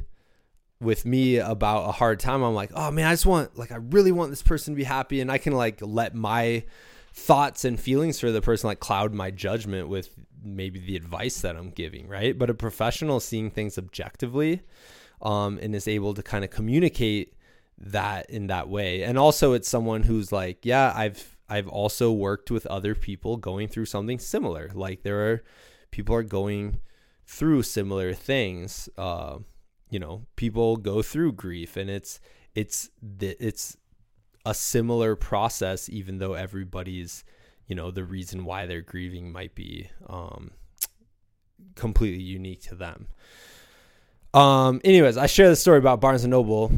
with 0.81 1.05
me 1.05 1.39
about 1.39 1.89
a 1.89 1.93
hard 1.93 2.20
time, 2.20 2.43
I'm 2.43 2.55
like, 2.55 2.70
"Oh 2.75 2.93
man, 2.93 3.09
I 3.09 3.12
just 3.12 3.27
want 3.27 3.59
like 3.59 3.73
I 3.73 3.77
really 3.77 4.12
want 4.12 4.31
this 4.31 4.43
person 4.43 4.75
to 4.75 4.77
be 4.77 4.85
happy 4.85 5.20
and 5.20 5.31
I 5.31 5.39
can 5.39 5.53
like 5.53 5.81
let 5.83 6.14
my 6.14 6.64
thoughts 7.12 7.64
and 7.64 7.79
feelings 7.79 8.20
for 8.20 8.31
the 8.31 8.41
person 8.41 8.68
like 8.68 8.81
cloud 8.81 9.12
my 9.12 9.31
judgment 9.31 9.89
with 9.89 10.11
maybe 10.45 10.79
the 10.79 10.97
advice 10.97 11.41
that 11.41 11.57
I'm 11.57 11.70
giving, 11.70 12.09
right? 12.09 12.39
But 12.39 12.51
a 12.51 12.55
professional 12.55 13.20
seeing 13.20 13.51
things 13.51 13.77
objectively 13.77 14.62
um, 15.20 15.59
and 15.61 15.75
is 15.75 15.89
able 15.89 16.14
to 16.14 16.23
kind 16.23 16.45
of 16.45 16.51
communicate 16.51 17.35
that 17.83 18.30
in 18.30 18.47
that 18.47 18.68
way. 18.68 19.03
And 19.03 19.18
also 19.18 19.53
it's 19.53 19.68
someone 19.68 20.05
who's 20.05 20.33
like, 20.33 20.64
yeah, 20.64 20.93
I've 20.95 21.37
I've 21.49 21.68
also 21.68 22.12
worked 22.12 22.51
with 22.51 22.66
other 22.66 22.95
people 22.95 23.37
going 23.37 23.68
through 23.68 23.87
something 23.87 24.18
similar. 24.18 24.70
Like 24.72 25.03
there 25.03 25.30
are 25.30 25.45
people 25.91 26.14
are 26.14 26.22
going 26.22 26.80
through 27.26 27.64
similar 27.64 28.14
things. 28.14 28.89
Uh, 28.97 29.39
you 29.91 29.99
know, 29.99 30.26
people 30.37 30.76
go 30.76 31.03
through 31.03 31.33
grief 31.33 31.76
and 31.76 31.91
it's 31.91 32.20
it's 32.55 32.91
the, 33.03 33.37
it's 33.45 33.76
a 34.45 34.55
similar 34.55 35.16
process, 35.16 35.89
even 35.89 36.18
though 36.18 36.35
everybody's, 36.35 37.24
you 37.66 37.74
know, 37.74 37.91
the 37.91 38.05
reason 38.05 38.45
why 38.45 38.66
they're 38.66 38.80
grieving 38.80 39.33
might 39.33 39.55
be 39.55 39.89
um, 40.09 40.51
completely 41.76 42.22
unique 42.22 42.62
to 42.62 42.74
them. 42.74 43.09
Um, 44.35 44.80
anyways, 44.85 45.16
I 45.16 45.26
share 45.26 45.49
the 45.49 45.57
story 45.57 45.78
about 45.78 46.01
Barnes 46.01 46.24
and 46.24 46.30
Noble 46.30 46.72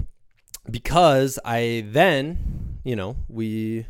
because 0.71 1.39
I 1.45 1.85
then, 1.89 2.79
you 2.85 2.97
know, 2.97 3.17
we 3.29 3.87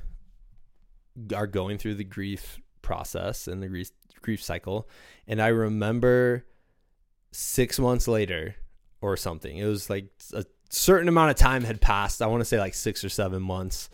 are 1.34 1.46
going 1.46 1.78
through 1.78 1.94
the 1.94 2.04
grief 2.04 2.60
process 2.82 3.46
and 3.48 3.62
the 3.62 3.68
grief, 3.68 3.90
grief 4.20 4.42
cycle. 4.42 4.88
And 5.26 5.40
I 5.40 5.48
remember 5.48 6.44
six 7.32 7.78
months 7.78 8.08
later 8.08 8.56
or 9.00 9.16
something, 9.16 9.56
it 9.56 9.66
was 9.66 9.88
like 9.88 10.06
a 10.32 10.44
certain 10.70 11.08
amount 11.08 11.30
of 11.30 11.36
time 11.36 11.64
had 11.64 11.80
passed. 11.80 12.22
I 12.22 12.26
want 12.26 12.40
to 12.40 12.44
say 12.44 12.58
like 12.58 12.74
six 12.74 13.04
or 13.04 13.08
seven 13.08 13.42
months. 13.42 13.88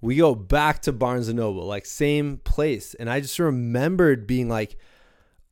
We 0.00 0.16
go 0.16 0.34
back 0.34 0.82
to 0.82 0.92
Barnes 0.92 1.28
and 1.28 1.38
Noble, 1.38 1.64
like 1.64 1.86
same 1.86 2.38
place. 2.38 2.94
And 2.94 3.08
I 3.08 3.20
just 3.20 3.38
remembered 3.38 4.26
being 4.26 4.48
like, 4.48 4.76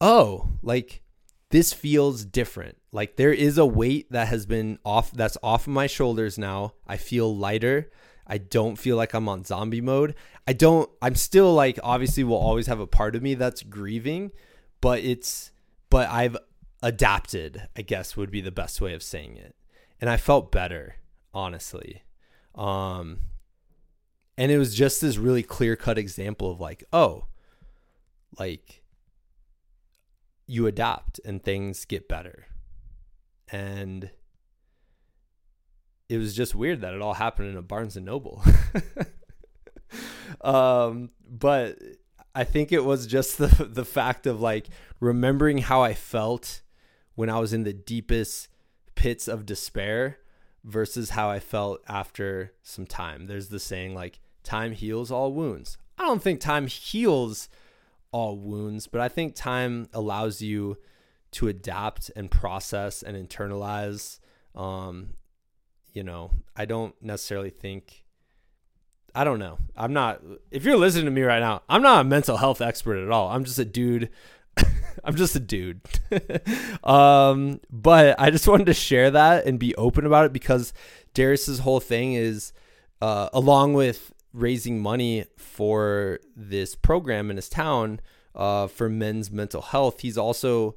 oh, 0.00 0.50
like 0.62 1.02
this 1.50 1.72
feels 1.72 2.24
different. 2.24 2.78
Like 2.92 3.16
there 3.16 3.32
is 3.32 3.58
a 3.58 3.66
weight 3.66 4.10
that 4.12 4.28
has 4.28 4.46
been 4.46 4.78
off, 4.84 5.10
that's 5.12 5.38
off 5.42 5.66
my 5.66 5.86
shoulders 5.86 6.38
now. 6.38 6.74
I 6.86 6.96
feel 6.96 7.34
lighter. 7.36 7.90
I 8.26 8.38
don't 8.38 8.76
feel 8.76 8.96
like 8.96 9.12
I'm 9.12 9.28
on 9.28 9.44
zombie 9.44 9.80
mode. 9.80 10.14
I 10.46 10.52
don't, 10.52 10.88
I'm 11.02 11.16
still 11.16 11.52
like, 11.52 11.78
obviously, 11.82 12.22
will 12.22 12.36
always 12.36 12.68
have 12.68 12.80
a 12.80 12.86
part 12.86 13.16
of 13.16 13.22
me 13.22 13.34
that's 13.34 13.62
grieving, 13.64 14.30
but 14.80 15.00
it's, 15.00 15.50
but 15.90 16.08
I've 16.08 16.36
adapted, 16.82 17.68
I 17.76 17.82
guess 17.82 18.16
would 18.16 18.30
be 18.30 18.40
the 18.40 18.52
best 18.52 18.80
way 18.80 18.94
of 18.94 19.02
saying 19.02 19.36
it 19.36 19.56
and 20.00 20.08
I 20.08 20.16
felt 20.16 20.50
better, 20.50 20.96
honestly. 21.34 22.02
Um, 22.54 23.20
and 24.36 24.50
it 24.50 24.58
was 24.58 24.74
just 24.74 25.00
this 25.00 25.18
really 25.18 25.42
clear 25.42 25.76
cut 25.76 25.98
example 25.98 26.50
of 26.50 26.60
like, 26.60 26.84
oh, 26.92 27.26
like 28.38 28.79
you 30.50 30.66
adapt 30.66 31.20
and 31.24 31.42
things 31.42 31.84
get 31.84 32.08
better. 32.08 32.46
And 33.52 34.10
it 36.08 36.18
was 36.18 36.34
just 36.34 36.56
weird 36.56 36.80
that 36.80 36.92
it 36.92 37.00
all 37.00 37.14
happened 37.14 37.50
in 37.50 37.56
a 37.56 37.62
Barnes 37.62 37.96
and 37.96 38.04
Noble. 38.04 38.42
um, 40.40 41.10
but 41.28 41.78
I 42.34 42.42
think 42.42 42.72
it 42.72 42.84
was 42.84 43.06
just 43.06 43.38
the 43.38 43.46
the 43.70 43.84
fact 43.84 44.26
of 44.26 44.40
like 44.40 44.66
remembering 44.98 45.58
how 45.58 45.82
I 45.82 45.94
felt 45.94 46.62
when 47.14 47.30
I 47.30 47.38
was 47.38 47.52
in 47.52 47.62
the 47.62 47.72
deepest 47.72 48.48
pits 48.96 49.28
of 49.28 49.46
despair 49.46 50.18
versus 50.64 51.10
how 51.10 51.30
I 51.30 51.38
felt 51.38 51.80
after 51.86 52.54
some 52.62 52.86
time. 52.86 53.28
There's 53.28 53.48
the 53.48 53.60
saying 53.60 53.94
like 53.94 54.18
time 54.42 54.72
heals 54.72 55.12
all 55.12 55.32
wounds. 55.32 55.78
I 55.96 56.06
don't 56.06 56.22
think 56.22 56.40
time 56.40 56.66
heals 56.66 57.48
all 58.12 58.38
wounds, 58.38 58.86
but 58.86 59.00
I 59.00 59.08
think 59.08 59.34
time 59.34 59.88
allows 59.92 60.42
you 60.42 60.78
to 61.32 61.48
adapt 61.48 62.10
and 62.16 62.30
process 62.30 63.02
and 63.02 63.16
internalize. 63.16 64.18
Um, 64.54 65.10
you 65.92 66.02
know, 66.02 66.32
I 66.56 66.64
don't 66.64 66.94
necessarily 67.02 67.50
think. 67.50 68.04
I 69.14 69.24
don't 69.24 69.38
know. 69.38 69.58
I'm 69.76 69.92
not. 69.92 70.22
If 70.50 70.64
you're 70.64 70.76
listening 70.76 71.06
to 71.06 71.10
me 71.10 71.22
right 71.22 71.40
now, 71.40 71.62
I'm 71.68 71.82
not 71.82 72.02
a 72.02 72.04
mental 72.04 72.36
health 72.36 72.60
expert 72.60 73.02
at 73.02 73.10
all. 73.10 73.28
I'm 73.30 73.44
just 73.44 73.58
a 73.58 73.64
dude. 73.64 74.10
I'm 75.04 75.16
just 75.16 75.34
a 75.34 75.40
dude. 75.40 75.80
um, 76.84 77.60
but 77.70 78.18
I 78.20 78.30
just 78.30 78.46
wanted 78.46 78.66
to 78.66 78.74
share 78.74 79.10
that 79.10 79.46
and 79.46 79.58
be 79.58 79.74
open 79.76 80.06
about 80.06 80.26
it 80.26 80.32
because 80.32 80.72
Darius's 81.14 81.60
whole 81.60 81.80
thing 81.80 82.14
is, 82.14 82.52
uh, 83.00 83.30
along 83.32 83.74
with 83.74 84.12
raising 84.32 84.80
money 84.80 85.24
for 85.36 86.20
this 86.36 86.74
program 86.74 87.30
in 87.30 87.36
his 87.36 87.48
town 87.48 88.00
uh, 88.34 88.66
for 88.66 88.88
men's 88.88 89.30
mental 89.30 89.62
health. 89.62 90.00
He's 90.00 90.18
also, 90.18 90.76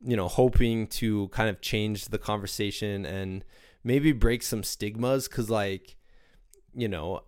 you 0.00 0.16
know, 0.16 0.28
hoping 0.28 0.86
to 0.88 1.28
kind 1.28 1.48
of 1.48 1.60
change 1.60 2.06
the 2.06 2.18
conversation 2.18 3.04
and 3.04 3.44
maybe 3.82 4.12
break 4.12 4.42
some 4.42 4.62
stigmas 4.62 5.28
because, 5.28 5.50
like, 5.50 5.96
you 6.74 6.88
know, 6.88 7.22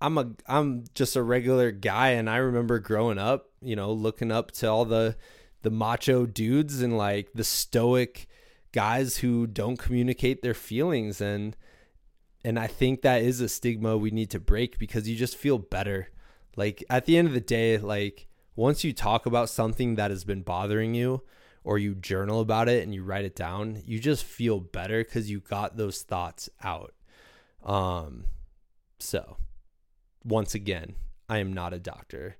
I'm 0.00 0.18
a 0.18 0.30
I'm 0.46 0.84
just 0.94 1.16
a 1.16 1.22
regular 1.22 1.70
guy, 1.70 2.10
and 2.10 2.28
I 2.28 2.36
remember 2.36 2.78
growing 2.78 3.18
up, 3.18 3.50
you 3.60 3.74
know, 3.74 3.92
looking 3.92 4.30
up 4.30 4.52
to 4.52 4.66
all 4.68 4.84
the 4.84 5.16
the 5.62 5.70
macho 5.70 6.26
dudes 6.26 6.82
and 6.82 6.96
like 6.96 7.30
the 7.34 7.44
stoic 7.44 8.26
guys 8.72 9.18
who 9.18 9.46
don't 9.46 9.78
communicate 9.78 10.42
their 10.42 10.54
feelings 10.54 11.20
and 11.20 11.56
and 12.44 12.58
I 12.58 12.66
think 12.66 13.02
that 13.02 13.22
is 13.22 13.40
a 13.40 13.48
stigma 13.48 13.96
we 13.96 14.10
need 14.10 14.30
to 14.30 14.40
break 14.40 14.78
because 14.78 15.08
you 15.08 15.16
just 15.16 15.36
feel 15.36 15.58
better. 15.58 16.08
Like 16.56 16.84
at 16.90 17.06
the 17.06 17.16
end 17.16 17.28
of 17.28 17.34
the 17.34 17.40
day, 17.40 17.78
like 17.78 18.28
once 18.54 18.84
you 18.84 18.92
talk 18.92 19.26
about 19.26 19.48
something 19.48 19.96
that 19.96 20.10
has 20.10 20.24
been 20.24 20.42
bothering 20.42 20.94
you 20.94 21.22
or 21.64 21.78
you 21.78 21.94
journal 21.94 22.40
about 22.40 22.68
it 22.68 22.84
and 22.84 22.94
you 22.94 23.02
write 23.02 23.24
it 23.24 23.34
down, 23.34 23.82
you 23.86 23.98
just 23.98 24.24
feel 24.24 24.60
better 24.60 25.02
cuz 25.02 25.30
you 25.30 25.40
got 25.40 25.76
those 25.76 26.02
thoughts 26.02 26.50
out. 26.62 26.94
Um 27.62 28.26
so 28.98 29.38
once 30.22 30.54
again, 30.54 30.96
I 31.28 31.38
am 31.38 31.52
not 31.52 31.72
a 31.72 31.78
doctor. 31.78 32.36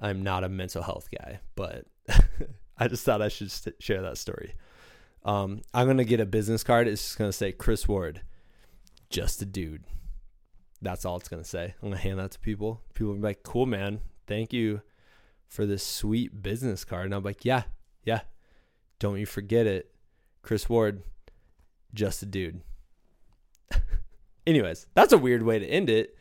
I'm 0.00 0.22
not 0.22 0.44
a 0.44 0.48
mental 0.48 0.82
health 0.82 1.08
guy, 1.10 1.40
but 1.54 1.86
I 2.78 2.88
just 2.88 3.04
thought 3.04 3.22
I 3.22 3.28
should 3.28 3.50
share 3.78 4.02
that 4.02 4.18
story. 4.18 4.54
Um, 5.24 5.62
I'm 5.74 5.86
gonna 5.86 6.04
get 6.04 6.20
a 6.20 6.26
business 6.26 6.62
card. 6.62 6.86
It's 6.86 7.02
just 7.02 7.18
gonna 7.18 7.32
say 7.32 7.52
Chris 7.52 7.88
Ward, 7.88 8.20
just 9.10 9.42
a 9.42 9.46
dude. 9.46 9.84
That's 10.82 11.04
all 11.04 11.16
it's 11.16 11.28
gonna 11.28 11.44
say. 11.44 11.74
I'm 11.82 11.88
gonna 11.88 12.00
hand 12.00 12.18
that 12.18 12.32
to 12.32 12.38
people. 12.38 12.82
People 12.94 13.08
will 13.08 13.16
be 13.16 13.22
like, 13.22 13.42
"Cool, 13.42 13.66
man. 13.66 14.00
Thank 14.26 14.52
you 14.52 14.82
for 15.46 15.64
this 15.66 15.82
sweet 15.82 16.42
business 16.42 16.84
card." 16.84 17.06
And 17.06 17.14
I'm 17.14 17.22
like, 17.22 17.44
"Yeah, 17.44 17.64
yeah. 18.04 18.20
Don't 18.98 19.18
you 19.18 19.26
forget 19.26 19.66
it, 19.66 19.94
Chris 20.42 20.68
Ward, 20.68 21.02
just 21.94 22.22
a 22.22 22.26
dude." 22.26 22.60
Anyways, 24.46 24.86
that's 24.94 25.12
a 25.12 25.18
weird 25.18 25.42
way 25.42 25.58
to 25.58 25.66
end 25.66 25.90
it. 25.90 26.16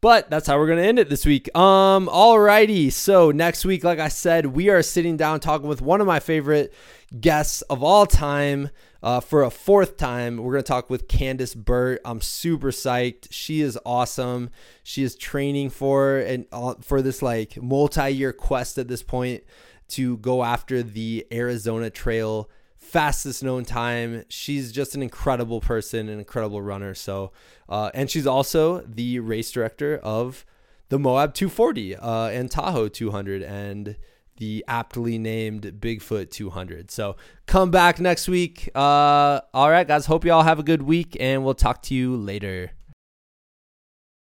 But 0.00 0.30
that's 0.30 0.46
how 0.46 0.58
we're 0.58 0.68
gonna 0.68 0.82
end 0.82 0.98
it 0.98 1.08
this 1.08 1.24
week. 1.26 1.54
Um, 1.56 2.06
alrighty. 2.08 2.92
So 2.92 3.30
next 3.30 3.64
week, 3.64 3.82
like 3.82 3.98
I 3.98 4.08
said, 4.08 4.46
we 4.46 4.68
are 4.68 4.82
sitting 4.82 5.16
down 5.16 5.40
talking 5.40 5.68
with 5.68 5.80
one 5.80 6.00
of 6.00 6.06
my 6.06 6.20
favorite 6.20 6.72
guests 7.18 7.62
of 7.62 7.82
all 7.82 8.06
time. 8.06 8.70
Uh, 9.06 9.20
for 9.20 9.44
a 9.44 9.50
fourth 9.52 9.96
time, 9.96 10.36
we're 10.36 10.54
gonna 10.54 10.64
talk 10.64 10.90
with 10.90 11.06
Candice 11.06 11.54
Burt. 11.54 12.00
I'm 12.04 12.20
super 12.20 12.72
psyched. 12.72 13.28
She 13.30 13.60
is 13.60 13.78
awesome. 13.86 14.50
She 14.82 15.04
is 15.04 15.14
training 15.14 15.70
for 15.70 16.18
and 16.18 16.44
uh, 16.50 16.74
for 16.80 17.00
this 17.00 17.22
like 17.22 17.56
multi-year 17.62 18.32
quest 18.32 18.78
at 18.78 18.88
this 18.88 19.04
point 19.04 19.44
to 19.90 20.16
go 20.16 20.42
after 20.42 20.82
the 20.82 21.24
Arizona 21.30 21.88
Trail 21.88 22.50
fastest 22.74 23.44
known 23.44 23.64
time. 23.64 24.24
She's 24.28 24.72
just 24.72 24.96
an 24.96 25.04
incredible 25.04 25.60
person, 25.60 26.08
an 26.08 26.18
incredible 26.18 26.60
runner. 26.60 26.92
So, 26.92 27.30
uh, 27.68 27.92
and 27.94 28.10
she's 28.10 28.26
also 28.26 28.80
the 28.80 29.20
race 29.20 29.52
director 29.52 29.98
of 29.98 30.44
the 30.88 30.98
Moab 30.98 31.32
240 31.32 31.94
uh, 31.94 32.26
and 32.30 32.50
Tahoe 32.50 32.88
200 32.88 33.40
and 33.40 33.94
the 34.36 34.64
aptly 34.68 35.18
named 35.18 35.62
Bigfoot 35.80 36.30
200. 36.30 36.90
So 36.90 37.16
come 37.46 37.70
back 37.70 38.00
next 38.00 38.28
week. 38.28 38.70
Uh, 38.74 39.40
all 39.54 39.70
right, 39.70 39.86
guys. 39.86 40.06
Hope 40.06 40.24
you 40.24 40.32
all 40.32 40.42
have 40.42 40.58
a 40.58 40.62
good 40.62 40.82
week, 40.82 41.16
and 41.18 41.44
we'll 41.44 41.54
talk 41.54 41.82
to 41.82 41.94
you 41.94 42.16
later. 42.16 42.72